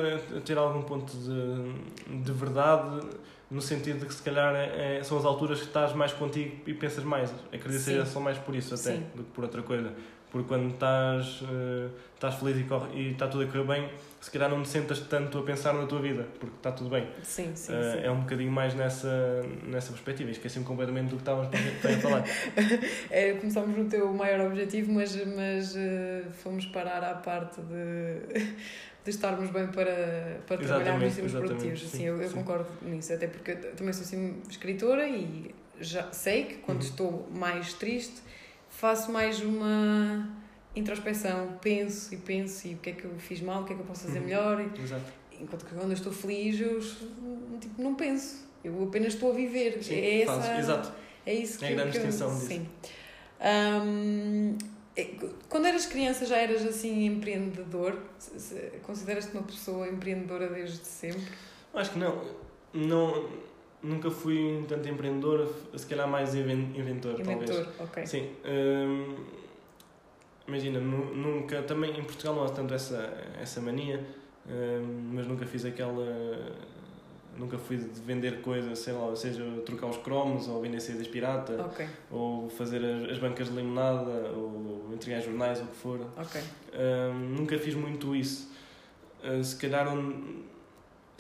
ter 0.44 0.58
algum 0.58 0.82
ponto 0.82 1.12
de, 1.16 2.22
de 2.24 2.32
verdade, 2.32 3.06
no 3.48 3.62
sentido 3.62 4.00
de 4.00 4.06
que 4.06 4.14
se 4.14 4.22
calhar 4.22 4.54
é, 4.54 5.00
são 5.04 5.16
as 5.16 5.24
alturas 5.24 5.60
que 5.60 5.66
estás 5.66 5.94
mais 5.94 6.12
contigo 6.12 6.56
e 6.66 6.74
pensas 6.74 7.04
mais. 7.04 7.30
Acredito 7.52 7.68
que 7.68 7.78
seja 7.78 8.04
só 8.04 8.18
mais 8.18 8.36
por 8.36 8.54
isso 8.54 8.74
até, 8.74 8.96
Sim. 8.96 9.06
do 9.14 9.22
que 9.22 9.30
por 9.30 9.44
outra 9.44 9.62
coisa. 9.62 9.92
Porque 10.32 10.48
quando 10.48 10.72
estás, 10.72 11.42
uh, 11.42 11.90
estás 12.14 12.36
feliz 12.36 12.56
e, 12.56 12.64
corre, 12.64 12.98
e 12.98 13.10
está 13.10 13.28
tudo 13.28 13.44
a 13.44 13.46
correr 13.46 13.64
bem, 13.64 13.90
se 14.18 14.30
calhar 14.30 14.48
não 14.48 14.62
te 14.62 14.70
sentas 14.70 15.00
tanto 15.00 15.38
a 15.38 15.42
pensar 15.42 15.74
na 15.74 15.84
tua 15.84 16.00
vida, 16.00 16.26
porque 16.40 16.56
está 16.56 16.72
tudo 16.72 16.88
bem. 16.88 17.06
Sim, 17.22 17.52
sim, 17.54 17.74
uh, 17.74 17.92
sim. 17.92 17.98
É 18.02 18.10
um 18.10 18.20
bocadinho 18.20 18.50
mais 18.50 18.74
nessa, 18.74 19.42
nessa 19.62 19.92
perspectiva. 19.92 20.30
Esqueci-me 20.30 20.64
completamente 20.64 21.10
do 21.10 21.16
que 21.16 21.22
estávamos 21.22 21.50
a 21.54 22.00
falar. 22.00 22.24
é, 23.10 23.34
começámos 23.34 23.76
no 23.76 23.84
teu 23.84 24.10
maior 24.14 24.46
objetivo, 24.46 24.90
mas, 24.90 25.14
mas 25.26 25.76
uh, 25.76 26.32
fomos 26.42 26.64
parar 26.64 27.04
à 27.04 27.14
parte 27.16 27.60
de, 27.60 28.42
de 29.04 29.10
estarmos 29.10 29.50
bem 29.50 29.66
para, 29.66 30.40
para 30.46 30.56
trabalhar 30.56 31.02
e 31.02 31.10
sermos 31.10 31.32
produtivos. 31.32 31.80
Sim, 31.80 31.86
assim, 31.88 32.04
eu, 32.04 32.22
eu 32.22 32.30
concordo 32.30 32.70
nisso, 32.80 33.12
até 33.12 33.26
porque 33.26 33.54
também 33.54 33.92
sou 33.92 34.02
assim, 34.02 34.40
escritora 34.48 35.06
e 35.06 35.54
já 35.78 36.10
sei 36.10 36.44
que 36.44 36.54
quando 36.54 36.80
uhum. 36.80 36.88
estou 36.88 37.28
mais 37.34 37.74
triste 37.74 38.32
faço 38.72 39.12
mais 39.12 39.40
uma 39.40 40.28
introspecção, 40.74 41.58
penso 41.60 42.12
e 42.14 42.16
penso 42.16 42.66
e 42.66 42.74
o 42.74 42.78
que 42.78 42.90
é 42.90 42.92
que 42.94 43.04
eu 43.04 43.14
fiz 43.18 43.40
mal, 43.40 43.62
o 43.62 43.64
que 43.64 43.72
é 43.72 43.76
que 43.76 43.82
eu 43.82 43.86
posso 43.86 44.06
fazer 44.06 44.18
uhum. 44.18 44.24
melhor. 44.24 44.60
Exato. 44.78 45.04
Enquanto 45.40 45.64
que 45.64 45.74
quando 45.74 45.90
eu 45.90 45.94
estou 45.94 46.12
feliz, 46.12 46.60
eu 46.60 46.80
tipo, 47.60 47.80
não 47.82 47.94
penso. 47.94 48.46
Eu 48.64 48.82
apenas 48.84 49.14
estou 49.14 49.32
a 49.32 49.34
viver. 49.34 49.82
Sim, 49.82 49.94
é 49.94 50.22
essa, 50.22 50.40
faz, 50.40 50.58
exato. 50.58 50.92
É 51.26 51.34
isso 51.34 51.64
é 51.64 51.68
que, 51.68 51.72
a 51.72 51.76
grande 51.76 51.98
que 51.98 52.04
eu, 52.04 52.10
disso. 52.10 52.30
Sim. 52.30 52.68
Um, 53.40 54.56
é, 54.94 55.10
quando 55.48 55.66
eras 55.66 55.86
criança 55.86 56.26
já 56.26 56.36
eras 56.36 56.64
assim 56.64 57.06
empreendedor? 57.06 57.98
Consideras-te 58.82 59.32
uma 59.32 59.42
pessoa 59.42 59.88
empreendedora 59.88 60.48
desde 60.48 60.86
sempre? 60.86 61.22
Acho 61.74 61.92
que 61.92 61.98
não. 61.98 62.24
Não 62.72 63.28
nunca 63.82 64.10
fui 64.10 64.64
tanto 64.68 64.88
empreendedor, 64.88 65.52
se 65.74 65.86
calhar 65.86 66.08
mais 66.08 66.34
inventor, 66.34 67.20
inventor 67.20 67.54
talvez. 67.54 67.80
ok. 67.80 68.06
Sim. 68.06 68.30
Hum, 68.44 69.16
imagina, 70.46 70.80
nunca, 70.80 71.62
também 71.62 71.98
em 71.98 72.04
Portugal 72.04 72.34
não 72.34 72.44
há 72.44 72.48
tanto 72.50 72.72
essa, 72.74 73.12
essa 73.40 73.60
mania, 73.60 74.04
hum, 74.46 75.10
mas 75.14 75.26
nunca 75.26 75.46
fiz 75.46 75.64
aquela. 75.64 76.72
Nunca 77.34 77.56
fui 77.56 77.78
de 77.78 77.98
vender 78.02 78.42
coisas, 78.42 78.78
sei 78.80 78.92
lá, 78.92 79.16
seja 79.16 79.42
trocar 79.64 79.86
os 79.86 79.96
cromos 79.96 80.48
ou 80.48 80.60
vender 80.60 80.80
CDs 80.80 81.08
pirata, 81.08 81.62
okay. 81.64 81.86
ou 82.10 82.50
fazer 82.50 82.84
as, 82.84 83.12
as, 83.12 83.18
bancas 83.18 83.48
de 83.48 83.56
limonada, 83.56 84.30
ou 84.36 84.90
entregar 84.92 85.22
jornais, 85.22 85.58
ou 85.58 85.64
o 85.64 85.68
que 85.68 85.76
for. 85.76 86.00
Okay. 86.18 86.42
Hum, 86.74 87.36
nunca 87.38 87.58
fiz 87.58 87.74
muito 87.74 88.14
isso. 88.14 88.52
Uh, 89.24 89.42
se 89.42 89.56
calhar 89.56 89.88
um, 89.88 90.42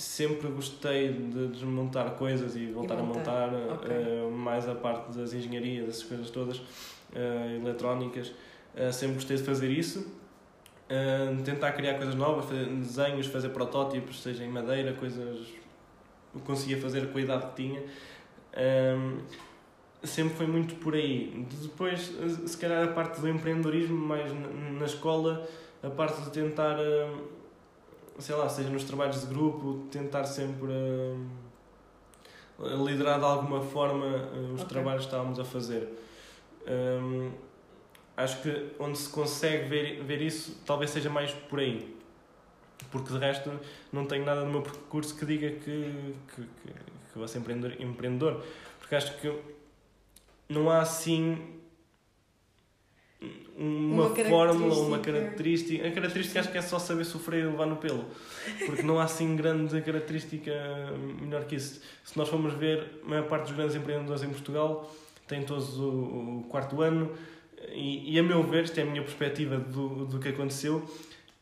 sempre 0.02 0.48
gostei 0.48 1.12
de 1.12 1.48
desmontar 1.48 2.10
coisas 2.12 2.56
e 2.56 2.66
voltar 2.66 2.98
e 2.98 3.02
montar. 3.02 3.20
a 3.20 3.46
montar, 3.50 3.74
okay. 3.74 3.96
uh, 3.96 4.30
mais 4.30 4.68
a 4.68 4.74
parte 4.74 5.16
das 5.16 5.32
engenharias, 5.32 5.86
dessas 5.86 6.02
coisas 6.02 6.30
todas, 6.30 6.58
uh, 6.58 7.56
eletrónicas. 7.60 8.28
Uh, 8.74 8.92
sempre 8.92 9.14
gostei 9.14 9.36
de 9.36 9.44
fazer 9.44 9.70
isso. 9.70 10.06
tentar 11.44 11.72
criar 11.72 11.94
coisas 11.94 12.14
novas, 12.14 12.44
fazer 12.44 12.66
desenhos, 12.66 13.26
fazer 13.26 13.50
protótipos, 13.50 14.22
seja 14.22 14.44
em 14.44 14.48
madeira, 14.48 14.92
coisas 14.92 15.46
conseguia 16.44 16.80
fazer 16.80 17.12
com 17.12 17.18
a 17.18 17.20
idade 17.20 17.46
que 17.46 17.62
tinha. 17.62 17.82
sempre 20.02 20.34
foi 20.34 20.46
muito 20.46 20.74
por 20.76 20.94
aí. 20.94 21.46
Depois, 21.62 22.12
se 22.46 22.58
calhar, 22.58 22.84
a 22.84 22.92
parte 22.92 23.20
do 23.20 23.28
empreendedorismo, 23.28 23.96
mais 23.96 24.30
na, 24.78 24.84
escola, 24.84 25.46
a 25.82 25.90
parte 25.90 26.20
de 26.22 26.30
tentar 26.30 26.76
sei 28.18 28.34
lá, 28.34 28.48
seja 28.48 28.68
nos 28.68 28.84
trabalhos 28.84 29.20
de 29.20 29.26
grupo, 29.26 29.86
tentar 29.90 30.24
sempre 30.24 30.70
uh, 30.70 31.18
liderar 32.84 33.18
de 33.18 33.24
alguma 33.24 33.60
forma 33.60 34.06
uh, 34.06 34.54
os 34.54 34.62
okay. 34.62 34.66
trabalhos 34.66 35.02
que 35.02 35.08
estávamos 35.08 35.38
a 35.38 35.44
fazer. 35.44 35.88
Um, 36.66 37.30
acho 38.16 38.42
que 38.42 38.72
onde 38.78 38.98
se 38.98 39.08
consegue 39.08 39.68
ver, 39.68 40.02
ver 40.04 40.20
isso 40.20 40.60
talvez 40.66 40.90
seja 40.90 41.10
mais 41.10 41.32
por 41.32 41.60
aí. 41.60 41.96
Porque 42.90 43.12
de 43.12 43.18
resto 43.18 43.50
não 43.92 44.06
tenho 44.06 44.24
nada 44.24 44.44
no 44.44 44.50
meu 44.50 44.62
percurso 44.62 45.16
que 45.16 45.24
diga 45.24 45.50
que, 45.50 46.14
que, 46.34 46.42
que, 46.42 46.72
que 47.12 47.18
vou 47.18 47.26
ser 47.26 47.38
empreendedor, 47.38 47.80
empreendedor. 47.80 48.42
Porque 48.78 48.94
acho 48.94 49.16
que 49.18 49.34
não 50.48 50.70
há 50.70 50.80
assim 50.80 51.61
uma, 53.56 54.06
uma 54.06 54.14
fórmula, 54.14 54.74
uma 54.74 54.98
característica. 54.98 55.86
A 55.86 55.90
característica 55.90 56.40
acho 56.40 56.50
que 56.50 56.58
é 56.58 56.62
só 56.62 56.78
saber 56.78 57.04
sofrer 57.04 57.42
e 57.42 57.46
levar 57.46 57.66
no 57.66 57.76
pelo. 57.76 58.04
Porque 58.66 58.82
não 58.82 58.98
há 58.98 59.04
assim 59.04 59.36
grande 59.36 59.80
característica 59.82 60.52
melhor 61.20 61.44
que 61.44 61.56
isso. 61.56 61.80
Se 62.04 62.16
nós 62.16 62.28
formos 62.28 62.54
ver, 62.54 63.00
a 63.04 63.08
maior 63.08 63.28
parte 63.28 63.44
dos 63.44 63.56
grandes 63.56 63.76
empreendedores 63.76 64.22
em 64.22 64.30
Portugal 64.30 64.92
têm 65.26 65.42
todos 65.42 65.78
o, 65.78 66.44
quarto 66.48 66.80
ano 66.82 67.12
e, 67.70 68.14
e, 68.14 68.18
a 68.18 68.22
meu 68.22 68.42
ver, 68.42 68.64
isto 68.64 68.78
é 68.78 68.82
a 68.82 68.86
minha 68.86 69.02
perspectiva 69.02 69.56
do, 69.56 70.06
do 70.06 70.18
que 70.18 70.28
aconteceu, 70.28 70.84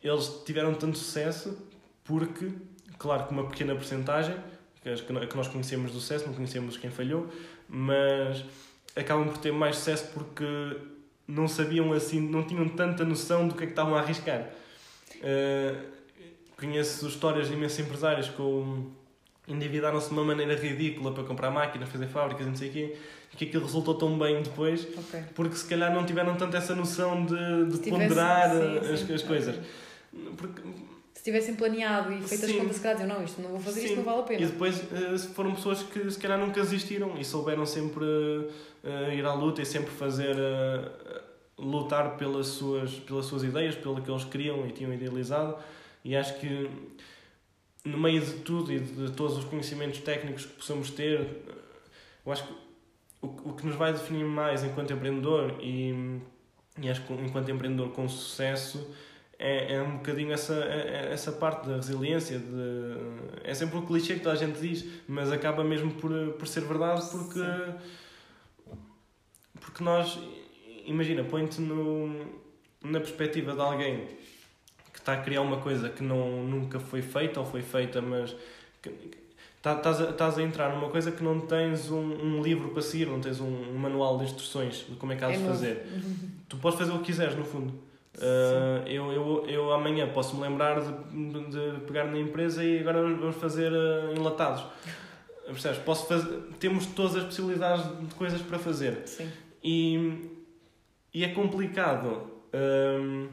eles 0.02 0.42
tiveram 0.44 0.74
tanto 0.74 0.98
sucesso 0.98 1.56
porque, 2.04 2.50
claro 2.98 3.26
que 3.26 3.32
uma 3.32 3.46
pequena 3.46 3.74
porcentagem, 3.74 4.36
que 4.82 5.36
nós 5.36 5.48
conhecemos 5.48 5.92
do 5.92 6.00
sucesso, 6.00 6.26
não 6.26 6.34
conhecemos 6.34 6.76
quem 6.76 6.90
falhou, 6.90 7.28
mas 7.68 8.44
acabam 8.94 9.28
por 9.28 9.38
ter 9.38 9.52
mais 9.52 9.76
sucesso 9.76 10.10
porque 10.12 10.44
não 11.30 11.48
sabiam 11.48 11.92
assim, 11.92 12.20
não 12.20 12.42
tinham 12.42 12.68
tanta 12.68 13.04
noção 13.04 13.48
do 13.48 13.54
que 13.54 13.64
é 13.64 13.66
que 13.66 13.72
estavam 13.72 13.94
a 13.94 14.00
arriscar. 14.00 14.48
Uh, 15.16 15.76
conheço 16.58 17.06
histórias 17.06 17.48
de 17.48 17.54
imensos 17.54 17.78
empresários 17.78 18.28
que 18.28 18.42
endividaram-se 19.48 20.08
de 20.08 20.12
uma 20.12 20.24
maneira 20.24 20.54
ridícula 20.54 21.12
para 21.12 21.24
comprar 21.24 21.50
máquinas, 21.50 21.88
fazer 21.88 22.06
fábricas 22.06 22.46
e 22.46 22.48
não 22.48 22.56
sei 22.56 22.68
o 22.68 22.72
quê, 22.72 22.96
e 23.32 23.36
que 23.36 23.44
aquilo 23.46 23.64
resultou 23.64 23.94
tão 23.94 24.18
bem 24.18 24.42
depois, 24.42 24.86
okay. 24.96 25.22
porque 25.34 25.56
se 25.56 25.66
calhar 25.66 25.92
não 25.92 26.04
tiveram 26.04 26.36
tanto 26.36 26.56
essa 26.56 26.74
noção 26.74 27.24
de, 27.24 27.66
de 27.66 27.90
ponderar 27.90 28.50
sim, 28.50 28.92
as, 28.92 29.00
sim. 29.00 29.14
as 29.14 29.22
coisas. 29.22 29.56
Porque, 30.36 30.62
se 31.20 31.24
tivessem 31.24 31.54
planeado 31.54 32.14
e 32.14 32.22
feito 32.22 32.46
as 32.46 32.52
contas, 32.52 32.76
se 32.76 32.82
calhar 32.82 33.06
não, 33.06 33.22
isto 33.22 33.42
não 33.42 33.50
vou 33.50 33.60
fazer, 33.60 33.80
Sim. 33.80 33.86
isto 33.88 33.96
não 33.96 34.04
vale 34.04 34.20
a 34.20 34.22
pena. 34.22 34.40
E 34.40 34.46
depois 34.46 34.78
uh, 34.78 35.18
foram 35.34 35.54
pessoas 35.54 35.82
que 35.82 36.10
se 36.10 36.18
calhar 36.18 36.38
nunca 36.38 36.62
desistiram 36.62 37.18
e 37.18 37.24
souberam 37.26 37.66
sempre 37.66 38.02
uh, 38.02 39.12
ir 39.12 39.22
à 39.26 39.34
luta 39.34 39.60
e 39.60 39.66
sempre 39.66 39.90
fazer. 39.90 40.34
Uh, 40.34 41.20
lutar 41.58 42.16
pelas 42.16 42.46
suas, 42.46 42.94
pelas 43.00 43.26
suas 43.26 43.44
ideias, 43.44 43.74
pelo 43.74 44.00
que 44.00 44.10
eles 44.10 44.24
queriam 44.24 44.66
e 44.66 44.72
tinham 44.72 44.94
idealizado. 44.94 45.58
E 46.02 46.16
acho 46.16 46.40
que 46.40 46.70
no 47.84 47.98
meio 47.98 48.24
de 48.24 48.32
tudo 48.38 48.72
e 48.72 48.80
de 48.80 49.12
todos 49.12 49.36
os 49.36 49.44
conhecimentos 49.44 50.00
técnicos 50.00 50.46
que 50.46 50.54
possamos 50.54 50.88
ter, 50.88 51.20
eu 52.24 52.32
acho 52.32 52.46
que 52.46 52.54
o, 53.20 53.50
o 53.50 53.52
que 53.52 53.66
nos 53.66 53.76
vai 53.76 53.92
definir 53.92 54.24
mais 54.24 54.64
enquanto 54.64 54.90
empreendedor 54.90 55.58
e, 55.60 56.18
e 56.80 56.88
acho 56.88 57.02
que 57.02 57.12
enquanto 57.12 57.50
empreendedor 57.50 57.90
com 57.90 58.08
sucesso 58.08 58.90
é, 59.42 59.76
é 59.76 59.82
um 59.82 59.96
bocadinho 59.96 60.34
essa, 60.34 60.52
é, 60.52 61.08
é 61.08 61.12
essa 61.14 61.32
parte 61.32 61.66
da 61.66 61.76
resiliência. 61.76 62.38
De, 62.38 62.96
é 63.42 63.54
sempre 63.54 63.78
o 63.78 63.82
clichê 63.82 64.14
que 64.14 64.20
toda 64.20 64.34
a 64.34 64.38
gente 64.38 64.60
diz, 64.60 64.84
mas 65.08 65.32
acaba 65.32 65.64
mesmo 65.64 65.92
por, 65.92 66.12
por 66.34 66.46
ser 66.46 66.60
verdade 66.60 67.08
porque, 67.10 67.40
porque 69.58 69.82
nós, 69.82 70.18
imagina, 70.84 71.24
põe-te 71.24 71.58
na 72.82 73.00
perspectiva 73.00 73.54
de 73.54 73.60
alguém 73.60 74.08
que 74.92 74.98
está 74.98 75.14
a 75.14 75.22
criar 75.22 75.40
uma 75.40 75.56
coisa 75.56 75.88
que 75.88 76.02
não, 76.02 76.44
nunca 76.44 76.78
foi 76.78 77.00
feita 77.00 77.40
ou 77.40 77.46
foi 77.46 77.62
feita, 77.62 78.02
mas 78.02 78.36
tá, 79.62 79.72
estás, 79.72 80.02
a, 80.02 80.10
estás 80.10 80.36
a 80.36 80.42
entrar 80.42 80.74
numa 80.74 80.90
coisa 80.90 81.10
que 81.10 81.22
não 81.22 81.40
tens 81.40 81.90
um, 81.90 81.96
um 81.98 82.42
livro 82.42 82.68
para 82.68 82.82
seguir, 82.82 83.06
não 83.06 83.22
tens 83.22 83.40
um, 83.40 83.46
um, 83.46 83.78
manual 83.78 84.18
de 84.18 84.24
instruções 84.24 84.84
de 84.86 84.96
como 84.96 85.14
é 85.14 85.16
que 85.16 85.24
has 85.24 85.38
de 85.38 85.46
fazer. 85.46 85.86
Tu 86.46 86.58
podes 86.58 86.78
fazer 86.78 86.92
o 86.92 86.98
que 86.98 87.04
quiseres, 87.04 87.34
no 87.34 87.44
fundo. 87.44 87.89
Uh, 88.16 88.86
eu, 88.86 89.12
eu, 89.12 89.46
eu 89.46 89.72
amanhã 89.72 90.08
posso 90.08 90.36
me 90.36 90.42
lembrar 90.42 90.80
de, 90.80 90.90
de 90.90 91.80
pegar 91.86 92.04
na 92.04 92.18
empresa 92.18 92.62
e 92.64 92.80
agora 92.80 93.02
vamos 93.02 93.36
fazer 93.36 93.72
uh, 93.72 94.12
enlatados. 94.16 94.64
Percebes? 95.46 95.78
Posso 95.78 96.06
fazer, 96.06 96.42
temos 96.58 96.86
todas 96.86 97.16
as 97.16 97.24
possibilidades 97.24 97.84
de 98.08 98.14
coisas 98.14 98.40
para 98.42 98.58
fazer. 98.58 99.02
Sim. 99.06 99.30
E, 99.62 100.30
e 101.12 101.24
é 101.24 101.28
complicado 101.28 102.30
um, 102.54 103.28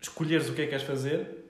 escolheres 0.00 0.48
o 0.48 0.54
que 0.54 0.62
é 0.62 0.64
que 0.64 0.70
queres 0.70 0.86
fazer. 0.86 1.42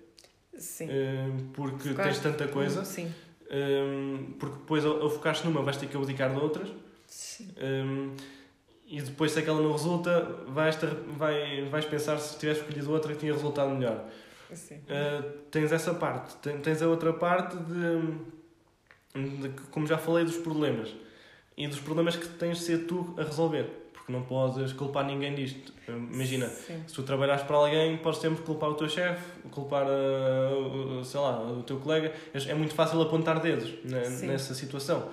Sim. 0.56 0.88
Um, 0.88 1.50
porque 1.52 1.90
Focar 1.90 2.06
tens 2.06 2.18
tanta 2.18 2.48
coisa. 2.48 2.84
Sim. 2.84 3.12
Um, 3.50 4.34
porque 4.38 4.56
depois 4.56 4.84
ao, 4.84 5.02
ao 5.02 5.10
focar-te 5.10 5.44
numa 5.44 5.62
vais 5.62 5.76
ter 5.76 5.86
que 5.86 5.96
abdicar 5.96 6.32
de 6.32 6.40
outras. 6.40 6.68
Sim. 7.06 7.48
Um, 7.60 8.14
e 8.92 9.00
depois, 9.00 9.32
se 9.32 9.38
aquela 9.38 9.58
não 9.58 9.72
resulta, 9.72 10.20
vais, 10.48 10.76
ter, 10.76 10.90
vai, 11.16 11.64
vais 11.64 11.86
pensar 11.86 12.18
se 12.18 12.38
tivesse 12.38 12.60
escolhido 12.60 12.92
outra 12.92 13.14
que 13.14 13.20
tinha 13.20 13.32
resultado 13.32 13.70
melhor. 13.70 14.04
Uh, 14.50 15.30
tens 15.50 15.72
essa 15.72 15.94
parte. 15.94 16.36
Tens 16.62 16.82
a 16.82 16.88
outra 16.88 17.10
parte 17.10 17.56
de, 17.56 19.38
de, 19.38 19.48
como 19.70 19.86
já 19.86 19.96
falei, 19.96 20.26
dos 20.26 20.36
problemas. 20.36 20.94
E 21.56 21.66
dos 21.66 21.80
problemas 21.80 22.16
que 22.16 22.28
tens 22.28 22.58
de 22.58 22.64
ser 22.64 22.86
tu 22.86 23.14
a 23.16 23.22
resolver. 23.22 23.64
porque 23.94 24.12
não 24.12 24.24
podes 24.24 24.74
culpar 24.74 25.06
ninguém 25.06 25.34
disto. 25.34 25.72
Imagina, 25.88 26.48
Sim. 26.48 26.84
se 26.86 26.92
tu 26.92 27.02
trabalhas 27.02 27.42
para 27.44 27.56
alguém, 27.56 27.96
podes 27.96 28.20
sempre 28.20 28.44
culpar 28.44 28.68
o 28.68 28.74
teu 28.74 28.90
chefe, 28.90 29.24
culpar, 29.50 29.86
uh, 29.86 31.02
sei 31.02 31.18
lá, 31.18 31.40
o 31.50 31.62
teu 31.62 31.78
colega. 31.78 32.12
É 32.46 32.52
muito 32.52 32.74
fácil 32.74 33.00
apontar 33.00 33.40
dedos 33.40 33.72
né, 33.84 34.02
nessa 34.24 34.52
situação. 34.52 35.08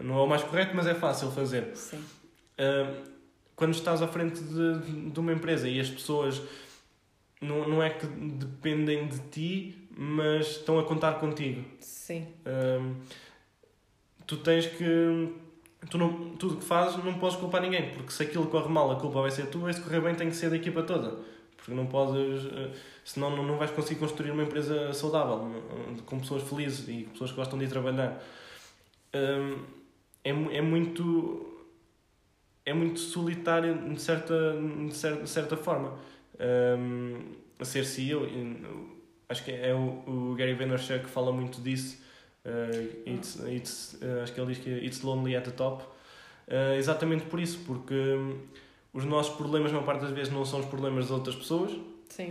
Não 0.00 0.18
é 0.18 0.22
o 0.22 0.26
mais 0.26 0.42
correto, 0.42 0.74
mas 0.74 0.88
é 0.88 0.94
fácil 0.94 1.30
fazer. 1.30 1.76
Sim. 1.76 1.98
Uh, 2.58 3.09
quando 3.60 3.74
estás 3.74 4.00
à 4.00 4.08
frente 4.08 4.40
de, 4.42 5.10
de 5.10 5.20
uma 5.20 5.34
empresa 5.34 5.68
e 5.68 5.78
as 5.78 5.90
pessoas 5.90 6.40
não, 7.42 7.68
não 7.68 7.82
é 7.82 7.90
que 7.90 8.06
dependem 8.06 9.06
de 9.06 9.18
ti, 9.28 9.88
mas 9.94 10.52
estão 10.52 10.78
a 10.78 10.82
contar 10.82 11.20
contigo. 11.20 11.62
Sim. 11.78 12.26
Uh, 12.46 12.96
tu 14.26 14.38
tens 14.38 14.64
que 14.64 15.28
tu 15.90 15.98
não, 15.98 16.30
tudo 16.36 16.56
que 16.56 16.64
fazes 16.64 17.04
não 17.04 17.18
podes 17.18 17.36
culpar 17.36 17.60
ninguém, 17.60 17.90
porque 17.90 18.10
se 18.10 18.22
aquilo 18.22 18.46
corre 18.46 18.70
mal, 18.70 18.90
a 18.92 18.96
culpa 18.96 19.20
vai 19.20 19.30
ser 19.30 19.48
tua, 19.48 19.70
e 19.70 19.74
se 19.74 19.82
correr 19.82 20.00
bem 20.00 20.14
tem 20.14 20.30
que 20.30 20.36
ser 20.36 20.48
da 20.48 20.56
equipa 20.56 20.82
toda. 20.82 21.18
Porque 21.54 21.74
não 21.74 21.84
podes, 21.84 22.46
eh, 22.46 22.70
senão 23.04 23.36
não, 23.36 23.42
não 23.44 23.58
vais 23.58 23.70
conseguir 23.72 24.00
construir 24.00 24.30
uma 24.30 24.42
empresa 24.42 24.94
saudável, 24.94 25.52
com 26.06 26.18
pessoas 26.18 26.42
felizes 26.44 26.88
e 26.88 27.06
pessoas 27.12 27.30
que 27.30 27.36
gostam 27.36 27.58
de 27.58 27.66
ir 27.66 27.68
trabalhar. 27.68 28.22
Hum, 29.14 29.58
é, 30.24 30.30
é 30.30 30.62
muito 30.62 31.49
é 32.64 32.72
muito 32.72 33.00
solitário 33.00 33.92
de 33.92 34.00
certa, 34.00 34.34
de 34.88 34.94
certa, 34.94 35.22
de 35.22 35.30
certa 35.30 35.56
forma. 35.56 35.98
Um, 36.38 37.18
a 37.58 37.64
ser 37.64 37.84
CEO, 37.84 38.26
acho 39.28 39.44
que 39.44 39.50
é 39.50 39.74
o, 39.74 40.02
o 40.06 40.34
Gary 40.34 40.54
Vaynerchuk 40.54 41.00
que 41.00 41.10
fala 41.10 41.30
muito 41.30 41.60
disso, 41.60 41.98
Uh, 42.44 43.06
it's, 43.06 43.38
it's, 43.46 43.98
uh, 44.00 44.22
acho 44.22 44.32
que 44.32 44.40
ele 44.40 44.54
diz 44.54 44.62
que 44.62 44.70
it's 44.70 45.02
lonely 45.02 45.36
at 45.36 45.44
the 45.44 45.50
top. 45.50 45.84
Uh, 46.48 46.74
exatamente 46.76 47.24
por 47.26 47.38
isso, 47.38 47.58
porque 47.66 47.94
um, 47.94 48.38
os 48.92 49.04
nossos 49.04 49.36
problemas, 49.36 49.72
na 49.72 49.82
parte 49.82 50.00
das 50.02 50.10
vezes, 50.10 50.32
não 50.32 50.44
são 50.44 50.60
os 50.60 50.66
problemas 50.66 51.06
das 51.06 51.10
outras 51.10 51.36
pessoas. 51.36 51.72
Sim. 52.08 52.28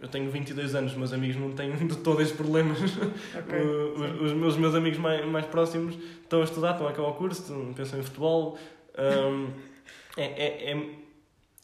eu 0.00 0.08
tenho 0.08 0.30
22 0.30 0.74
anos, 0.74 0.94
meus 0.94 1.12
amigos 1.12 1.36
não 1.36 1.52
têm 1.52 1.70
de 1.86 1.96
todos 1.98 2.22
esses 2.22 2.34
problemas. 2.34 2.78
Okay. 2.80 3.60
os, 3.60 4.22
os, 4.22 4.32
meus, 4.32 4.56
meus 4.56 4.74
amigos 4.74 4.98
mais, 4.98 5.26
mais 5.26 5.44
próximos 5.46 5.98
estão 6.22 6.40
a 6.40 6.44
estudar, 6.44 6.72
estão 6.72 6.86
a 6.86 6.90
acabar 6.90 7.08
o 7.08 7.14
curso, 7.14 7.52
pensam 7.76 7.98
em 7.98 8.02
futebol. 8.02 8.58
Um, 8.98 9.50
é, 10.16 10.24
é, 10.24 10.72
é, 10.72 10.90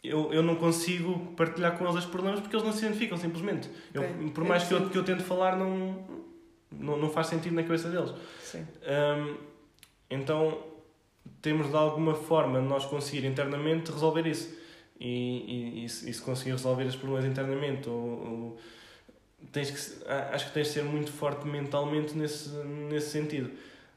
eu, 0.02 0.32
eu 0.32 0.42
não 0.42 0.54
consigo 0.56 1.32
partilhar 1.34 1.76
com 1.76 1.84
eles 1.84 1.96
os 1.96 2.06
problemas 2.06 2.40
porque 2.40 2.54
eles 2.54 2.64
não 2.64 2.72
se 2.72 2.84
identificam, 2.84 3.18
simplesmente. 3.18 3.68
Okay. 3.90 4.08
Eu, 4.20 4.30
por 4.30 4.44
mais 4.44 4.64
que 4.64 4.74
eu, 4.74 4.88
que 4.88 4.96
eu 4.96 5.04
tente 5.04 5.22
falar, 5.22 5.56
não, 5.56 6.04
não, 6.70 6.96
não 6.96 7.10
faz 7.10 7.26
sentido 7.28 7.54
na 7.54 7.62
cabeça 7.62 7.88
deles. 7.88 8.12
Um, 8.54 9.36
então 10.10 10.62
temos 11.40 11.68
de 11.68 11.76
alguma 11.76 12.14
forma 12.14 12.60
nós 12.60 12.84
conseguir 12.84 13.26
internamente 13.26 13.90
resolver 13.90 14.26
isso. 14.26 14.62
E, 15.00 15.08
e, 15.08 15.84
e, 15.84 15.88
se, 15.88 16.08
e 16.08 16.14
se 16.14 16.22
conseguir 16.22 16.52
resolver 16.52 16.84
os 16.84 16.96
problemas 16.96 17.24
internamente, 17.24 17.88
ou, 17.88 17.96
ou, 17.96 18.58
tens 19.50 19.70
que, 19.70 20.08
acho 20.32 20.46
que 20.46 20.54
tens 20.54 20.68
de 20.68 20.74
ser 20.74 20.84
muito 20.84 21.10
forte 21.12 21.46
mentalmente 21.46 22.16
nesse, 22.16 22.50
nesse 22.50 23.10
sentido. 23.10 23.50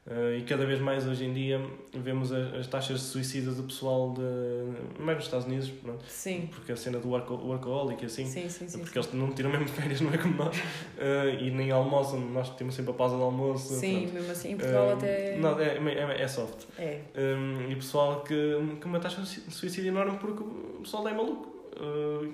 Uh, 0.08 0.38
e 0.38 0.42
cada 0.42 0.64
vez 0.64 0.80
mais 0.80 1.06
hoje 1.06 1.26
em 1.26 1.34
dia 1.34 1.60
vemos 1.92 2.32
as, 2.32 2.54
as 2.54 2.66
taxas 2.66 2.98
de 2.98 3.04
suicídio 3.04 3.52
do 3.52 3.64
pessoal 3.64 4.14
de, 4.14 5.02
mais 5.02 5.18
nos 5.18 5.26
Estados 5.26 5.46
Unidos, 5.46 5.68
pronto, 5.68 6.02
sim. 6.08 6.48
porque 6.50 6.72
a 6.72 6.76
cena 6.76 6.98
do 6.98 7.10
work, 7.10 7.30
workaholic 7.30 8.06
assim, 8.06 8.24
sim, 8.24 8.48
sim, 8.48 8.66
sim, 8.66 8.78
porque 8.78 8.98
eles 8.98 9.12
não 9.12 9.30
tiram 9.32 9.50
mesmo 9.50 9.68
férias, 9.76 10.00
não 10.00 10.10
é 10.10 10.16
como 10.16 10.34
nós, 10.34 10.56
uh, 10.56 11.28
e 11.38 11.50
nem 11.50 11.70
almoçam, 11.70 12.18
nós 12.20 12.48
temos 12.56 12.74
sempre 12.74 12.92
a 12.92 12.94
pausa 12.94 13.16
de 13.16 13.22
almoço. 13.22 13.74
Sim, 13.74 14.00
pronto. 14.04 14.14
mesmo 14.14 14.32
assim, 14.32 14.52
em 14.52 14.56
Portugal 14.56 14.86
uh, 14.86 14.92
até. 14.92 15.36
Não, 15.36 15.60
é, 15.60 15.76
é, 15.76 16.22
é 16.22 16.28
soft. 16.28 16.64
É. 16.78 17.00
Um, 17.14 17.70
e 17.70 17.76
pessoal 17.76 18.22
que, 18.22 18.34
que 18.80 18.86
uma 18.86 19.00
taxa 19.00 19.20
de 19.20 19.54
suicídio 19.54 19.88
enorme 19.88 20.16
porque 20.18 20.42
o 20.42 20.80
pessoal 20.80 21.06
é 21.06 21.12
maluco, 21.12 21.54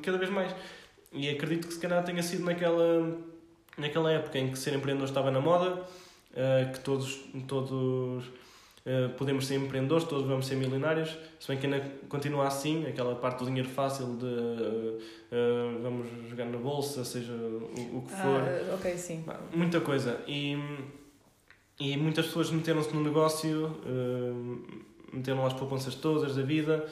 cada 0.00 0.16
vez 0.16 0.30
mais. 0.30 0.54
E 1.12 1.28
acredito 1.28 1.66
que 1.66 1.74
se 1.74 1.80
calhar 1.80 2.04
tenha 2.04 2.22
sido 2.22 2.44
naquela, 2.44 3.18
naquela 3.76 4.12
época 4.12 4.38
em 4.38 4.52
que 4.52 4.58
ser 4.58 4.74
empreendedor 4.74 5.08
estava 5.08 5.32
na 5.32 5.40
moda 5.40 5.82
uh, 6.34 6.72
que 6.72 6.80
todos, 6.80 7.24
todos 7.46 8.26
uh, 8.26 9.08
podemos 9.16 9.46
ser 9.46 9.56
empreendedores, 9.56 10.04
todos 10.04 10.26
vamos 10.26 10.46
ser 10.46 10.56
milionários, 10.56 11.16
se 11.38 11.48
bem 11.48 11.58
que 11.58 11.66
ainda 11.66 11.80
continua 12.08 12.46
assim, 12.46 12.86
aquela 12.86 13.14
parte 13.14 13.38
do 13.40 13.46
dinheiro 13.46 13.68
fácil 13.68 14.16
de 14.16 14.26
uh, 14.26 15.82
vamos 15.82 16.08
jogar 16.28 16.46
na 16.46 16.58
bolsa, 16.58 17.04
seja 17.04 17.32
o, 17.32 17.98
o 17.98 18.02
que 18.02 18.10
for. 18.10 18.40
Ah, 18.40 18.74
ok, 18.74 18.96
sim. 18.96 19.24
Muita 19.52 19.80
coisa. 19.80 20.20
E, 20.26 20.56
e 21.78 21.96
muitas 21.96 22.26
pessoas 22.26 22.50
meteram-se 22.50 22.94
no 22.94 23.02
negócio, 23.02 23.76
meteram 25.12 25.44
as 25.44 25.52
poupanças 25.52 25.94
todas 25.96 26.36
da 26.36 26.42
vida, 26.42 26.86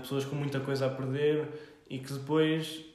pessoas 0.00 0.24
com 0.24 0.36
muita 0.36 0.60
coisa 0.60 0.86
a 0.86 0.90
perder 0.90 1.48
e 1.90 1.98
que 1.98 2.12
depois 2.12 2.93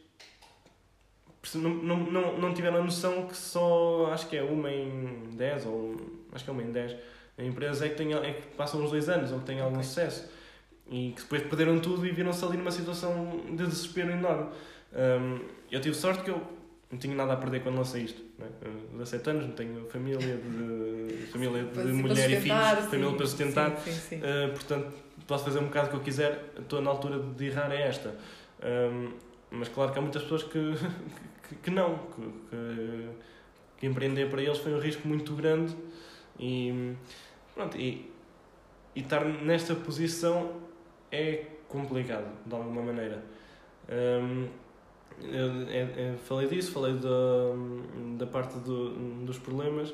não, 1.57 1.69
não, 1.69 1.97
não, 1.97 2.37
não 2.37 2.53
tiveram 2.53 2.77
a 2.77 2.83
noção 2.83 3.27
que 3.27 3.35
só 3.35 4.09
acho 4.11 4.27
que 4.27 4.37
é 4.37 4.43
uma 4.43 4.71
em 4.71 5.29
10 5.31 5.65
ou 5.65 5.95
acho 6.31 6.43
que 6.43 6.49
é 6.49 6.53
uma 6.53 6.63
em 6.63 6.71
10 6.71 6.95
empresas 7.39 7.81
é 7.81 7.89
que, 7.89 7.95
tem, 7.95 8.13
é 8.13 8.33
que 8.33 8.55
passam 8.55 8.81
uns 8.81 8.91
dois 8.91 9.07
anos 9.07 9.31
ou 9.31 9.39
que 9.39 9.45
têm 9.45 9.59
algum 9.59 9.75
okay. 9.75 9.87
sucesso 9.87 10.29
e 10.89 11.13
que 11.15 11.21
depois 11.21 11.43
perderam 11.43 11.79
tudo 11.79 12.05
e 12.05 12.11
viram-se 12.11 12.43
ali 12.43 12.57
numa 12.57 12.71
situação 12.71 13.41
de 13.47 13.65
desespero 13.65 14.11
enorme. 14.11 14.49
Um, 14.91 15.39
eu 15.71 15.79
tive 15.79 15.95
sorte 15.95 16.23
que 16.23 16.31
eu 16.31 16.41
não 16.91 16.97
tinha 16.97 17.15
nada 17.15 17.33
a 17.33 17.37
perder 17.37 17.61
quando 17.61 17.77
lancei 17.77 18.03
isto. 18.03 18.21
Né? 18.39 18.47
Eu, 18.61 18.97
17 18.97 19.29
anos, 19.29 19.45
não 19.45 19.53
tenho 19.53 19.85
família 19.87 20.37
de, 20.37 21.27
família 21.31 21.63
de 21.63 21.93
mulher 21.93 22.31
e 22.31 22.41
filhos, 22.41 22.79
sim, 22.83 22.89
família 22.89 23.15
para 23.15 23.25
sustentar, 23.27 23.77
sim, 23.77 23.91
sim, 23.91 24.15
uh, 24.17 24.51
portanto 24.51 24.91
posso 25.27 25.45
fazer 25.45 25.59
um 25.59 25.65
bocado 25.65 25.87
o 25.87 25.89
que 25.91 25.95
eu 25.97 26.01
quiser, 26.01 26.53
estou 26.59 26.81
na 26.81 26.89
altura 26.89 27.19
de 27.19 27.45
errar 27.45 27.71
é 27.71 27.87
esta. 27.87 28.15
Um, 28.63 29.11
mas 29.51 29.69
claro 29.69 29.91
que 29.91 29.99
há 29.99 30.01
muitas 30.01 30.23
pessoas 30.23 30.43
que, 30.43 30.73
que, 31.49 31.55
que 31.55 31.71
não, 31.71 31.97
que, 31.97 32.21
que, 32.49 33.09
que, 33.79 33.87
empreender 33.87 34.29
para 34.29 34.41
eles 34.41 34.59
foi 34.59 34.73
um 34.73 34.79
risco 34.79 35.07
muito 35.07 35.33
grande 35.33 35.75
e, 36.39 36.95
pronto, 37.55 37.75
e, 37.75 38.11
e 38.95 39.01
estar 39.01 39.25
nesta 39.25 39.73
posição 39.73 40.61
é 41.11 41.45
complicado, 41.67 42.27
de 42.45 42.53
alguma 42.53 42.83
maneira. 42.83 43.23
Um, 43.89 44.47
eu, 45.21 45.63
eu, 45.63 45.87
eu, 45.87 46.17
falei 46.19 46.47
disso, 46.47 46.71
falei 46.71 46.93
da, 46.93 47.07
da 48.17 48.27
parte 48.27 48.57
do, 48.59 48.91
dos 49.25 49.39
problemas. 49.39 49.93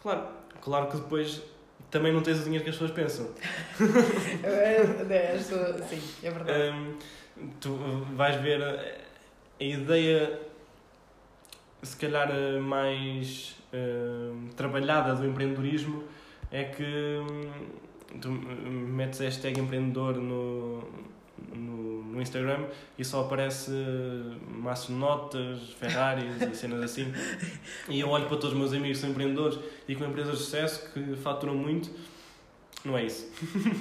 Claro, 0.00 0.28
claro 0.62 0.88
que 0.88 0.96
depois 0.96 1.42
também 1.90 2.12
não 2.12 2.22
tens 2.22 2.40
o 2.40 2.44
dinheiro 2.44 2.64
que 2.64 2.70
as 2.70 2.76
pessoas 2.76 2.92
pensam. 2.92 3.30
é, 4.42 4.82
é, 5.12 5.38
sim, 5.38 6.02
é 6.22 6.30
verdade. 6.30 6.70
Um, 6.70 6.96
tu 7.60 7.76
vais 8.14 8.36
ver 8.36 8.62
a, 8.62 8.80
a 9.60 9.64
ideia 9.64 10.45
se 11.82 11.96
calhar 11.96 12.30
eh, 12.30 12.58
mais 12.58 13.56
uh, 13.72 14.36
trabalhada 14.56 15.14
do 15.14 15.26
empreendedorismo 15.26 16.04
é 16.50 16.64
que 16.64 16.82
hum, 16.82 18.20
tu 18.20 18.30
metes 18.30 19.20
hashtag 19.20 19.60
empreendedor 19.60 20.16
no, 20.16 20.82
no, 21.54 22.02
no 22.04 22.22
Instagram 22.22 22.66
e 22.98 23.04
só 23.04 23.22
aparece 23.22 23.70
maçonotas, 24.48 25.70
Ferraris 25.78 26.40
e 26.40 26.54
cenas 26.54 26.82
assim. 26.82 27.12
E 27.88 28.00
eu 28.00 28.08
olho 28.08 28.26
para 28.26 28.36
todos 28.36 28.52
os 28.52 28.58
meus 28.58 28.72
amigos 28.72 28.98
que 28.98 29.02
são 29.02 29.10
empreendedores 29.10 29.58
e 29.86 29.94
com 29.94 30.04
empresas 30.04 30.38
de 30.38 30.44
sucesso 30.44 30.90
que 30.92 31.16
faturam 31.16 31.54
muito. 31.54 31.90
Não 32.84 32.96
é 32.96 33.04
isso. 33.04 33.30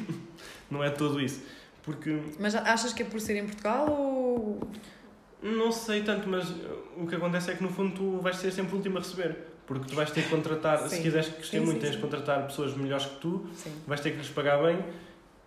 não 0.69 0.83
é 0.83 0.89
tudo 0.89 1.21
isso. 1.21 1.43
Porque... 1.83 2.19
Mas 2.39 2.55
achas 2.55 2.93
que 2.93 3.03
é 3.03 3.05
por 3.05 3.21
ser 3.21 3.37
em 3.37 3.45
Portugal 3.45 3.87
ou. 3.89 4.59
Não 5.45 5.71
sei 5.71 6.01
tanto, 6.01 6.27
mas 6.27 6.51
o 6.97 7.05
que 7.05 7.13
acontece 7.13 7.51
é 7.51 7.55
que 7.55 7.61
no 7.61 7.69
fundo 7.69 7.93
tu 7.93 8.19
vais 8.19 8.35
ser 8.35 8.51
sempre 8.51 8.73
o 8.73 8.77
último 8.77 8.97
a 8.97 9.01
receber. 9.01 9.37
Porque 9.67 9.87
tu 9.87 9.95
vais 9.95 10.09
ter 10.09 10.23
que 10.23 10.29
contratar, 10.29 10.79
sim. 10.79 10.97
se 10.97 11.01
quiseres 11.01 11.27
crescer 11.29 11.59
sim, 11.59 11.65
muito, 11.65 11.73
sim, 11.73 11.79
tens 11.81 11.95
de 11.95 12.01
contratar 12.01 12.45
pessoas 12.47 12.75
melhores 12.75 13.05
que 13.05 13.15
tu, 13.15 13.47
vais 13.87 13.99
ter 13.99 14.11
que 14.11 14.17
lhes 14.17 14.29
pagar 14.29 14.61
bem 14.61 14.83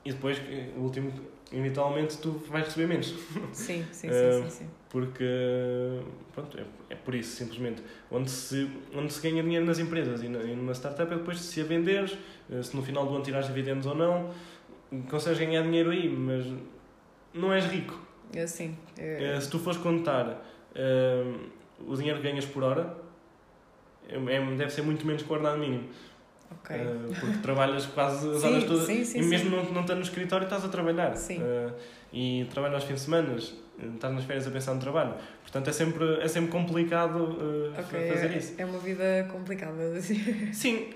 e 0.05 0.13
depois, 0.13 0.41
o 0.77 0.81
último, 0.81 1.13
eventualmente, 1.53 2.19
tu 2.19 2.31
vais 2.49 2.65
receber 2.65 2.87
menos. 2.87 3.15
Sim, 3.53 3.85
sim, 3.93 4.09
uh, 4.11 4.43
sim, 4.45 4.51
sim, 4.51 4.67
Porque, 4.89 5.25
pronto, 6.33 6.59
é, 6.59 6.65
é 6.91 6.97
por 6.97 7.15
isso, 7.15 7.37
simplesmente. 7.37 7.83
Onde 8.11 8.31
se, 8.31 8.71
onde 8.95 9.13
se 9.13 9.21
ganha 9.21 9.43
dinheiro 9.43 9.67
nas 9.67 9.79
empresas 9.79 10.23
e, 10.23 10.29
na, 10.29 10.41
e 10.41 10.55
numa 10.55 10.73
startup 10.75 11.13
é 11.13 11.17
depois 11.17 11.41
se 11.41 11.61
a 11.61 11.65
venderes, 11.65 12.17
eh, 12.51 12.63
se 12.63 12.75
no 12.75 12.83
final 12.83 13.07
do 13.07 13.15
ano 13.15 13.23
tirares 13.23 13.47
dividendos 13.47 13.87
ou 13.87 13.95
não, 13.95 14.31
consegues 15.09 15.39
ganhar 15.39 15.63
dinheiro 15.63 15.91
aí, 15.91 16.09
mas 16.09 16.45
não 17.35 17.53
és 17.53 17.65
rico. 17.67 18.08
Assim. 18.37 18.77
É... 18.97 19.39
Se 19.41 19.51
tu 19.51 19.59
fores 19.59 19.79
contar 19.79 20.27
uh, 20.29 21.51
o 21.87 21.97
dinheiro 21.97 22.21
que 22.21 22.29
ganhas 22.29 22.45
por 22.45 22.63
hora, 22.63 22.97
é, 24.09 24.17
é 24.17 24.57
deve 24.57 24.71
ser 24.71 24.83
muito 24.83 25.07
menos 25.07 25.23
que 25.23 25.31
o 25.31 25.33
ordenado 25.33 25.59
mínimo. 25.59 25.89
Okay. 26.63 26.81
Uh, 26.81 27.15
porque 27.21 27.39
trabalhas 27.43 27.87
quase 27.87 28.27
as 28.31 28.41
sim, 28.41 28.47
horas 28.47 28.65
todas 28.65 28.87
sim, 28.87 29.05
sim, 29.05 29.19
e 29.19 29.23
mesmo 29.23 29.55
não, 29.55 29.65
não 29.65 29.81
estás 29.83 29.99
no 29.99 30.05
escritório 30.05 30.45
estás 30.45 30.65
a 30.65 30.69
trabalhar 30.69 31.13
uh, 31.13 31.73
e 32.11 32.47
trabalhas 32.51 32.77
aos 32.77 32.85
fins 32.85 32.95
de 32.95 33.01
semana 33.03 33.37
estás 33.37 34.15
nas 34.15 34.25
férias 34.25 34.47
a 34.47 34.51
pensar 34.51 34.73
no 34.73 34.81
trabalho 34.81 35.15
portanto 35.43 35.69
é 35.69 35.73
sempre, 35.73 36.23
é 36.23 36.27
sempre 36.27 36.51
complicado 36.51 37.17
uh, 37.17 37.79
okay, 37.79 38.09
fazer 38.09 38.33
é, 38.33 38.39
isso 38.39 38.55
é 38.57 38.65
uma 38.65 38.79
vida 38.79 39.29
complicada 39.31 40.01
sim 40.51 40.89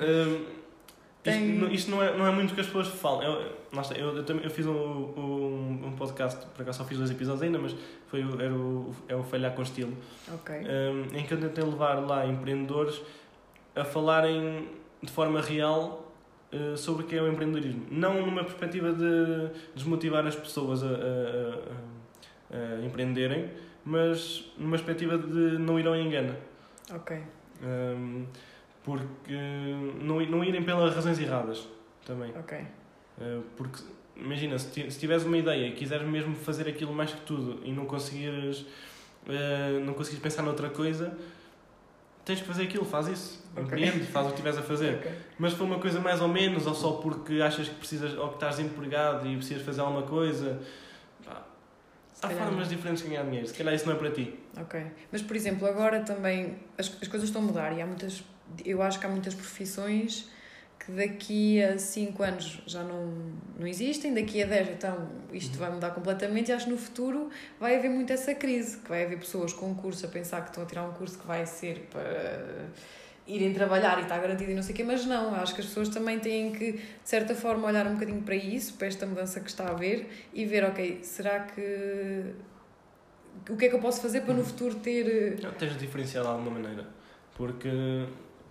Tem... 1.22 1.54
Isto, 1.54 1.66
isto, 1.72 1.90
não, 1.90 2.02
é, 2.02 2.16
não 2.16 2.26
é 2.26 2.32
muito 2.32 2.54
que 2.54 2.60
as 2.60 2.66
pessoas 2.66 2.88
falam. 2.88 3.22
Eu, 3.22 3.32
eu, 3.96 4.16
eu, 4.16 4.40
eu 4.40 4.50
fiz 4.50 4.66
um, 4.66 4.72
um, 4.72 5.86
um, 5.86 5.92
podcast, 5.96 6.44
por 6.46 6.62
acaso 6.62 6.78
só 6.78 6.84
fiz 6.84 6.98
dois 6.98 7.10
episódios 7.10 7.42
ainda, 7.42 7.58
mas 7.58 7.76
foi 8.08 8.24
o, 8.24 8.40
era 8.40 8.52
o, 8.52 8.94
é 9.06 9.14
o 9.14 9.22
Falhar 9.22 9.54
com 9.54 9.62
Estilo. 9.62 9.96
Okay. 10.34 10.62
Um, 10.62 11.16
em 11.16 11.24
que 11.24 11.32
eu 11.32 11.40
tentei 11.40 11.62
levar 11.62 11.94
lá 12.00 12.26
empreendedores 12.26 13.00
a 13.76 13.84
falarem 13.84 14.68
de 15.00 15.12
forma 15.12 15.40
real 15.40 16.12
uh, 16.52 16.76
sobre 16.76 17.04
o 17.04 17.06
que 17.06 17.16
é 17.16 17.22
o 17.22 17.30
empreendedorismo. 17.30 17.86
Não 17.88 18.26
numa 18.26 18.42
perspectiva 18.42 18.92
de 18.92 19.50
desmotivar 19.76 20.26
as 20.26 20.34
pessoas 20.34 20.82
a, 20.82 20.88
a, 20.88 20.90
a, 22.56 22.80
a 22.80 22.84
empreenderem, 22.84 23.48
mas 23.84 24.52
numa 24.58 24.72
perspectiva 24.72 25.16
de 25.16 25.56
não 25.58 25.78
ir 25.78 25.86
ao 25.86 25.94
engano. 25.94 26.34
Ok. 26.92 27.16
Um, 27.62 28.26
porque 28.82 29.34
não, 30.00 30.20
não 30.26 30.44
irem 30.44 30.62
pelas 30.62 30.94
razões 30.94 31.18
erradas 31.18 31.66
também. 32.04 32.32
Ok. 32.36 32.58
Uh, 33.18 33.42
porque 33.56 33.82
imagina, 34.16 34.58
se, 34.58 34.90
se 34.90 34.98
tiveres 34.98 35.24
uma 35.24 35.38
ideia 35.38 35.68
e 35.68 35.72
quiseres 35.72 36.06
mesmo 36.06 36.34
fazer 36.34 36.68
aquilo 36.68 36.92
mais 36.92 37.12
que 37.12 37.20
tudo 37.22 37.60
e 37.64 37.72
não 37.72 37.86
conseguires, 37.86 38.60
uh, 38.60 39.80
não 39.84 39.94
conseguires 39.94 40.22
pensar 40.22 40.42
noutra 40.42 40.70
coisa, 40.70 41.16
tens 42.24 42.40
que 42.40 42.46
fazer 42.46 42.64
aquilo, 42.64 42.84
faz 42.84 43.08
isso. 43.08 43.42
Okay. 43.56 43.90
Faz 44.04 44.26
o 44.26 44.28
que 44.30 44.34
estiveres 44.34 44.58
a 44.58 44.62
fazer. 44.62 44.94
Okay. 44.96 45.12
Mas 45.38 45.52
se 45.52 45.58
for 45.58 45.64
uma 45.64 45.78
coisa 45.78 46.00
mais 46.00 46.20
ou 46.20 46.28
menos, 46.28 46.66
ou 46.66 46.74
só 46.74 46.92
porque 46.92 47.40
achas 47.40 47.68
que 47.68 47.74
precisas, 47.74 48.14
ou 48.16 48.28
que 48.28 48.34
estás 48.34 48.58
empregado 48.58 49.26
e 49.28 49.36
precisas 49.36 49.62
fazer 49.62 49.80
alguma 49.80 50.02
coisa, 50.02 50.60
pá, 51.24 51.44
há 52.22 52.28
formas 52.28 52.68
não. 52.68 52.76
diferentes 52.76 53.02
de 53.02 53.10
ganhar 53.10 53.24
dinheiro. 53.24 53.46
Se 53.46 53.54
calhar 53.54 53.74
isso 53.74 53.86
não 53.86 53.94
é 53.94 53.98
para 53.98 54.10
ti. 54.10 54.38
Ok. 54.58 54.84
Mas, 55.10 55.22
por 55.22 55.36
exemplo, 55.36 55.66
agora 55.66 56.00
também 56.00 56.56
as, 56.78 56.86
as 57.02 57.08
coisas 57.08 57.28
estão 57.28 57.42
a 57.42 57.44
mudar 57.44 57.72
e 57.72 57.82
há 57.82 57.86
muitas. 57.86 58.22
Eu 58.64 58.82
acho 58.82 58.98
que 58.98 59.06
há 59.06 59.08
muitas 59.08 59.34
profissões 59.34 60.30
que 60.84 60.90
daqui 60.92 61.62
a 61.62 61.78
5 61.78 62.22
anos 62.22 62.60
já 62.66 62.82
não, 62.82 63.12
não 63.58 63.66
existem, 63.66 64.12
daqui 64.12 64.42
a 64.42 64.46
10 64.46 64.70
então 64.70 65.08
isto 65.32 65.56
vai 65.56 65.70
mudar 65.70 65.90
completamente 65.90 66.48
e 66.48 66.52
acho 66.52 66.64
que 66.64 66.72
no 66.72 66.78
futuro 66.78 67.30
vai 67.60 67.76
haver 67.76 67.88
muito 67.88 68.12
essa 68.12 68.34
crise, 68.34 68.78
que 68.78 68.88
vai 68.88 69.04
haver 69.04 69.18
pessoas 69.18 69.52
com 69.52 69.70
um 69.70 69.74
curso 69.74 70.04
a 70.06 70.08
pensar 70.08 70.40
que 70.42 70.48
estão 70.48 70.64
a 70.64 70.66
tirar 70.66 70.82
um 70.82 70.92
curso 70.92 71.18
que 71.18 71.26
vai 71.26 71.46
ser 71.46 71.86
para 71.90 72.68
irem 73.26 73.52
trabalhar 73.52 73.98
e 74.00 74.02
está 74.02 74.18
garantido 74.18 74.50
e 74.50 74.54
não 74.54 74.62
sei 74.62 74.72
o 74.72 74.76
quê, 74.76 74.82
mas 74.82 75.06
não, 75.06 75.34
acho 75.36 75.54
que 75.54 75.60
as 75.60 75.68
pessoas 75.68 75.88
também 75.88 76.18
têm 76.18 76.50
que, 76.50 76.72
de 76.72 76.82
certa 77.04 77.34
forma, 77.34 77.68
olhar 77.68 77.86
um 77.86 77.94
bocadinho 77.94 78.22
para 78.22 78.34
isso, 78.34 78.74
para 78.74 78.88
esta 78.88 79.06
mudança 79.06 79.40
que 79.40 79.48
está 79.48 79.66
a 79.66 79.70
haver 79.70 80.08
e 80.34 80.44
ver, 80.44 80.64
ok, 80.64 81.00
será 81.04 81.40
que 81.40 82.34
o 83.48 83.56
que 83.56 83.66
é 83.66 83.68
que 83.68 83.74
eu 83.74 83.80
posso 83.80 84.00
fazer 84.00 84.22
para 84.22 84.34
no 84.34 84.44
futuro 84.44 84.74
ter... 84.76 85.40
Não, 85.40 85.52
tens 85.52 85.72
de 85.72 85.78
diferenciar 85.78 86.24
de 86.24 86.30
alguma 86.30 86.50
maneira, 86.50 86.88
porque 87.36 87.68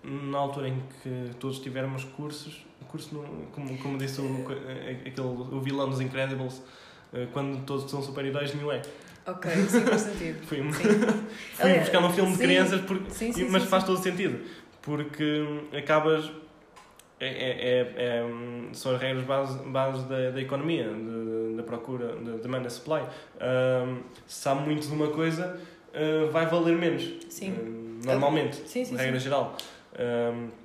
na 0.04 0.38
altura 0.38 0.68
em 0.68 0.82
que 1.02 1.34
todos 1.38 1.58
tivermos 1.60 2.04
cursos, 2.04 2.64
curso 2.88 3.14
no, 3.14 3.22
como, 3.52 3.78
como 3.78 3.98
disse 3.98 4.20
o, 4.20 4.46
aquele, 5.06 5.26
o 5.26 5.60
vilão 5.60 5.88
dos 5.88 6.00
Incredibles, 6.00 6.62
eh, 7.12 7.26
quando 7.32 7.64
todos 7.64 7.90
são 7.90 8.02
super-heróis, 8.02 8.54
nenhum 8.54 8.72
é. 8.72 8.82
Ok, 9.26 9.50
sim, 9.68 9.80
faz 9.82 10.02
sentido. 10.02 10.38
Fui, 10.46 10.62
Fui 10.72 11.78
buscar 11.78 12.04
um 12.04 12.12
filme 12.12 12.32
de 12.32 12.38
crianças, 12.38 12.80
porque, 12.80 13.10
sim, 13.10 13.32
sim, 13.32 13.48
mas 13.48 13.64
faz 13.64 13.84
todo 13.84 14.02
sentido, 14.02 14.40
porque 14.80 15.44
acabas. 15.76 16.30
É, 17.20 17.26
é, 17.26 17.50
é, 17.60 17.80
é, 17.98 18.24
são 18.72 18.96
as 18.96 19.00
regras 19.00 19.24
base, 19.24 19.56
base 19.68 20.04
da, 20.08 20.30
da 20.30 20.40
economia, 20.40 20.88
de, 20.88 21.54
da 21.56 21.62
procura, 21.62 22.16
da 22.16 22.32
demand 22.38 22.64
and 22.64 22.70
supply. 22.70 23.02
Um, 23.02 24.02
se 24.26 24.40
sabe 24.42 24.62
muito 24.62 24.88
de 24.88 24.92
uma 24.92 25.06
coisa, 25.06 25.56
uh, 25.94 26.28
vai 26.32 26.46
valer 26.46 26.76
menos. 26.76 27.08
Sim. 27.28 27.52
Uh, 27.52 28.04
normalmente, 28.04 28.56
sim, 28.68 28.84
sim, 28.84 28.96
regra 28.96 29.20
geral. 29.20 29.56
Um, 29.98 30.62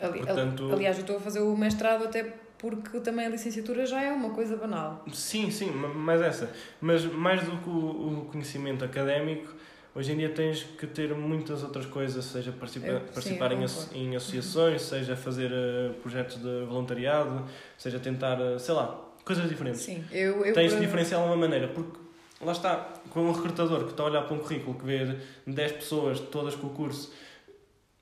Ali, 0.00 0.18
portanto... 0.18 0.70
Aliás, 0.72 0.96
eu 0.96 1.02
estou 1.02 1.16
a 1.16 1.20
fazer 1.20 1.40
o 1.40 1.56
mestrado 1.56 2.04
até 2.04 2.34
porque 2.58 3.00
também 3.00 3.26
a 3.26 3.28
licenciatura 3.28 3.84
já 3.84 4.02
é 4.02 4.12
uma 4.12 4.30
coisa 4.30 4.56
banal. 4.56 5.04
Sim, 5.12 5.50
sim, 5.50 5.70
mais 5.70 6.20
essa. 6.22 6.50
Mas 6.80 7.04
mais 7.04 7.42
do 7.42 7.56
que 7.58 7.68
o 7.68 8.26
conhecimento 8.30 8.84
académico, 8.84 9.52
hoje 9.94 10.12
em 10.12 10.16
dia 10.16 10.30
tens 10.30 10.62
que 10.62 10.86
ter 10.86 11.14
muitas 11.14 11.62
outras 11.62 11.86
coisas, 11.86 12.24
seja 12.24 12.52
participar, 12.52 12.88
eu, 12.88 13.00
participar 13.00 13.50
sim, 13.50 13.98
em, 13.98 14.12
em 14.12 14.16
associações, 14.16 14.82
seja 14.82 15.14
fazer 15.14 15.50
uh, 15.50 15.92
projetos 15.94 16.36
de 16.36 16.64
voluntariado, 16.64 17.44
seja 17.76 17.98
tentar, 17.98 18.40
uh, 18.40 18.58
sei 18.58 18.74
lá, 18.74 18.98
coisas 19.24 19.48
diferentes. 19.48 19.82
Sim, 19.82 20.02
eu, 20.10 20.44
eu 20.44 20.54
tens 20.54 20.72
de 20.72 20.80
diferenciar 20.80 21.20
de 21.20 21.26
uma 21.26 21.36
maneira, 21.36 21.68
porque 21.68 21.98
lá 22.40 22.52
está, 22.52 22.94
com 23.10 23.20
um 23.20 23.32
recrutador 23.32 23.84
que 23.84 23.90
está 23.90 24.04
a 24.04 24.06
olhar 24.06 24.22
para 24.22 24.34
um 24.34 24.38
currículo 24.38 24.78
que 24.78 24.86
vê 24.86 25.16
10 25.46 25.72
pessoas, 25.72 26.18
todas 26.18 26.54
com 26.54 26.68
o 26.68 26.70
curso 26.70 27.12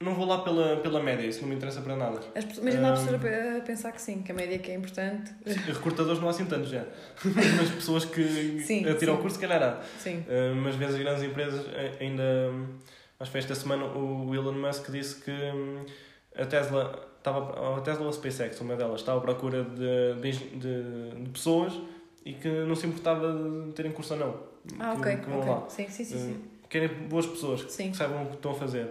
não 0.03 0.15
vou 0.15 0.27
lá 0.27 0.43
pela, 0.43 0.77
pela 0.77 1.03
média, 1.03 1.27
isso 1.27 1.41
não 1.43 1.49
me 1.49 1.55
interessa 1.55 1.81
para 1.81 1.97
nada. 1.97 2.21
As, 2.35 2.45
mas 2.59 2.75
ainda 2.75 2.89
há 2.89 2.93
pessoas 2.93 3.15
a 3.15 3.61
pensar 3.61 3.93
que 3.93 4.01
sim, 4.01 4.23
que 4.23 4.33
a 4.33 4.35
média 4.35 4.57
é 4.57 4.59
que 4.59 4.71
é 4.71 4.75
importante. 4.75 5.33
Recrutadores 5.45 6.21
não 6.21 6.29
há 6.29 6.31
assim 6.31 6.45
tantos 6.45 6.71
já. 6.71 6.85
mas 7.25 7.71
pessoas 7.71 8.05
que 8.05 8.61
sim, 8.61 8.85
tiram 8.99 9.15
o 9.15 9.19
curso, 9.19 9.37
se 9.37 9.41
calhar 9.41 9.63
há. 9.63 9.83
Sim. 9.99 10.19
Uh, 10.19 10.55
mas 10.57 10.75
vezes 10.75 10.97
as 10.97 11.01
grandes 11.01 11.23
empresas 11.23 11.67
eh, 11.75 11.97
ainda. 12.01 12.23
Acho 13.19 13.31
que 13.31 13.39
esta 13.39 13.55
semana 13.55 13.85
o 13.85 14.35
Elon 14.35 14.53
Musk 14.53 14.91
disse 14.91 15.21
que 15.21 15.31
hum, 15.31 15.85
a 16.37 16.45
Tesla 16.45 17.09
estava 17.19 17.79
a 17.79 17.81
Tesla 17.81 18.03
ou 18.03 18.09
a 18.09 18.13
SpaceX, 18.13 18.61
uma 18.61 18.75
delas, 18.75 19.01
estava 19.01 19.19
à 19.19 19.21
procura 19.21 19.63
de, 19.63 20.21
de, 20.21 20.33
de, 20.59 21.31
pessoas 21.31 21.73
e 22.25 22.33
que 22.33 22.49
não 22.49 22.75
se 22.75 22.87
importava 22.87 23.33
de 23.33 23.73
terem 23.73 23.93
curso 23.93 24.15
ou 24.15 24.21
não. 24.21 24.41
Ah, 24.81 24.95
que, 24.95 25.01
ok. 25.01 25.17
Que 25.19 25.31
okay. 25.31 25.55
Sim, 25.69 25.89
sim, 25.89 26.05
sim, 26.05 26.19
sim. 26.19 26.41
Querem 26.69 26.89
boas 27.09 27.27
pessoas 27.27 27.63
que, 27.63 27.91
que 27.91 27.97
saibam 27.97 28.25
o 28.25 28.27
que 28.27 28.35
estão 28.35 28.51
a 28.51 28.55
fazer. 28.55 28.89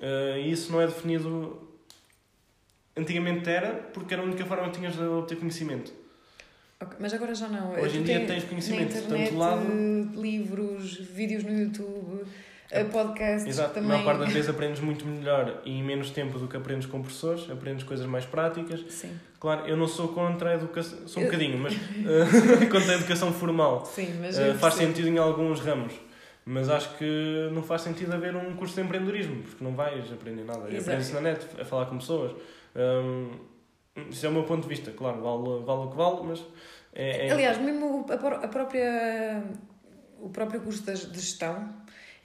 Uh, 0.00 0.38
e 0.38 0.52
isso 0.52 0.72
não 0.72 0.80
é 0.80 0.86
definido. 0.86 1.62
Antigamente 2.96 3.48
era, 3.48 3.72
porque 3.92 4.14
era 4.14 4.22
a 4.22 4.26
única 4.26 4.44
forma 4.44 4.68
que 4.70 4.78
tinhas 4.78 4.94
de 4.94 5.02
obter 5.02 5.36
conhecimento. 5.36 5.92
Okay, 6.80 6.96
mas 7.00 7.14
agora 7.14 7.34
já 7.34 7.48
não. 7.48 7.72
Hoje 7.72 7.98
em 7.98 8.02
dia 8.02 8.26
tens 8.26 8.44
conhecimento 8.44 8.94
de 8.94 9.02
tanto 9.02 9.36
lado. 9.36 9.64
Livros, 10.14 10.96
vídeos 10.98 11.42
no 11.42 11.52
YouTube, 11.52 12.24
é. 12.70 12.84
podcasts. 12.84 13.46
Exato, 13.46 13.74
também. 13.74 13.90
a 13.90 13.94
maior 13.94 14.04
parte 14.04 14.18
das 14.20 14.32
vezes 14.32 14.50
aprendes 14.50 14.80
muito 14.80 15.06
melhor 15.06 15.62
e 15.64 15.78
em 15.78 15.82
menos 15.82 16.10
tempo 16.10 16.38
do 16.38 16.48
que 16.48 16.56
aprendes 16.56 16.86
com 16.86 17.00
professores, 17.00 17.48
aprendes 17.50 17.84
coisas 17.84 18.06
mais 18.06 18.24
práticas. 18.24 18.84
Sim. 18.88 19.12
Claro, 19.38 19.66
eu 19.66 19.76
não 19.76 19.86
sou 19.86 20.08
contra 20.08 20.50
a 20.50 20.54
educação, 20.54 21.06
sou 21.06 21.22
um 21.22 21.26
bocadinho, 21.26 21.58
mas 21.58 21.74
uh, 21.74 22.66
contra 22.70 22.92
a 22.92 22.96
educação 22.96 23.32
formal. 23.32 23.86
Sim, 23.86 24.18
mas 24.20 24.38
uh, 24.38 24.54
faz 24.54 24.74
sentido 24.74 25.08
em 25.08 25.18
alguns 25.18 25.60
ramos. 25.60 25.92
Mas 26.46 26.68
acho 26.68 26.96
que 26.98 27.48
não 27.52 27.62
faz 27.62 27.82
sentido 27.82 28.12
haver 28.12 28.36
um 28.36 28.54
curso 28.54 28.74
de 28.74 28.82
empreendedorismo, 28.82 29.42
porque 29.42 29.64
não 29.64 29.74
vais 29.74 30.12
aprender 30.12 30.44
nada. 30.44 30.64
Aprendes 30.64 31.12
na 31.12 31.20
net, 31.20 31.46
a 31.58 31.64
falar 31.64 31.86
com 31.86 31.96
pessoas. 31.96 32.32
Um, 32.76 33.30
isso 34.10 34.26
é 34.26 34.28
o 34.28 34.32
meu 34.32 34.42
ponto 34.42 34.62
de 34.62 34.68
vista, 34.68 34.90
claro, 34.90 35.22
vale, 35.22 35.64
vale 35.64 35.86
o 35.86 35.90
que 35.90 35.96
vale, 35.96 36.20
mas. 36.24 36.44
É, 36.92 37.28
é... 37.28 37.30
Aliás, 37.30 37.58
mesmo 37.58 38.04
a, 38.10 38.48
própria, 38.48 39.42
o 40.20 40.28
próprio 40.28 40.60
curso 40.60 40.82
de 40.82 41.18
gestão, 41.18 41.72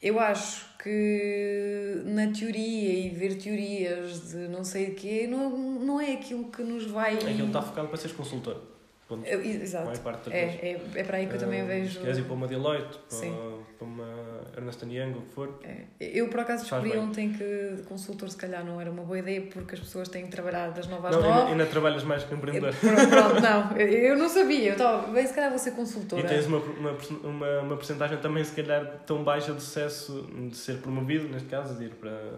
eu 0.01 0.19
acho 0.19 0.77
que 0.79 2.01
na 2.05 2.27
teoria 2.31 3.05
e 3.05 3.09
ver 3.09 3.35
teorias 3.35 4.31
de 4.31 4.47
não 4.47 4.63
sei 4.63 4.89
o 4.89 4.95
quê 4.95 5.27
não, 5.27 5.57
não 5.57 6.01
é 6.01 6.13
aquilo 6.13 6.45
que 6.45 6.61
nos 6.61 6.85
vai. 6.85 7.13
É 7.13 7.17
aquilo 7.17 7.37
que 7.37 7.43
está 7.45 7.61
focado 7.61 7.87
para 7.87 7.97
seres 7.97 8.15
consultor. 8.15 8.61
Ponto. 9.07 9.25
Exato. 9.27 9.89
É, 10.29 10.39
é, 10.39 10.81
é 10.95 11.03
para 11.03 11.17
aí 11.17 11.27
que 11.27 11.33
eu 11.33 11.39
também 11.39 11.63
uh, 11.63 11.65
vejo. 11.65 11.99
Queres 11.99 12.19
ir 12.19 12.23
para 12.25 12.33
uma 12.33 12.47
Deloitte, 12.47 12.99
para, 13.09 13.58
para 13.79 13.87
uma 13.87 14.41
Ernst 14.57 14.83
Young, 14.83 15.17
o 15.17 15.21
que 15.21 15.33
for. 15.33 15.59
É. 15.63 15.85
Eu, 15.99 16.27
por 16.27 16.41
acaso, 16.41 16.63
descobri 16.63 16.97
ontem 16.97 17.31
que 17.31 17.83
consultor, 17.87 18.29
se 18.29 18.35
calhar, 18.35 18.63
não 18.63 18.79
era 18.79 18.91
uma 18.91 19.03
boa 19.03 19.17
ideia 19.17 19.41
porque 19.41 19.75
as 19.75 19.79
pessoas 19.79 20.09
têm 20.09 20.25
que 20.25 20.31
trabalhar 20.31 20.71
das 20.71 20.85
9 20.87 21.07
às 21.07 21.15
não, 21.15 21.21
9. 21.21 21.33
Ainda, 21.33 21.51
ainda 21.51 21.65
trabalhas 21.65 22.03
mais 22.03 22.23
que 22.23 22.33
empreendedor. 22.33 22.73
Pronto, 22.75 23.41
não. 23.41 23.77
Eu 23.77 24.17
não 24.17 24.27
sabia. 24.27 24.69
Eu 24.69 24.71
estava, 24.73 25.11
bem, 25.11 25.25
se 25.25 25.33
calhar 25.33 25.49
vou 25.49 25.57
ser 25.57 25.71
consultora. 25.71 26.21
E 26.21 26.27
tens 26.27 26.45
uma, 26.45 26.57
uma, 26.57 26.97
uma, 27.23 27.59
uma 27.61 27.75
porcentagem 27.77 28.17
também, 28.17 28.43
se 28.43 28.53
calhar, 28.53 28.99
tão 29.05 29.23
baixa 29.23 29.53
de 29.53 29.61
sucesso 29.61 30.29
de 30.49 30.57
ser 30.57 30.79
promovido, 30.79 31.29
neste 31.29 31.47
caso, 31.47 31.77
de 31.77 31.85
ir 31.85 31.91
para, 31.91 32.33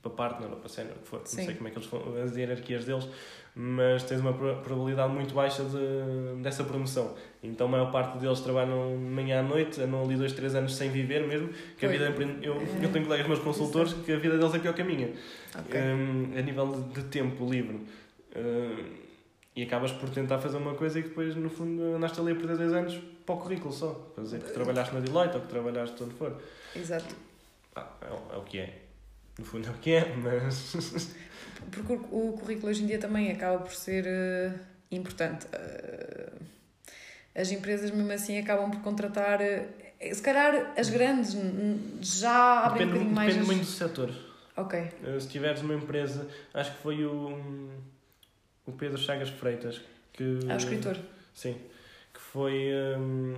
para 0.00 0.10
partner 0.10 0.50
ou 0.50 0.56
para 0.56 0.68
sénior, 0.70 0.96
o 0.96 1.00
que 1.00 1.08
for. 1.08 1.20
Sim. 1.24 1.36
Não 1.36 1.44
sei 1.44 1.54
como 1.56 1.68
é 1.68 1.70
que 1.70 1.78
eles 1.78 2.30
as 2.30 2.36
hierarquias 2.36 2.84
deles 2.86 3.08
mas 3.58 4.02
tens 4.02 4.20
uma 4.20 4.34
probabilidade 4.34 5.10
muito 5.10 5.34
baixa 5.34 5.64
de, 5.64 6.42
dessa 6.42 6.62
promoção. 6.62 7.14
Então 7.42 7.66
a 7.66 7.70
maior 7.70 7.90
parte 7.90 8.18
deles 8.18 8.40
trabalham 8.40 8.90
de 8.90 9.04
manhã 9.04 9.40
à 9.40 9.42
noite, 9.42 9.80
andam 9.80 10.04
ali 10.04 10.14
dois, 10.14 10.34
três 10.34 10.54
anos 10.54 10.76
sem 10.76 10.90
viver 10.90 11.26
mesmo, 11.26 11.48
que 11.78 11.86
a 11.86 11.88
vida 11.88 12.14
eu, 12.42 12.60
eu 12.82 12.92
tenho 12.92 13.06
colegas 13.06 13.26
meus 13.26 13.38
consultores 13.38 13.94
que 13.94 14.12
a 14.12 14.18
vida 14.18 14.36
deles 14.36 14.54
é 14.54 14.58
pior 14.58 14.74
que 14.74 14.82
a 14.82 14.84
minha, 14.84 15.10
okay. 15.58 15.80
um, 15.80 16.38
a 16.38 16.42
nível 16.42 16.86
de, 16.92 17.02
tempo 17.04 17.50
livre. 17.50 17.80
Um, 18.36 19.06
e 19.56 19.62
acabas 19.62 19.90
por 19.90 20.10
tentar 20.10 20.38
fazer 20.38 20.58
uma 20.58 20.74
coisa 20.74 20.98
e 20.98 21.02
depois, 21.02 21.34
no 21.34 21.48
fundo, 21.48 21.82
andaste 21.96 22.20
ali 22.20 22.32
a 22.32 22.34
perder 22.34 22.58
dois 22.58 22.74
anos 22.74 23.00
para 23.24 23.34
o 23.36 23.38
currículo 23.38 23.72
só. 23.72 23.92
Para 24.14 24.22
dizer 24.22 24.42
que 24.42 24.52
trabalhaste 24.52 24.94
na 24.94 25.00
Deloitte 25.00 25.36
ou 25.36 25.40
que 25.40 25.48
trabalhaste 25.48 26.02
onde 26.02 26.12
for. 26.12 26.36
Exato. 26.74 27.16
Ah, 27.74 27.88
é, 28.02 28.34
é 28.34 28.36
o 28.36 28.42
que 28.42 28.58
é. 28.58 28.82
No 29.38 29.46
fundo 29.46 29.66
é 29.66 29.70
o 29.70 29.74
que 29.74 29.92
é, 29.92 30.14
mas... 30.14 31.16
Porque 31.70 31.92
o 31.92 32.36
currículo 32.38 32.68
hoje 32.70 32.82
em 32.82 32.86
dia 32.86 32.98
também 32.98 33.30
acaba 33.30 33.58
por 33.58 33.74
ser 33.74 34.04
uh, 34.06 34.58
importante. 34.90 35.46
Uh, 35.46 36.36
as 37.34 37.50
empresas, 37.50 37.90
mesmo 37.90 38.12
assim, 38.12 38.38
acabam 38.38 38.70
por 38.70 38.80
contratar. 38.80 39.40
Uh, 39.40 40.14
se 40.14 40.22
calhar 40.22 40.74
as 40.76 40.90
grandes 40.90 41.36
já 42.00 42.60
abrem 42.64 42.86
depende, 42.86 42.90
um 42.90 42.92
bocadinho 42.92 43.14
mais. 43.14 43.34
Depende 43.34 43.46
muito 43.46 43.64
do 43.66 43.72
setor. 43.72 44.14
Ok. 44.56 44.88
se 45.20 45.28
tiveres 45.28 45.60
uma 45.60 45.74
empresa, 45.74 46.26
acho 46.54 46.72
que 46.72 46.78
foi 46.78 47.04
o. 47.04 47.70
o 48.66 48.72
Pedro 48.72 48.98
Chagas 48.98 49.28
Freitas. 49.28 49.80
Que, 50.12 50.40
ah, 50.48 50.54
o 50.54 50.56
escritor. 50.56 50.98
Sim. 51.34 51.56
Que 52.12 52.20
foi. 52.20 52.70
Um, 52.98 53.36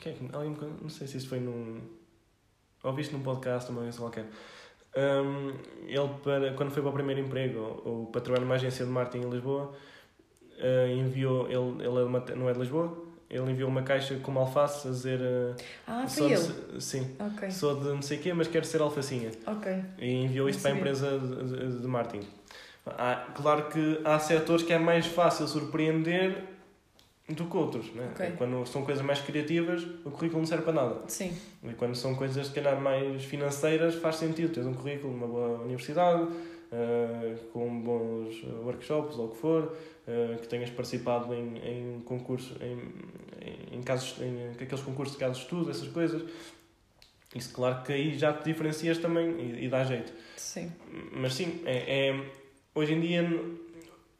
que 0.00 0.08
é 0.08 0.12
que, 0.12 0.28
alguém, 0.32 0.56
não 0.82 0.88
sei 0.88 1.06
se 1.06 1.16
isso 1.16 1.28
foi 1.28 1.40
num. 1.40 1.80
Ouviste 2.82 3.12
num 3.12 3.22
podcast, 3.22 3.70
uma 3.70 3.82
vez 3.82 3.96
qualquer. 3.96 4.26
Um, 4.98 5.52
ele, 5.86 6.10
para, 6.24 6.52
quando 6.54 6.72
foi 6.72 6.82
para 6.82 6.90
o 6.90 6.92
primeiro 6.92 7.20
emprego, 7.20 7.82
ou 7.84 8.06
para 8.06 8.20
trabalhar 8.20 8.44
numa 8.44 8.56
agência 8.56 8.84
de 8.84 8.90
marketing 8.90 9.26
em 9.26 9.30
Lisboa, 9.30 9.72
uh, 10.58 10.90
enviou. 10.90 11.46
Ele, 11.46 11.86
ele 11.86 12.32
é 12.32 12.34
não 12.34 12.48
é 12.48 12.52
de 12.52 12.58
Lisboa, 12.58 12.98
ele 13.30 13.52
enviou 13.52 13.68
uma 13.68 13.82
caixa 13.82 14.16
com 14.16 14.32
uma 14.32 14.40
alface 14.40 14.88
a 14.88 14.90
dizer. 14.90 15.20
Uh, 15.20 15.54
ah, 15.86 16.06
foi 16.08 16.32
ele? 16.32 16.52
De, 16.74 16.82
sim. 16.82 17.16
Okay. 17.34 17.50
Sou 17.50 17.78
de 17.78 17.88
não 17.88 18.02
sei 18.02 18.18
o 18.18 18.20
quê, 18.20 18.32
mas 18.32 18.48
quero 18.48 18.64
ser 18.64 18.80
alfacinha. 18.80 19.30
Ok. 19.46 19.84
E 19.98 20.24
enviou 20.24 20.48
isso 20.48 20.60
para 20.60 20.72
a 20.72 20.74
empresa 20.74 21.18
de, 21.18 21.44
de, 21.44 21.80
de 21.80 21.86
marketing. 21.86 22.26
Há, 22.86 23.26
claro 23.34 23.68
que 23.68 24.00
há 24.04 24.18
setores 24.18 24.62
que 24.62 24.72
é 24.72 24.78
mais 24.78 25.06
fácil 25.06 25.46
surpreender 25.46 26.42
do 27.28 27.44
que 27.44 27.56
outros. 27.56 27.92
Né? 27.92 28.10
Okay. 28.14 28.32
Quando 28.32 28.66
são 28.66 28.84
coisas 28.84 29.04
mais 29.04 29.20
criativas, 29.20 29.82
o 30.04 30.10
currículo 30.10 30.40
não 30.40 30.46
serve 30.46 30.64
para 30.64 30.72
nada. 30.72 31.00
Sim. 31.08 31.36
E 31.62 31.72
quando 31.74 31.94
são 31.94 32.14
coisas, 32.14 32.46
se 32.46 32.52
calhar, 32.52 32.80
mais 32.80 33.24
financeiras, 33.24 33.94
faz 33.96 34.16
sentido. 34.16 34.52
Tens 34.52 34.66
um 34.66 34.74
currículo 34.74 35.12
numa 35.12 35.26
boa 35.26 35.60
universidade, 35.60 36.22
uh, 36.22 37.38
com 37.52 37.80
bons 37.80 38.42
workshops 38.64 39.18
ou 39.18 39.26
o 39.26 39.28
que 39.30 39.36
for, 39.36 39.76
uh, 40.06 40.38
que 40.40 40.48
tenhas 40.48 40.70
participado 40.70 41.34
em, 41.34 41.58
em 41.58 42.00
concursos, 42.00 42.56
em, 42.62 43.76
em, 43.76 43.82
casos, 43.82 44.20
em 44.22 44.50
aqueles 44.52 44.82
concursos 44.82 45.14
de 45.14 45.20
casos 45.20 45.38
de 45.38 45.42
estudo, 45.44 45.70
essas 45.70 45.88
coisas. 45.88 46.22
Isso, 47.34 47.52
claro 47.52 47.82
que 47.82 47.92
aí 47.92 48.18
já 48.18 48.32
te 48.32 48.44
diferencias 48.44 48.96
também 48.96 49.38
e, 49.38 49.66
e 49.66 49.68
dá 49.68 49.84
jeito. 49.84 50.12
Sim. 50.34 50.72
Mas 51.12 51.34
sim, 51.34 51.60
é, 51.66 52.08
é 52.08 52.24
hoje 52.74 52.94
em 52.94 53.00
dia 53.00 53.28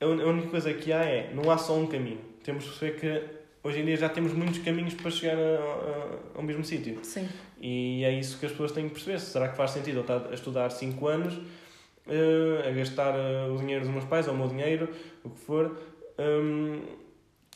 a 0.00 0.06
única 0.06 0.48
coisa 0.48 0.72
que 0.74 0.92
há 0.92 1.04
é 1.04 1.32
não 1.32 1.50
há 1.50 1.56
só 1.56 1.74
um 1.74 1.86
caminho. 1.86 2.27
Temos 2.48 2.64
que 2.64 2.70
perceber 2.70 2.98
que 2.98 3.68
hoje 3.68 3.80
em 3.80 3.84
dia 3.84 3.96
já 3.98 4.08
temos 4.08 4.32
muitos 4.32 4.60
caminhos 4.60 4.94
para 4.94 5.10
chegar 5.10 5.36
a, 5.36 5.40
a, 5.40 6.36
ao 6.36 6.42
mesmo 6.42 6.64
sítio. 6.64 6.98
Sim. 7.02 7.28
E 7.60 8.02
é 8.02 8.10
isso 8.10 8.38
que 8.38 8.46
as 8.46 8.52
pessoas 8.52 8.72
têm 8.72 8.88
que 8.88 8.94
perceber. 8.94 9.20
Será 9.20 9.48
que 9.48 9.54
faz 9.54 9.72
sentido 9.72 9.96
eu 9.96 10.00
estar 10.00 10.28
a 10.30 10.32
estudar 10.32 10.70
5 10.70 11.06
anos, 11.08 11.34
uh, 11.34 12.66
a 12.66 12.70
gastar 12.70 13.12
uh, 13.14 13.54
o 13.54 13.58
dinheiro 13.58 13.82
dos 13.82 13.92
meus 13.92 14.06
pais, 14.06 14.26
ou 14.28 14.32
o 14.32 14.36
meu 14.38 14.48
dinheiro, 14.48 14.88
o 15.22 15.28
que 15.28 15.38
for? 15.40 15.78
Um, 16.18 16.80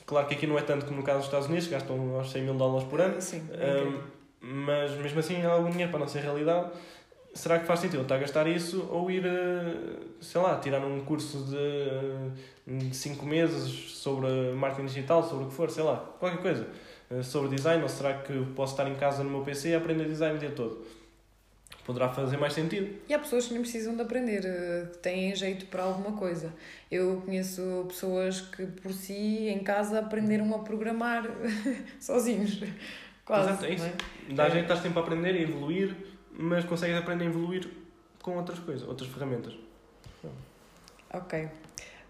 claro 0.05 0.29
que 0.29 0.35
aqui 0.35 0.47
não 0.47 0.59
é 0.59 0.63
tanto 0.63 0.85
como 0.85 0.99
no 0.99 1.03
caso 1.03 1.21
dos 1.21 1.29
Estados 1.29 1.49
Unidos, 1.49 1.69
gastam 1.69 2.15
aos 2.15 2.31
100 2.31 2.43
mil 2.43 2.55
dólares 2.55 2.87
por 2.87 3.01
ano. 3.01 3.19
Sim. 3.19 3.49
Um, 3.49 3.99
mas 4.43 4.91
mesmo 4.99 5.21
assim 5.21 5.41
há 5.41 5.53
algum 5.53 5.71
dinheiro 5.71 5.91
para 5.91 6.01
a 6.01 6.05
nossa 6.05 6.21
realidade 6.21 6.71
será 7.35 7.59
que 7.59 7.67
faz 7.67 7.81
sentido 7.81 8.03
estar 8.03 8.17
a 8.17 8.19
gastar 8.19 8.47
isso 8.47 8.89
ou 8.91 9.11
ir, 9.11 9.25
eh, 9.25 9.75
sei 10.21 10.41
lá, 10.41 10.59
tirar 10.59 10.85
um 10.85 11.05
curso 11.05 11.47
de 12.67 12.95
5 12.95 13.25
meses 13.25 13.93
sobre 13.97 14.29
marketing 14.53 14.87
digital, 14.87 15.23
sobre 15.23 15.45
o 15.45 15.49
que 15.49 15.55
for, 15.55 15.71
sei 15.71 15.83
lá, 15.83 15.97
qualquer 16.19 16.41
coisa, 16.41 16.67
eh, 17.11 17.23
sobre 17.23 17.55
design, 17.55 17.83
ou 17.83 17.89
será 17.89 18.15
que 18.15 18.33
posso 18.55 18.75
estar 18.75 18.89
em 18.89 18.95
casa 18.95 19.25
no 19.25 19.31
meu 19.31 19.41
PC 19.43 19.71
e 19.71 19.75
aprender 19.75 20.05
design 20.05 20.37
o 20.37 20.39
dia 20.39 20.51
todo? 20.51 20.85
Poderá 21.87 22.09
fazer 22.09 22.37
mais 22.37 22.53
sentido. 22.53 22.97
E 23.09 23.15
há 23.15 23.19
pessoas 23.19 23.47
que 23.47 23.55
nem 23.55 23.63
precisam 23.63 23.97
de 23.97 24.03
aprender, 24.03 24.45
eh, 24.45 24.87
que 24.93 24.99
têm 24.99 25.35
jeito 25.35 25.67
para 25.67 25.83
alguma 25.83 26.17
coisa. 26.17 26.53
Eu 26.91 27.23
conheço 27.25 27.87
pessoas 27.89 28.41
que 28.41 28.67
por 28.67 28.93
si, 28.93 29.49
em 29.49 29.61
casa, 29.61 29.99
aprenderam 29.99 30.55
a 30.55 30.59
programar 30.61 31.25
sozinhos. 31.99 32.63
Quase. 33.25 33.49
Exato, 33.49 33.65
é 33.65 33.71
isso. 33.71 33.85
É? 33.85 34.35
Dá 34.35 34.47
é. 34.47 34.51
jeito, 34.51 34.65
estás 34.65 34.81
sempre 34.81 34.99
a 34.99 35.03
aprender 35.03 35.35
e 35.35 35.43
evoluir 35.43 36.12
mas 36.39 36.65
consegues 36.65 36.97
aprender 36.97 37.25
a 37.25 37.29
evoluir 37.29 37.69
com 38.23 38.37
outras 38.37 38.59
coisas, 38.59 38.87
outras 38.87 39.11
ferramentas. 39.11 39.55
Ok. 41.13 41.49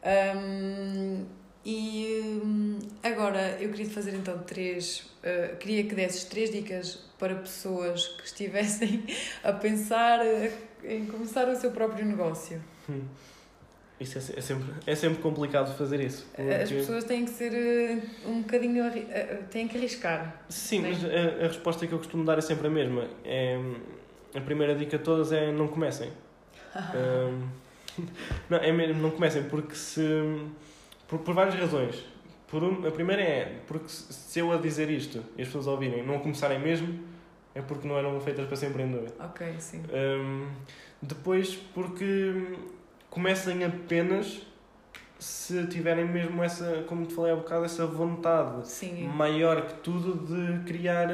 Um, 0.04 1.24
e 1.64 2.40
um, 2.44 2.78
agora 3.02 3.56
eu 3.60 3.70
queria 3.70 3.88
fazer 3.88 4.14
então 4.14 4.38
três. 4.40 5.10
Uh, 5.22 5.56
queria 5.56 5.84
que 5.84 5.94
desses 5.94 6.24
três 6.24 6.50
dicas 6.50 7.04
para 7.18 7.34
pessoas 7.36 8.08
que 8.08 8.24
estivessem 8.24 9.04
a 9.42 9.52
pensar 9.52 10.20
em 10.84 11.06
começar 11.06 11.48
o 11.48 11.56
seu 11.56 11.70
próprio 11.70 12.04
negócio. 12.04 12.62
Hum. 12.88 13.02
Isso 14.00 14.18
é, 14.18 14.38
é, 14.38 14.40
sempre, 14.40 14.66
é 14.84 14.94
sempre 14.96 15.22
complicado 15.22 15.76
fazer 15.78 16.00
isso. 16.00 16.26
As 16.60 16.68
pessoas 16.68 17.04
têm 17.04 17.24
que 17.24 17.30
ser 17.30 17.52
uh, 17.52 18.28
um 18.30 18.42
bocadinho. 18.42 18.84
Têm 19.48 19.68
que 19.68 19.78
arriscar. 19.78 20.44
Sim, 20.48 20.80
né? 20.80 20.90
mas 20.90 21.04
a, 21.04 21.44
a, 21.44 21.48
resposta 21.48 21.86
que 21.86 21.92
eu 21.92 21.98
costumo 21.98 22.24
dar 22.24 22.36
é 22.36 22.40
sempre 22.40 22.66
a 22.66 22.70
mesma. 22.70 23.08
É, 23.24 23.56
a 24.34 24.40
primeira 24.40 24.74
dica 24.74 24.98
de 24.98 25.04
todas 25.04 25.32
é 25.32 25.52
não 25.52 25.68
comecem. 25.68 26.10
um, 26.76 27.48
não, 28.48 28.58
é 28.58 28.72
mesmo, 28.72 29.00
não 29.02 29.10
comecem 29.10 29.44
porque 29.44 29.74
se. 29.74 30.02
Por, 31.06 31.18
por 31.20 31.34
várias 31.34 31.54
razões. 31.54 32.04
Por 32.48 32.62
um, 32.62 32.86
a 32.86 32.90
primeira 32.90 33.22
é 33.22 33.60
porque 33.66 33.88
se 33.88 34.38
eu 34.38 34.52
a 34.52 34.56
dizer 34.56 34.90
isto 34.90 35.24
e 35.36 35.42
as 35.42 35.48
pessoas 35.48 35.66
ouvirem 35.66 36.04
não 36.04 36.18
começarem 36.18 36.58
mesmo, 36.58 37.00
é 37.54 37.62
porque 37.62 37.86
não 37.86 37.96
eram 37.96 38.20
feitas 38.20 38.46
para 38.46 38.56
ser 38.56 38.66
empreendedor. 38.66 39.10
Ok, 39.20 39.54
sim. 39.58 39.82
Um, 39.90 40.48
depois 41.00 41.54
porque 41.74 42.56
comecem 43.08 43.64
apenas 43.64 44.42
se 45.18 45.66
tiverem 45.68 46.04
mesmo 46.04 46.42
essa, 46.42 46.84
como 46.88 47.06
te 47.06 47.14
falei 47.14 47.32
há 47.32 47.36
bocado, 47.36 47.64
essa 47.64 47.86
vontade 47.86 48.68
sim. 48.68 49.06
maior 49.06 49.62
que 49.66 49.74
tudo 49.74 50.26
de 50.26 50.64
criar 50.64 51.08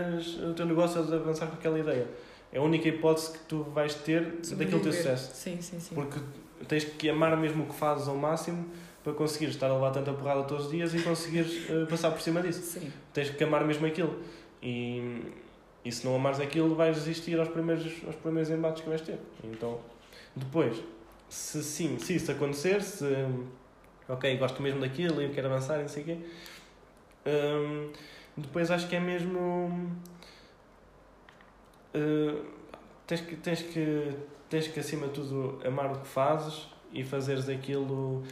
o 0.48 0.54
teu 0.54 0.64
negócio, 0.64 1.04
de 1.04 1.14
avançar 1.14 1.46
com 1.46 1.54
aquela 1.54 1.78
ideia 1.78 2.06
é 2.52 2.58
a 2.58 2.62
única 2.62 2.88
hipótese 2.88 3.32
que 3.32 3.38
tu 3.40 3.62
vais 3.62 3.94
ter 3.94 4.22
daquele 4.56 4.80
teu 4.80 4.92
sucesso. 4.92 5.34
Sim, 5.34 5.60
sim, 5.60 5.78
sim. 5.78 5.94
Porque 5.94 6.18
tens 6.66 6.84
que 6.84 7.08
amar 7.08 7.36
mesmo 7.36 7.64
o 7.64 7.66
que 7.66 7.74
fazes 7.74 8.08
ao 8.08 8.16
máximo 8.16 8.66
para 9.04 9.12
conseguires 9.12 9.54
estar 9.54 9.68
a 9.68 9.74
levar 9.74 9.90
tanta 9.90 10.12
porrada 10.12 10.42
todos 10.44 10.66
os 10.66 10.70
dias 10.70 10.94
e 10.94 11.00
conseguires 11.00 11.68
uh, 11.70 11.86
passar 11.86 12.10
por 12.10 12.20
cima 12.20 12.40
disso. 12.42 12.62
Sim. 12.62 12.92
Tens 13.12 13.30
que 13.30 13.44
amar 13.44 13.64
mesmo 13.64 13.86
aquilo. 13.86 14.22
E, 14.62 15.22
e 15.84 15.92
se 15.92 16.06
não 16.06 16.16
amares 16.16 16.40
aquilo, 16.40 16.74
vais 16.74 16.96
resistir 16.96 17.38
aos 17.38 17.48
primeiros, 17.48 17.92
aos 18.06 18.16
primeiros 18.16 18.50
embates 18.50 18.82
que 18.82 18.88
vais 18.88 19.00
ter. 19.00 19.18
Então, 19.44 19.78
depois, 20.34 20.82
se 21.28 21.62
sim, 21.62 21.98
se 21.98 22.16
isso 22.16 22.32
acontecer, 22.32 22.82
se 22.82 23.04
ok, 24.08 24.36
gosto 24.36 24.62
mesmo 24.62 24.80
daquilo 24.80 25.20
e 25.20 25.26
eu 25.26 25.30
quero 25.30 25.46
avançar 25.48 25.78
e 25.78 25.82
não 25.82 25.88
sei 25.88 26.02
o 26.02 26.06
quê, 26.06 26.18
um, 27.26 27.90
depois 28.36 28.70
acho 28.70 28.88
que 28.88 28.96
é 28.96 29.00
mesmo 29.00 29.96
uh, 31.94 32.44
tens, 33.06 33.20
que, 33.20 33.36
tens, 33.36 33.62
que, 33.62 34.12
tens 34.48 34.68
que, 34.68 34.80
acima 34.80 35.06
de 35.08 35.14
tudo, 35.14 35.60
amar 35.66 35.92
o 35.92 36.00
que 36.00 36.08
fazes 36.08 36.68
e 36.92 37.04
fazeres 37.04 37.48
aquilo. 37.48 38.22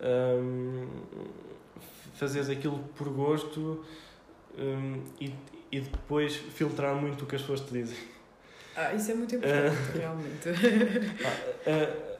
Um, 0.00 0.86
fazeres 2.14 2.48
aquilo 2.48 2.78
por 2.96 3.08
gosto 3.08 3.84
um, 4.58 5.02
e, 5.20 5.34
e 5.70 5.80
depois 5.80 6.34
filtrar 6.36 6.94
muito 6.94 7.24
o 7.24 7.26
que 7.26 7.36
as 7.36 7.42
pessoas 7.42 7.60
te 7.60 7.72
dizem. 7.72 7.98
Ah, 8.76 8.92
isso 8.92 9.12
é 9.12 9.14
muito 9.14 9.34
importante, 9.36 9.76
uh, 9.76 9.98
realmente. 9.98 10.48
Uh, 10.48 12.14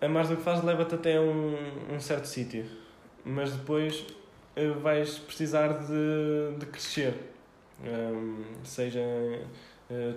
a 0.00 0.08
mais 0.08 0.28
do 0.28 0.36
que 0.36 0.42
fazes 0.42 0.64
leva-te 0.64 0.94
até 0.94 1.20
um, 1.20 1.56
um 1.92 2.00
certo 2.00 2.26
sítio, 2.26 2.64
mas 3.24 3.52
depois 3.52 4.04
vais 4.80 5.18
precisar 5.18 5.68
de, 5.68 6.58
de 6.58 6.66
crescer, 6.66 7.14
um, 7.82 8.42
seja 8.62 9.00
uh, 9.00 9.46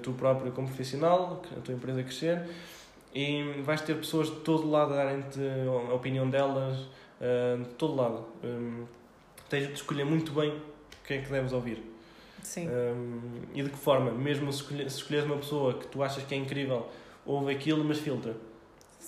tu 0.02 0.14
próprio 0.14 0.52
como 0.52 0.68
profissional, 0.68 1.42
a 1.56 1.62
tua 1.62 1.74
empresa 1.74 2.02
crescer, 2.04 2.42
e 3.14 3.62
vais 3.64 3.82
ter 3.82 3.96
pessoas 3.96 4.28
de 4.28 4.38
todo 4.38 4.70
lado 4.70 4.94
a 4.94 4.98
darem-te 4.98 5.40
a 5.90 5.94
opinião 5.94 6.30
delas, 6.30 6.78
uh, 7.20 7.64
de 7.64 7.70
todo 7.72 7.96
lado. 7.96 8.26
Um, 8.44 8.86
tens 9.50 9.68
de 9.68 9.74
escolher 9.74 10.06
muito 10.06 10.32
bem 10.32 10.52
o 10.52 11.08
que 11.08 11.14
é 11.16 11.18
que 11.22 11.30
deves 11.30 11.52
ouvir. 11.52 11.82
Sim. 12.44 12.70
Um, 12.70 13.20
e 13.54 13.64
de 13.64 13.70
que 13.70 13.78
forma, 13.78 14.12
mesmo 14.12 14.52
se, 14.54 14.62
escolher, 14.62 14.90
se 14.90 14.98
escolheres 14.98 15.26
uma 15.26 15.38
pessoa 15.38 15.74
que 15.74 15.88
tu 15.88 16.04
achas 16.04 16.24
que 16.24 16.36
é 16.36 16.38
incrível, 16.38 16.88
ouve 17.26 17.54
aquilo, 17.54 17.84
mas 17.84 18.00
filtra. 18.00 18.36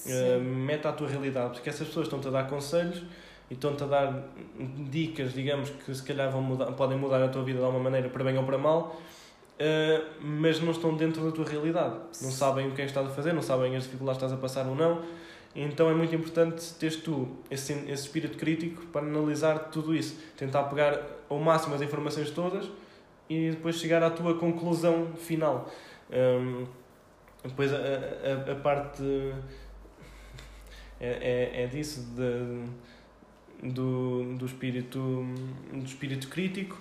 Uh, 0.06 0.42
mete 0.42 0.88
à 0.88 0.92
tua 0.92 1.08
realidade, 1.08 1.54
porque 1.54 1.70
essas 1.70 1.88
pessoas 1.88 2.08
estão-te 2.08 2.28
a 2.28 2.32
dar 2.32 2.50
conselhos 2.50 3.04
e 3.52 3.54
estão-te 3.54 3.84
a 3.84 3.86
dar 3.86 4.30
dicas, 4.90 5.34
digamos, 5.34 5.70
que 5.70 5.94
se 5.94 6.02
calhar 6.02 6.32
vão 6.32 6.42
mudar, 6.42 6.72
podem 6.72 6.98
mudar 6.98 7.22
a 7.22 7.28
tua 7.28 7.44
vida 7.44 7.60
de 7.60 7.66
alguma 7.66 7.84
maneira, 7.84 8.10
para 8.10 8.24
bem 8.24 8.36
ou 8.36 8.44
para 8.44 8.58
mal, 8.58 9.00
Uh, 9.62 10.08
mas 10.20 10.60
não 10.60 10.72
estão 10.72 10.96
dentro 10.96 11.24
da 11.24 11.32
tua 11.32 11.46
realidade. 11.46 11.96
Não 12.22 12.32
sabem 12.32 12.68
o 12.68 12.72
que 12.72 12.82
é 12.82 12.86
que 12.86 12.90
estás 12.90 13.06
a 13.06 13.10
fazer, 13.12 13.32
não 13.32 13.44
sabem 13.44 13.76
as 13.76 13.84
dificuldades 13.84 14.18
que 14.18 14.26
estás 14.26 14.40
a 14.40 14.42
passar 14.42 14.68
ou 14.68 14.76
não. 14.76 15.04
Então 15.56 15.88
é 15.88 15.94
muito 15.94 16.16
importante 16.16 16.74
teres 16.80 16.96
tu 16.96 17.28
esse, 17.50 17.74
esse 17.74 18.06
espírito 18.06 18.38
crítico 18.38 18.86
para 18.88 19.06
analisar 19.06 19.70
tudo 19.70 19.94
isso. 19.94 20.18
Tentar 20.36 20.64
pegar 20.64 21.00
ao 21.30 21.38
máximo 21.38 21.76
as 21.76 21.82
informações 21.82 22.32
todas 22.32 22.68
e 23.30 23.52
depois 23.52 23.76
chegar 23.76 24.02
à 24.02 24.10
tua 24.10 24.34
conclusão 24.36 25.14
final. 25.16 25.70
Um, 26.10 26.66
depois 27.44 27.72
a, 27.72 27.78
a, 27.78 28.52
a 28.54 28.56
parte 28.56 29.04
é, 31.00 31.52
é, 31.54 31.64
é 31.64 31.68
disso 31.68 32.08
de, 32.16 33.70
do, 33.70 34.36
do, 34.38 34.46
espírito, 34.46 35.00
do 35.72 35.86
espírito 35.86 36.30
crítico 36.30 36.80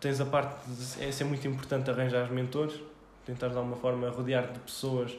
tens 0.00 0.20
a 0.20 0.26
parte 0.26 0.54
de 0.68 1.04
é 1.04 1.12
ser 1.12 1.24
muito 1.24 1.46
importante 1.46 1.90
arranjar 1.90 2.30
mentores, 2.30 2.80
tentar 3.24 3.48
de 3.48 3.56
alguma 3.56 3.76
forma 3.76 4.08
rodear 4.10 4.52
de 4.52 4.58
pessoas 4.60 5.16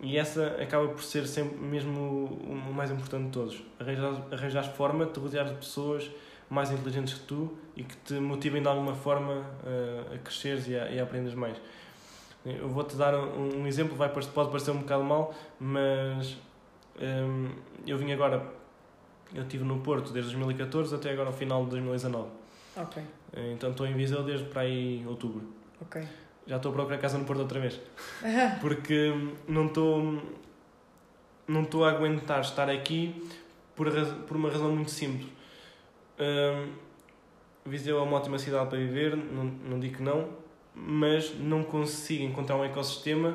e 0.00 0.18
essa 0.18 0.56
acaba 0.60 0.88
por 0.88 1.02
ser 1.02 1.26
sempre 1.26 1.56
mesmo 1.58 2.26
o 2.46 2.72
mais 2.74 2.90
importante 2.90 3.26
de 3.26 3.30
todos. 3.30 3.62
Arranjar, 3.78 4.22
arranjar 4.32 4.64
forma 4.64 5.06
de 5.06 5.12
te 5.12 5.20
rodear 5.20 5.46
de 5.46 5.54
pessoas 5.54 6.10
mais 6.50 6.70
inteligentes 6.70 7.14
que 7.14 7.20
tu 7.20 7.56
e 7.76 7.82
que 7.84 7.96
te 7.98 8.14
motivem 8.14 8.60
de 8.60 8.68
alguma 8.68 8.94
forma 8.94 9.44
a, 9.64 10.14
a 10.14 10.18
cresceres 10.18 10.68
e 10.68 10.76
a, 10.76 10.90
e 10.90 11.00
a 11.00 11.02
aprenderes 11.02 11.34
mais. 11.34 11.56
Eu 12.44 12.68
vou-te 12.68 12.94
dar 12.96 13.14
um, 13.14 13.62
um, 13.62 13.66
exemplo, 13.66 13.96
vai, 13.96 14.10
pode 14.10 14.28
parecer 14.28 14.70
um 14.70 14.80
bocado 14.80 15.02
mal, 15.02 15.34
mas 15.58 16.36
um, 17.00 17.48
eu 17.86 17.96
vim 17.96 18.12
agora, 18.12 18.46
eu 19.34 19.42
estive 19.42 19.64
no 19.64 19.80
Porto 19.80 20.12
desde 20.12 20.32
2014 20.32 20.94
até 20.94 21.10
agora 21.10 21.28
ao 21.28 21.32
final 21.32 21.64
de 21.64 21.70
2019. 21.70 22.43
Ok. 22.76 23.02
Então 23.52 23.70
estou 23.70 23.86
em 23.86 23.94
Viseu 23.94 24.22
desde 24.22 24.46
para 24.46 24.62
aí 24.62 25.04
outubro. 25.06 25.42
Ok. 25.80 26.02
Já 26.46 26.56
estou 26.56 26.72
a 26.72 26.74
procurar 26.74 26.98
casa 26.98 27.18
no 27.18 27.24
Porto 27.24 27.40
outra 27.40 27.60
vez. 27.60 27.80
Porque 28.60 29.12
não 29.48 29.66
estou 29.66 30.22
não 31.46 31.62
estou 31.62 31.84
a 31.84 31.90
aguentar 31.90 32.40
estar 32.40 32.70
aqui 32.70 33.28
por, 33.76 33.90
por 34.26 34.36
uma 34.36 34.50
razão 34.50 34.70
muito 34.70 34.90
simples. 34.90 35.28
Um, 36.18 36.84
Viseu 37.66 37.98
é 37.98 38.02
uma 38.02 38.18
ótima 38.18 38.38
cidade 38.38 38.68
para 38.68 38.78
viver, 38.78 39.16
não, 39.16 39.44
não 39.44 39.80
digo 39.80 39.96
que 39.96 40.02
não, 40.02 40.28
mas 40.74 41.34
não 41.38 41.64
consigo 41.64 42.22
encontrar 42.22 42.56
um 42.56 42.64
ecossistema, 42.64 43.34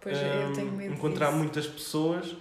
pois 0.00 0.18
um, 0.18 0.22
eu 0.22 0.52
tenho 0.52 0.72
medo 0.72 0.94
encontrar 0.94 1.26
disso. 1.26 1.38
muitas 1.38 1.66
pessoas 1.66 2.36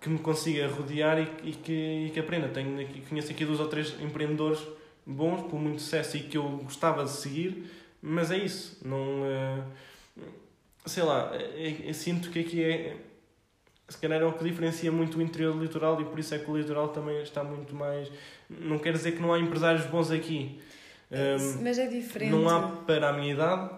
que 0.00 0.08
me 0.08 0.18
consiga 0.18 0.66
rodear 0.68 1.18
e, 1.18 1.50
e, 1.50 1.52
que, 1.52 1.72
e 2.06 2.10
que 2.10 2.18
aprenda. 2.18 2.48
Tenho 2.48 2.84
conheço 3.08 3.30
aqui 3.30 3.44
dois 3.44 3.60
ou 3.60 3.68
três 3.68 4.00
empreendedores 4.00 4.60
bons, 5.06 5.42
com 5.50 5.58
muito 5.58 5.82
sucesso 5.82 6.16
e 6.16 6.20
que 6.20 6.36
eu 6.36 6.44
gostava 6.58 7.04
de 7.04 7.10
seguir, 7.10 7.70
mas 8.02 8.30
é 8.30 8.38
isso. 8.38 8.78
Não, 8.84 9.22
uh, 9.22 9.64
sei 10.86 11.02
lá, 11.02 11.30
eu, 11.34 11.40
é, 11.40 11.76
eu 11.88 11.94
sinto 11.94 12.30
que 12.30 12.40
aqui 12.40 12.62
é 12.62 12.96
se 13.90 13.98
calhar 13.98 14.22
é 14.22 14.24
o 14.24 14.32
que 14.32 14.44
diferencia 14.44 14.90
muito 14.92 15.18
o 15.18 15.22
interior 15.22 15.52
do 15.52 15.60
litoral 15.60 16.00
e 16.00 16.04
por 16.04 16.18
isso 16.18 16.32
é 16.32 16.38
que 16.38 16.48
o 16.48 16.56
litoral 16.56 16.88
também 16.88 17.20
está 17.22 17.42
muito 17.42 17.74
mais. 17.74 18.10
Não 18.48 18.78
quer 18.78 18.92
dizer 18.92 19.12
que 19.12 19.20
não 19.20 19.34
há 19.34 19.38
empresários 19.38 19.84
bons 19.86 20.12
aqui. 20.12 20.60
Mas 21.60 21.76
é 21.76 21.88
diferente. 21.88 22.30
Não 22.30 22.48
há 22.48 22.68
para 22.68 23.08
a 23.08 23.12
minha 23.12 23.34
idade, 23.34 23.68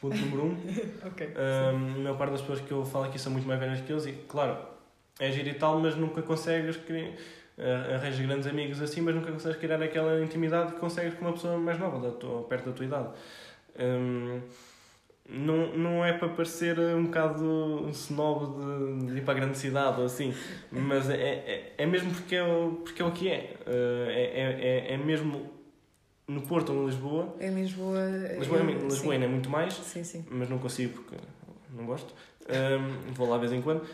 ponto 0.00 0.16
número 0.16 0.46
um. 0.46 0.56
ok. 1.06 1.28
Um, 1.28 1.94
a 1.96 1.98
maior 1.98 2.16
parte 2.16 2.32
das 2.32 2.40
pessoas 2.40 2.60
que 2.60 2.72
eu 2.72 2.82
falo 2.86 3.04
aqui 3.04 3.18
são 3.18 3.30
muito 3.30 3.46
mais 3.46 3.60
velhas 3.60 3.80
que 3.82 3.92
eu 3.92 3.98
e, 4.08 4.12
claro, 4.26 4.56
é 5.20 5.30
giro 5.30 5.50
e 5.50 5.54
tal, 5.54 5.78
mas 5.80 5.94
nunca 5.94 6.22
consegues 6.22 6.78
criar. 6.78 7.12
Arranjas 7.58 8.20
grandes 8.20 8.46
amigos 8.46 8.82
assim, 8.82 9.00
mas 9.00 9.14
nunca 9.14 9.32
consegues 9.32 9.58
criar 9.58 9.82
aquela 9.82 10.22
intimidade 10.22 10.72
que 10.72 10.78
consegues 10.78 11.14
com 11.14 11.24
uma 11.24 11.32
pessoa 11.32 11.56
mais 11.56 11.78
nova, 11.78 11.98
da 11.98 12.14
tua, 12.14 12.42
perto 12.42 12.66
da 12.66 12.72
tua 12.72 12.84
idade. 12.84 13.08
Um, 13.78 14.40
não, 15.28 15.76
não 15.76 16.04
é 16.04 16.12
para 16.12 16.28
parecer 16.28 16.78
um 16.78 17.06
bocado 17.06 17.44
um 17.44 17.90
snob 17.90 19.00
de, 19.00 19.06
de 19.06 19.18
ir 19.18 19.22
para 19.22 19.34
a 19.34 19.36
grande 19.36 19.58
cidade 19.58 19.98
ou 19.98 20.06
assim, 20.06 20.32
mas 20.70 21.10
é, 21.10 21.16
é, 21.16 21.74
é 21.78 21.86
mesmo 21.86 22.12
porque 22.12 22.36
é, 22.36 22.44
o, 22.44 22.80
porque 22.84 23.02
é 23.02 23.04
o 23.04 23.10
que 23.10 23.28
é. 23.28 23.56
Uh, 23.66 24.10
é, 24.10 24.88
é, 24.90 24.94
é 24.94 24.96
mesmo 24.96 25.50
no 26.28 26.42
Porto 26.42 26.72
ou 26.72 26.82
em 26.82 26.86
Lisboa. 26.86 27.34
Em 27.40 27.54
Lisboa. 27.54 28.00
Lisboa, 28.38 28.60
é, 28.60 28.84
Lisboa 28.84 29.14
ainda 29.14 29.26
é 29.26 29.28
muito 29.28 29.50
mais, 29.50 29.74
sim, 29.74 30.04
sim. 30.04 30.24
mas 30.30 30.48
não 30.48 30.58
consigo 30.58 31.02
porque 31.02 31.16
não 31.74 31.86
gosto. 31.86 32.14
Um, 32.48 33.12
vou 33.12 33.28
lá 33.28 33.36
de 33.36 33.40
vez 33.40 33.52
em 33.52 33.62
quando. 33.62 33.84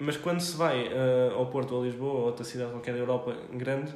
Mas 0.00 0.16
quando 0.16 0.40
se 0.40 0.56
vai 0.56 0.88
uh, 0.88 1.34
ao 1.36 1.46
Porto 1.46 1.74
ou 1.74 1.82
a 1.82 1.84
Lisboa 1.84 2.12
ou 2.14 2.26
outra 2.26 2.42
cidade 2.42 2.70
qualquer 2.70 2.94
da 2.94 2.98
Europa 3.00 3.36
grande, 3.52 3.94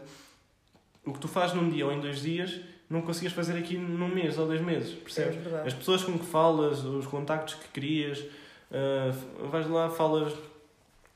o 1.05 1.13
que 1.15 1.19
tu 1.19 1.27
fazes 1.27 1.57
num 1.57 1.71
dia 1.71 1.87
ou 1.87 1.93
em 1.93 1.99
dois 1.99 2.21
dias 2.21 2.61
não 2.91 3.01
conseguias 3.01 3.33
fazer 3.33 3.57
aqui 3.57 3.79
num 3.79 4.09
mês 4.09 4.39
ou 4.39 4.47
dois 4.47 4.61
meses, 4.61 4.93
percebes? 4.93 5.39
É 5.51 5.67
As 5.67 5.73
pessoas 5.73 6.05
com 6.05 6.19
que 6.19 6.27
falas, 6.27 6.85
os 6.85 7.07
contactos 7.07 7.55
que 7.55 7.69
crias, 7.69 8.21
uh, 8.21 9.49
vais 9.49 9.67
lá, 9.67 9.89
falas, 9.89 10.35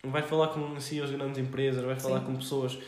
vais 0.03 0.25
falar 0.25 0.49
com 0.49 0.81
CEOs 0.81 1.11
de 1.11 1.17
grandes 1.17 1.39
empresas, 1.39 1.85
vais 1.85 2.03
falar 2.03 2.21
Sim. 2.21 2.27
com 2.27 2.37
pessoas 2.37 2.79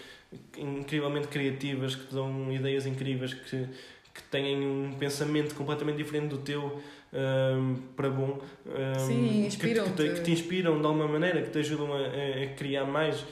incrivelmente 0.56 1.28
criativas, 1.28 1.94
que 1.94 2.06
te 2.06 2.14
dão 2.14 2.50
ideias 2.50 2.86
incríveis, 2.86 3.34
que, 3.34 3.68
que 4.14 4.22
têm 4.30 4.66
um 4.66 4.94
pensamento 4.98 5.54
completamente 5.54 5.98
diferente 5.98 6.28
do 6.28 6.38
teu 6.38 6.80
um, 7.12 7.76
para 7.96 8.10
bom. 8.10 8.38
Um, 8.66 9.06
Sim, 9.06 9.46
inspiram 9.46 9.84
que, 9.84 9.90
que, 9.90 10.08
te, 10.08 10.14
que 10.14 10.20
te 10.22 10.30
inspiram 10.32 10.80
de 10.80 10.86
alguma 10.86 11.08
maneira, 11.08 11.42
que 11.42 11.50
te 11.50 11.58
ajudam 11.58 11.92
a, 11.92 11.98
a 11.98 12.46
criar 12.54 12.84
mais. 12.84 13.24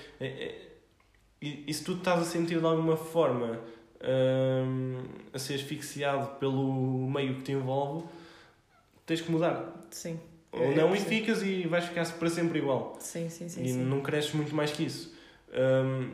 E, 1.41 1.65
e 1.67 1.75
se 1.75 1.85
tu 1.85 1.93
estás 1.93 2.21
a 2.21 2.25
sentir 2.25 2.59
de 2.59 2.67
alguma 2.67 2.97
forma 2.97 3.61
um, 4.03 5.03
a 5.33 5.39
ser 5.39 5.55
asfixiado 5.55 6.39
pelo 6.39 7.09
meio 7.09 7.37
que 7.37 7.43
te 7.43 7.53
envolve, 7.53 8.05
tens 9.07 9.21
que 9.21 9.31
mudar. 9.31 9.87
Sim. 9.91 10.19
Ou 10.51 10.75
não, 10.75 10.95
e 10.95 10.99
ficas 10.99 11.43
e 11.43 11.67
vais 11.67 11.85
ficar 11.85 12.11
para 12.13 12.31
sempre 12.31 12.59
igual. 12.59 12.97
Sim, 13.01 13.29
sim, 13.29 13.49
sim. 13.49 13.63
E 13.63 13.69
sim. 13.69 13.83
não 13.85 14.01
cresces 14.01 14.33
muito 14.33 14.55
mais 14.55 14.73
que 14.73 14.85
isso. 14.85 15.15
Um, 15.53 16.11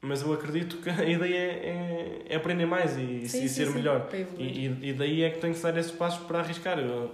mas 0.00 0.22
eu 0.22 0.32
acredito 0.32 0.76
que 0.78 0.88
a 0.88 1.04
ideia 1.04 1.36
é, 1.36 2.22
é 2.28 2.36
aprender 2.36 2.66
mais 2.66 2.96
e, 2.96 3.28
sim, 3.28 3.44
e 3.44 3.48
ser 3.48 3.66
sim, 3.66 3.74
melhor. 3.74 4.08
E, 4.38 4.66
e, 4.82 4.92
daí 4.92 5.22
é 5.22 5.30
que 5.30 5.40
tenho 5.40 5.54
que 5.54 5.60
dar 5.60 5.76
esses 5.76 5.90
passos 5.90 6.24
para 6.24 6.38
arriscar. 6.40 6.78
Eu, 6.78 7.10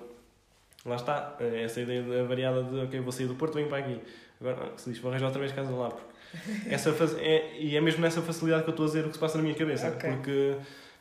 lá 0.84 0.96
está, 0.96 1.36
essa 1.40 1.80
ideia 1.80 2.24
variada 2.24 2.62
de 2.62 2.80
ok, 2.80 3.00
vou 3.00 3.12
sair 3.12 3.26
do 3.26 3.34
Porto, 3.34 3.54
venho 3.54 3.68
para 3.68 3.78
aqui. 3.78 4.00
Agora, 4.40 4.72
se 4.76 4.90
diz, 4.90 4.98
vou 4.98 5.10
arranjar 5.10 5.26
outra 5.26 5.40
vez 5.40 5.52
casa 5.52 5.70
lá, 5.70 5.90
porque 5.90 6.12
essa 6.68 6.90
é, 7.20 7.58
e 7.58 7.76
é 7.76 7.80
mesmo 7.80 8.02
nessa 8.02 8.20
facilidade 8.20 8.64
que 8.64 8.68
eu 8.68 8.72
estou 8.72 8.84
a 8.84 8.88
dizer 8.88 9.04
o 9.04 9.08
que 9.08 9.14
se 9.14 9.20
passa 9.20 9.38
na 9.38 9.44
minha 9.44 9.54
cabeça. 9.54 9.88
Okay. 9.88 10.10
Porque 10.10 10.56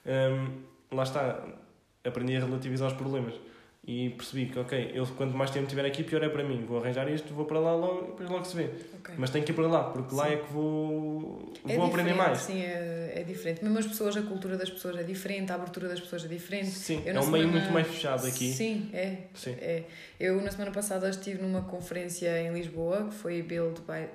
um, 0.06 0.96
lá 0.96 1.04
está, 1.04 1.44
aprendi 2.06 2.38
a 2.38 2.40
relativizar 2.40 2.88
os 2.88 2.94
problemas. 2.94 3.34
E 3.86 4.12
percebi 4.12 4.46
que, 4.46 4.58
ok, 4.58 4.92
eu 4.94 5.06
quanto 5.08 5.36
mais 5.36 5.52
tempo 5.52 5.68
tiver 5.68 5.86
aqui, 5.86 6.06
pior 6.06 6.24
é 6.24 6.30
para 6.30 6.42
mim. 6.42 6.64
Vou 6.66 6.80
arranjar 6.80 7.10
isto, 7.12 7.34
vou 7.34 7.44
para 7.44 7.60
lá 7.60 7.76
logo, 7.76 8.12
depois 8.12 8.30
logo 8.30 8.46
se 8.46 8.56
vê. 8.56 8.70
Okay. 9.00 9.16
Mas 9.18 9.30
tenho 9.30 9.44
que 9.44 9.52
ir 9.52 9.56
para 9.56 9.68
lá, 9.68 9.84
porque 9.84 10.12
sim. 10.12 10.16
lá 10.16 10.32
é 10.32 10.38
que 10.38 10.54
vou, 10.54 11.52
é 11.68 11.76
vou 11.76 11.88
aprender 11.88 12.14
mais. 12.14 12.40
Sim, 12.40 12.62
é, 12.62 13.12
é 13.16 13.24
diferente. 13.24 13.62
Mesmo 13.62 13.78
as 13.78 13.86
pessoas, 13.86 14.16
a 14.16 14.22
cultura 14.22 14.56
das 14.56 14.70
pessoas 14.70 14.96
é 14.96 15.04
diferente, 15.04 15.52
a 15.52 15.56
abertura 15.56 15.90
das 15.90 16.00
pessoas 16.00 16.24
é 16.24 16.30
diferente. 16.30 16.70
Sim, 16.70 17.04
eu, 17.06 17.14
é 17.14 17.20
um 17.20 17.28
meio 17.28 17.50
muito 17.50 17.70
mais 17.72 17.86
fechado 17.88 18.26
aqui. 18.26 18.54
Sim, 18.54 18.90
é, 18.94 19.18
sim. 19.34 19.52
é. 19.60 19.84
Eu, 20.18 20.42
na 20.42 20.50
semana 20.50 20.72
passada, 20.72 21.10
estive 21.10 21.42
numa 21.42 21.64
conferência 21.64 22.42
em 22.42 22.54
Lisboa, 22.54 23.10
que 23.10 23.16
foi 23.16 23.42
Build 23.42 23.82
by 23.82 24.08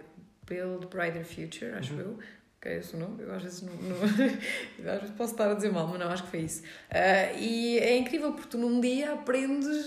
Build 0.48 0.86
Brighter 0.86 1.26
Future, 1.26 1.72
acho 1.72 1.92
uhum. 1.92 2.00
eu. 2.00 2.18
Que 2.60 2.68
é 2.68 2.78
esse 2.78 2.96
o 2.96 2.98
nome? 2.98 3.22
Eu 3.22 3.32
às 3.32 3.42
vezes 3.42 3.62
não, 3.62 3.74
não 3.74 3.96
às 4.92 5.00
vezes 5.00 5.16
posso 5.16 5.32
estar 5.32 5.50
a 5.50 5.54
dizer 5.54 5.72
mal, 5.72 5.86
mas 5.86 6.00
não, 6.00 6.08
acho 6.08 6.24
que 6.24 6.30
foi 6.30 6.40
isso. 6.40 6.62
Uh, 6.62 7.38
e 7.38 7.78
é 7.78 7.96
incrível 7.96 8.32
porque 8.32 8.48
tu 8.48 8.58
num 8.58 8.80
dia 8.80 9.12
aprendes 9.12 9.86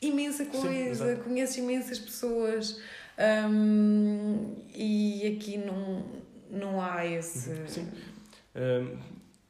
imensa 0.00 0.44
coisa, 0.46 1.16
Sim, 1.16 1.22
conheces 1.22 1.56
imensas 1.56 1.98
pessoas 1.98 2.80
um, 3.48 4.54
e 4.74 5.36
aqui 5.36 5.58
não, 5.58 6.04
não 6.50 6.80
há 6.80 7.06
esse. 7.06 7.50
Uhum. 7.50 7.68
Sim. 7.68 7.88
Um, 8.56 8.96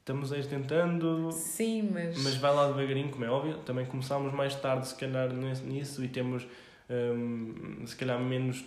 estamos 0.01 0.33
aí 0.33 0.45
tentando. 0.45 1.31
Sim, 1.33 1.91
mas. 1.93 2.23
Mas 2.23 2.37
vai 2.37 2.55
lá 2.55 2.69
devagarinho, 2.69 3.11
como 3.11 3.25
é 3.25 3.31
óbvio. 3.31 3.59
Também 3.59 3.87
começámos 3.87 4.33
mais 4.33 4.55
tarde, 4.55 4.89
se 4.89 4.95
calhar, 4.95 5.33
nisso 5.33 6.05
e 6.05 6.09
temos 6.09 6.47
um, 6.91 7.87
se 7.87 7.97
calhar 7.97 8.21
menos 8.21 8.65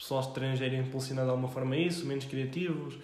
pessoal 0.00 0.20
estrangeiro 0.20 0.74
impulsionado 0.76 1.26
de 1.26 1.30
alguma 1.30 1.48
forma 1.48 1.74
a 1.74 1.78
isso, 1.78 2.06
menos 2.06 2.24
criativos. 2.24 2.98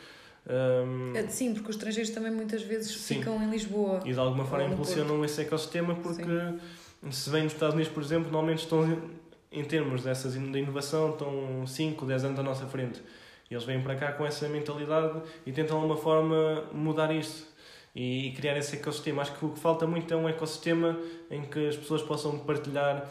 Um... 0.48 1.14
É, 1.14 1.26
sim, 1.28 1.52
porque 1.52 1.70
os 1.70 1.76
estrangeiros 1.76 2.10
também 2.10 2.30
muitas 2.30 2.62
vezes 2.62 2.96
Sim. 2.96 3.18
ficam 3.18 3.42
em 3.42 3.50
Lisboa. 3.50 4.00
E 4.04 4.12
de 4.12 4.18
alguma 4.18 4.44
forma 4.44 4.72
impulsionam 4.72 5.24
esse 5.24 5.42
ecossistema 5.42 5.94
porque 5.96 6.22
Sim. 6.22 7.10
se 7.10 7.28
vem 7.30 7.44
nos 7.44 7.52
Estados 7.52 7.74
Unidos, 7.74 7.92
por 7.92 8.02
exemplo, 8.02 8.30
normalmente 8.30 8.60
estão 8.60 9.10
em 9.52 9.64
termos 9.64 10.02
dessas 10.02 10.34
de 10.34 10.58
inovação, 10.58 11.10
estão 11.10 11.66
5, 11.66 12.06
10 12.06 12.24
anos 12.24 12.38
à 12.38 12.42
nossa 12.42 12.66
frente. 12.66 13.02
E 13.50 13.54
eles 13.54 13.64
vêm 13.64 13.80
para 13.80 13.94
cá 13.94 14.12
com 14.12 14.24
essa 14.24 14.48
mentalidade 14.48 15.20
e 15.44 15.52
tentam 15.52 15.76
de 15.76 15.82
alguma 15.82 15.96
forma 15.96 16.64
mudar 16.72 17.14
isso 17.14 17.54
e 17.94 18.32
criar 18.36 18.56
esse 18.56 18.76
ecossistema. 18.76 19.22
Acho 19.22 19.36
que 19.38 19.44
o 19.44 19.50
que 19.50 19.58
falta 19.58 19.86
muito 19.86 20.12
é 20.12 20.16
um 20.16 20.28
ecossistema 20.28 20.98
em 21.30 21.42
que 21.42 21.68
as 21.68 21.76
pessoas 21.76 22.02
possam 22.02 22.38
partilhar, 22.40 23.08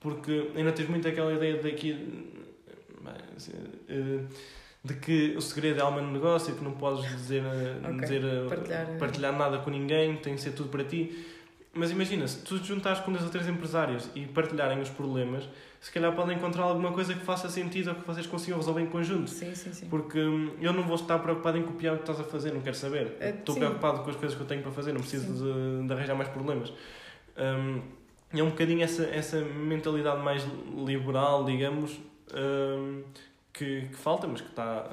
porque 0.00 0.50
ainda 0.54 0.72
tens 0.72 0.88
muito 0.88 1.06
aquela 1.06 1.32
ideia 1.32 1.62
daqui 1.62 2.44
eh, 3.88 4.20
de 4.84 4.94
que 4.94 5.34
o 5.36 5.40
segredo 5.40 5.80
é 5.80 5.82
alma 5.82 6.00
no 6.00 6.12
negócio, 6.12 6.54
que 6.54 6.62
não 6.62 6.72
podes 6.72 7.08
dizer, 7.10 7.42
eh, 7.42 7.78
okay. 7.88 8.00
dizer 8.00 8.24
eh, 8.24 8.48
partilhar. 8.48 8.86
partilhar 8.98 9.32
nada 9.36 9.58
com 9.58 9.70
ninguém, 9.70 10.16
tem 10.16 10.34
que 10.34 10.40
ser 10.40 10.52
tudo 10.52 10.68
para 10.68 10.84
ti. 10.84 11.26
Mas 11.74 11.90
imagina, 11.90 12.26
se 12.26 12.42
tu 12.42 12.58
te 12.58 12.68
juntares 12.68 13.00
com 13.00 13.12
dois 13.12 13.24
ou 13.24 13.30
três 13.30 13.46
empresários 13.48 14.08
e 14.14 14.24
partilharem 14.24 14.80
os 14.80 14.88
problemas, 14.88 15.46
se 15.78 15.92
calhar 15.92 16.14
podem 16.14 16.36
encontrar 16.36 16.64
alguma 16.64 16.90
coisa 16.90 17.12
que 17.12 17.20
faça 17.20 17.50
sentido 17.50 17.90
ou 17.90 17.94
que 17.96 18.06
vocês 18.06 18.26
consigam 18.26 18.58
resolver 18.58 18.80
em 18.80 18.86
conjunto. 18.86 19.28
Sim, 19.28 19.54
sim, 19.54 19.72
sim. 19.72 19.86
Porque 19.88 20.18
hum, 20.18 20.52
eu 20.60 20.72
não 20.72 20.84
vou 20.84 20.96
estar 20.96 21.18
preocupado 21.18 21.58
em 21.58 21.62
copiar 21.62 21.94
o 21.94 21.98
que 21.98 22.02
estás 22.04 22.18
a 22.18 22.24
fazer, 22.24 22.52
não 22.52 22.62
quero 22.62 22.76
saber. 22.76 23.16
Estou 23.20 23.54
sim. 23.54 23.60
preocupado 23.60 24.02
com 24.02 24.10
as 24.10 24.16
coisas 24.16 24.34
que 24.34 24.42
eu 24.42 24.46
tenho 24.46 24.62
para 24.62 24.72
fazer, 24.72 24.92
não 24.92 25.00
preciso 25.00 25.32
de, 25.32 25.86
de, 25.86 25.92
arranjar 25.92 26.14
mais 26.14 26.30
problemas. 26.30 26.72
Um, 27.36 27.82
é 28.32 28.42
um 28.42 28.50
bocadinho 28.50 28.82
essa, 28.82 29.04
essa 29.04 29.40
mentalidade 29.40 30.22
mais 30.22 30.46
liberal, 30.84 31.44
digamos, 31.44 32.00
um, 32.36 33.02
que, 33.52 33.88
que, 33.88 33.96
falta, 33.96 34.26
mas 34.26 34.40
que 34.40 34.48
está. 34.48 34.88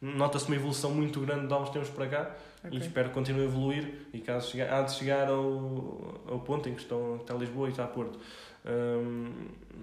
Nota-se 0.00 0.46
uma 0.46 0.56
evolução 0.56 0.90
muito 0.90 1.20
grande 1.20 1.46
de 1.46 1.54
há 1.54 1.58
uns 1.58 1.70
tempos 1.70 1.88
para 1.88 2.06
cá 2.06 2.30
okay. 2.62 2.78
e 2.78 2.82
espero 2.82 3.08
que 3.08 3.14
continue 3.14 3.42
a 3.42 3.44
evoluir 3.44 4.06
e 4.12 4.20
caso 4.20 4.50
chegar, 4.50 4.72
há 4.72 4.82
de 4.82 4.92
chegar 4.92 5.28
ao, 5.28 6.22
ao 6.28 6.40
ponto 6.40 6.68
em 6.68 6.74
que 6.74 6.82
estão, 6.82 7.16
está 7.16 7.34
Lisboa 7.34 7.68
e 7.68 7.70
está 7.70 7.86
Porto. 7.86 8.18
Um, 8.66 9.32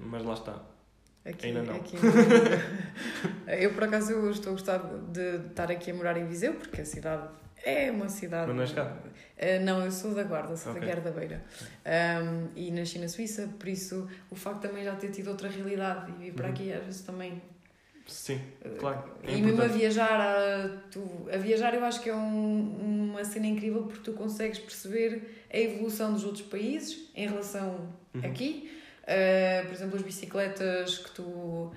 mas 0.06 0.24
lá 0.24 0.34
está. 0.34 0.62
Aqui, 1.26 1.48
Ainda 1.48 1.64
não. 1.64 1.76
Aqui 1.76 1.96
eu, 3.48 3.74
por 3.74 3.84
acaso, 3.84 4.12
eu 4.12 4.32
estou 4.32 4.52
a 4.52 4.54
gostar 4.54 4.78
de 5.12 5.48
estar 5.48 5.72
aqui 5.72 5.92
a 5.92 5.94
morar 5.94 6.18
em 6.18 6.26
Viseu, 6.26 6.54
porque 6.56 6.82
a 6.82 6.86
cidade 6.86 7.28
é 7.64 7.92
uma 7.92 8.10
cidade. 8.10 8.48
Mas 8.48 8.56
não 8.56 8.64
és 8.64 8.72
cá? 8.72 8.98
Uh, 9.38 9.64
não, 9.64 9.84
eu 9.84 9.92
sou 9.92 10.14
da 10.14 10.24
Guarda, 10.24 10.56
sou 10.56 10.72
okay. 10.72 10.82
da 10.82 10.88
Guerra 10.88 11.02
da 11.10 11.12
Beira. 11.12 11.44
Um, 11.86 12.50
e 12.56 12.72
nasci 12.72 13.00
na 13.00 13.08
Suíça, 13.08 13.50
por 13.60 13.68
isso 13.68 14.10
o 14.30 14.36
facto 14.36 14.62
também 14.62 14.84
já 14.84 14.96
ter 14.96 15.12
tido 15.12 15.30
outra 15.30 15.50
realidade 15.50 16.12
e 16.12 16.24
vir 16.24 16.34
para 16.34 16.48
uhum. 16.48 16.54
aqui 16.54 16.74
às 16.74 16.84
vezes 16.84 17.02
também. 17.02 17.42
Sim, 18.08 18.42
claro. 18.80 19.04
É 19.24 19.36
e 19.36 19.42
mesmo 19.42 19.62
a 19.62 19.68
viajar, 19.68 20.20
a, 20.20 20.70
tu, 20.90 21.28
a 21.32 21.38
viajar 21.38 21.74
eu 21.74 21.84
acho 21.86 22.02
que 22.02 22.10
é 22.10 22.16
um, 22.16 23.10
uma 23.12 23.24
cena 23.24 23.48
incrível 23.48 23.84
porque 23.84 24.02
tu 24.04 24.14
consegues 24.14 24.60
perceber 24.60 25.46
a 25.54 25.58
evolução 25.58 26.12
dos 26.12 26.26
outros 26.26 26.46
países 26.46 27.10
em 27.16 27.28
relação 27.28 27.90
uhum. 28.14 28.22
aqui. 28.26 28.72
Uh, 29.04 29.66
por 29.66 29.74
exemplo, 29.74 29.96
as 29.96 30.02
bicicletas 30.02 30.98
que 31.00 31.12
tu 31.12 31.72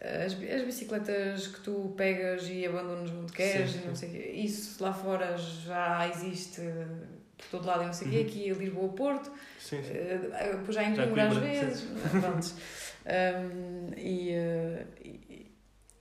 as, 0.00 0.32
as 0.32 0.62
bicicletas 0.62 1.48
que 1.48 1.60
tu 1.60 1.92
pegas 1.96 2.48
e 2.48 2.64
abandonas 2.64 3.10
onde 3.10 3.32
queres 3.32 3.72
sim, 3.72 3.80
sim. 3.80 3.88
não 3.88 3.94
sei 3.94 4.10
quê, 4.10 4.30
isso 4.34 4.82
lá 4.82 4.92
fora 4.92 5.36
já 5.36 6.08
existe 6.08 6.60
por 7.36 7.46
todo 7.50 7.66
lado 7.66 7.82
e 7.82 7.86
não 7.86 7.92
sei 7.92 8.06
o 8.06 8.10
uhum. 8.10 8.16
quê, 8.16 8.22
aqui 8.22 8.52
Lisboa, 8.52 8.88
Porto, 8.90 9.32
sim, 9.58 9.82
sim. 9.82 9.92
Uh, 9.92 10.72
já 10.72 10.84
em 10.84 10.94
Coimbra 10.94 11.28
às 11.28 11.36
vezes, 11.36 11.86
pronto. 12.10 12.54
um, 13.06 13.92
e, 13.96 14.32
uh, 14.34 14.86
e, 15.04 15.52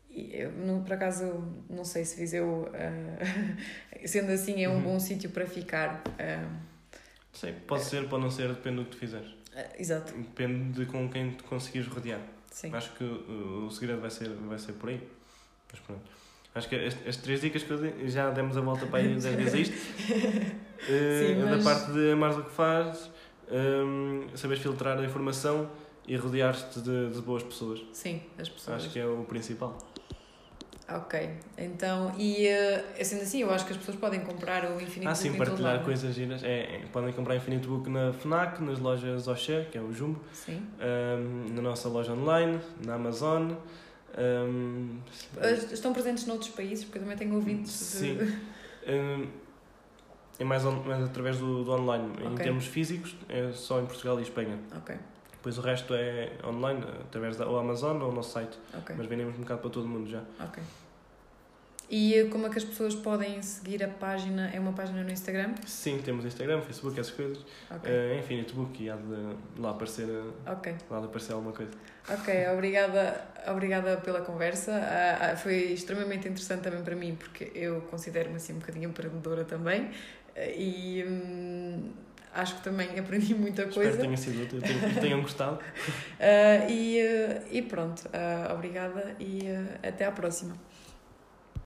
e 0.10 0.45
no, 0.45 0.82
por 0.82 0.93
acaso, 0.93 1.43
não 1.70 1.86
sei 1.86 2.06
se 2.06 2.20
Viseu, 2.20 2.70
uh, 2.70 4.06
sendo 4.08 4.32
assim, 4.32 4.64
é 4.64 4.70
um 4.70 4.76
uhum. 4.76 4.82
bom 4.82 5.00
sítio 5.00 5.30
para 5.30 5.45
ficar. 5.45 6.04
Sim, 7.34 7.54
pode 7.68 7.84
ser, 7.84 8.08
pode 8.08 8.24
não 8.24 8.32
ser, 8.32 8.48
depende 8.50 8.78
do 8.78 8.86
que 8.86 8.91
tu 8.91 8.98
fizeres. 8.98 9.30
exato. 9.78 10.12
Depende 10.14 10.80
de 10.80 10.86
com 10.88 11.08
quem 11.08 11.32
tu 11.32 11.43
conseguires 11.43 11.88
rodear. 11.88 12.36
Sim. 12.58 12.74
Acho 12.74 12.91
que 12.93 13.03
o, 13.03 13.68
o 13.68 13.70
segredo 13.70 14.01
vai 14.01 14.10
ser, 14.10 14.30
vai 14.30 14.58
ser 14.58 14.74
por 14.74 14.89
aí. 14.89 14.99
Mas 15.72 15.80
pronto. 15.80 16.01
Acho 16.55 16.68
que 16.68 16.76
as, 16.76 16.97
as 17.08 17.18
três 17.18 17.39
dicas 17.39 17.62
que 17.62 17.70
eu 17.70 17.78
dei, 17.78 18.10
já 18.10 18.32
demos 18.32 18.58
a 18.58 18.62
volta 18.62 18.88
para 18.88 18.97
aí 18.97 19.10
10 19.10 19.26
vezes 19.36 19.70
isto. 19.70 19.76
uh, 19.76 20.58
Sim, 20.89 21.43
mas... 21.43 21.64
Da 21.64 21.72
parte 21.72 21.91
de 21.91 22.14
amares 22.14 22.36
o 22.36 22.43
que 22.43 22.49
fazes, 22.49 23.12
um, 23.51 24.28
saberes 24.36 24.64
filtrar 24.64 24.97
a 24.97 25.05
informação 25.05 25.70
e 26.08 26.16
rodear-te 26.16 26.82
de, 26.82 27.12
de 27.12 27.22
boas 27.22 27.43
pessoas. 27.43 27.80
Sim, 27.93 28.24
as 28.39 28.49
pessoas. 28.49 28.78
Acho 28.78 28.89
que 28.91 28.97
é 28.97 29.05
o 29.05 29.24
principal. 29.26 29.78
Ok, 30.89 31.29
então, 31.57 32.13
e 32.17 32.47
uh, 32.47 33.03
sendo 33.03 33.23
assim, 33.23 33.41
eu 33.41 33.51
acho 33.51 33.65
que 33.65 33.73
as 33.73 33.77
pessoas 33.77 33.97
podem 33.97 34.21
comprar 34.21 34.63
o 34.71 34.81
Infinito 34.81 35.09
ah, 35.09 35.11
Book. 35.11 35.11
Ah, 35.11 35.15
sim, 35.15 35.33
partilhar 35.33 35.83
coisas 35.83 36.15
giras. 36.15 36.41
É, 36.43 36.77
é, 36.77 36.81
podem 36.93 37.11
comprar 37.11 37.35
Infinito 37.35 37.67
Book 37.67 37.89
na 37.89 38.13
Fnac, 38.13 38.63
nas 38.63 38.79
lojas 38.79 39.27
Oxê, 39.27 39.67
que 39.69 39.77
é 39.77 39.81
o 39.81 39.91
Jumbo. 39.91 40.21
Sim. 40.31 40.65
Um, 40.79 41.53
na 41.53 41.61
nossa 41.61 41.89
loja 41.89 42.13
online, 42.13 42.61
na 42.85 42.93
Amazon. 42.93 43.51
Um, 44.17 44.99
Estão 45.73 45.91
presentes 45.91 46.25
noutros 46.25 46.51
países, 46.51 46.85
porque 46.85 46.99
eu 46.99 47.01
também 47.01 47.17
tenho 47.17 47.35
ouvintes. 47.35 47.71
Sim. 47.71 48.15
De... 48.15 48.23
Um, 48.89 49.27
é 50.39 50.43
mais, 50.45 50.65
on, 50.65 50.71
mais 50.83 51.03
através 51.03 51.38
do, 51.38 51.65
do 51.65 51.71
online. 51.71 52.11
Okay. 52.11 52.27
Em 52.27 52.35
termos 52.35 52.65
físicos, 52.65 53.13
é 53.27 53.51
só 53.51 53.81
em 53.81 53.85
Portugal 53.85 54.17
e 54.19 54.23
Espanha. 54.23 54.57
Ok. 54.73 54.95
Depois 55.38 55.57
o 55.57 55.61
resto 55.61 55.93
é 55.93 56.31
online, 56.43 56.83
através 57.01 57.38
da 57.38 57.47
ou 57.47 57.57
Amazon 57.57 58.01
ou 58.01 58.09
o 58.09 58.13
nosso 58.13 58.31
site. 58.31 58.57
Okay. 58.79 58.95
Mas 58.95 59.07
vendemos 59.07 59.35
um 59.35 59.41
bocado 59.41 59.61
para 59.61 59.69
todo 59.69 59.88
mundo 59.88 60.09
já. 60.09 60.21
Ok. 60.39 60.61
E 61.89 62.27
como 62.29 62.47
é 62.47 62.49
que 62.49 62.57
as 62.57 62.65
pessoas 62.65 62.93
podem 62.93 63.41
seguir 63.41 63.81
a 63.81 63.88
página? 63.88 64.49
É 64.53 64.59
uma 64.59 64.73
página 64.73 65.03
no 65.03 65.09
Instagram? 65.09 65.55
Sim, 65.65 65.99
temos 66.03 66.25
Instagram, 66.25 66.61
Facebook, 66.61 66.99
essas 66.99 67.13
coisas. 67.13 67.38
Okay. 67.71 67.91
Uh, 67.91 68.19
Infinite 68.19 68.53
Book 68.53 68.83
e 68.83 68.89
há 68.89 68.97
de 68.97 69.61
lá 69.61 69.71
aparecer, 69.71 70.05
okay. 70.45 70.75
lá 70.89 70.99
de 70.99 71.05
aparecer 71.05 71.31
alguma 71.31 71.53
coisa. 71.53 71.71
Ok, 72.09 72.49
obrigada, 72.49 73.25
obrigada 73.47 73.97
pela 73.97 74.19
conversa. 74.19 74.73
Uh, 74.73 75.38
foi 75.38 75.55
extremamente 75.71 76.27
interessante 76.27 76.63
também 76.63 76.83
para 76.83 76.95
mim, 76.95 77.15
porque 77.15 77.51
eu 77.55 77.79
considero-me 77.83 78.35
assim 78.35 78.53
um 78.53 78.59
bocadinho 78.59 78.89
empreendedora 78.89 79.45
também. 79.45 79.85
Uh, 79.85 79.91
e. 80.57 81.05
Um, 81.07 82.07
acho 82.38 82.55
que 82.55 82.63
também 82.63 82.97
aprendi 82.99 83.33
muita 83.33 83.63
coisa. 83.63 83.89
Espero 83.89 83.95
que 83.95 84.03
tenha 84.03 84.17
sido 84.17 84.43
útil 84.43 84.61
tenham 85.01 85.21
gostado. 85.21 85.55
uh, 85.57 86.69
e, 86.71 87.01
uh, 87.01 87.47
e 87.51 87.61
pronto, 87.63 88.07
uh, 88.07 88.53
obrigada 88.53 89.15
e 89.19 89.41
até 89.83 90.05
à 90.05 90.11
próxima. 90.11 90.55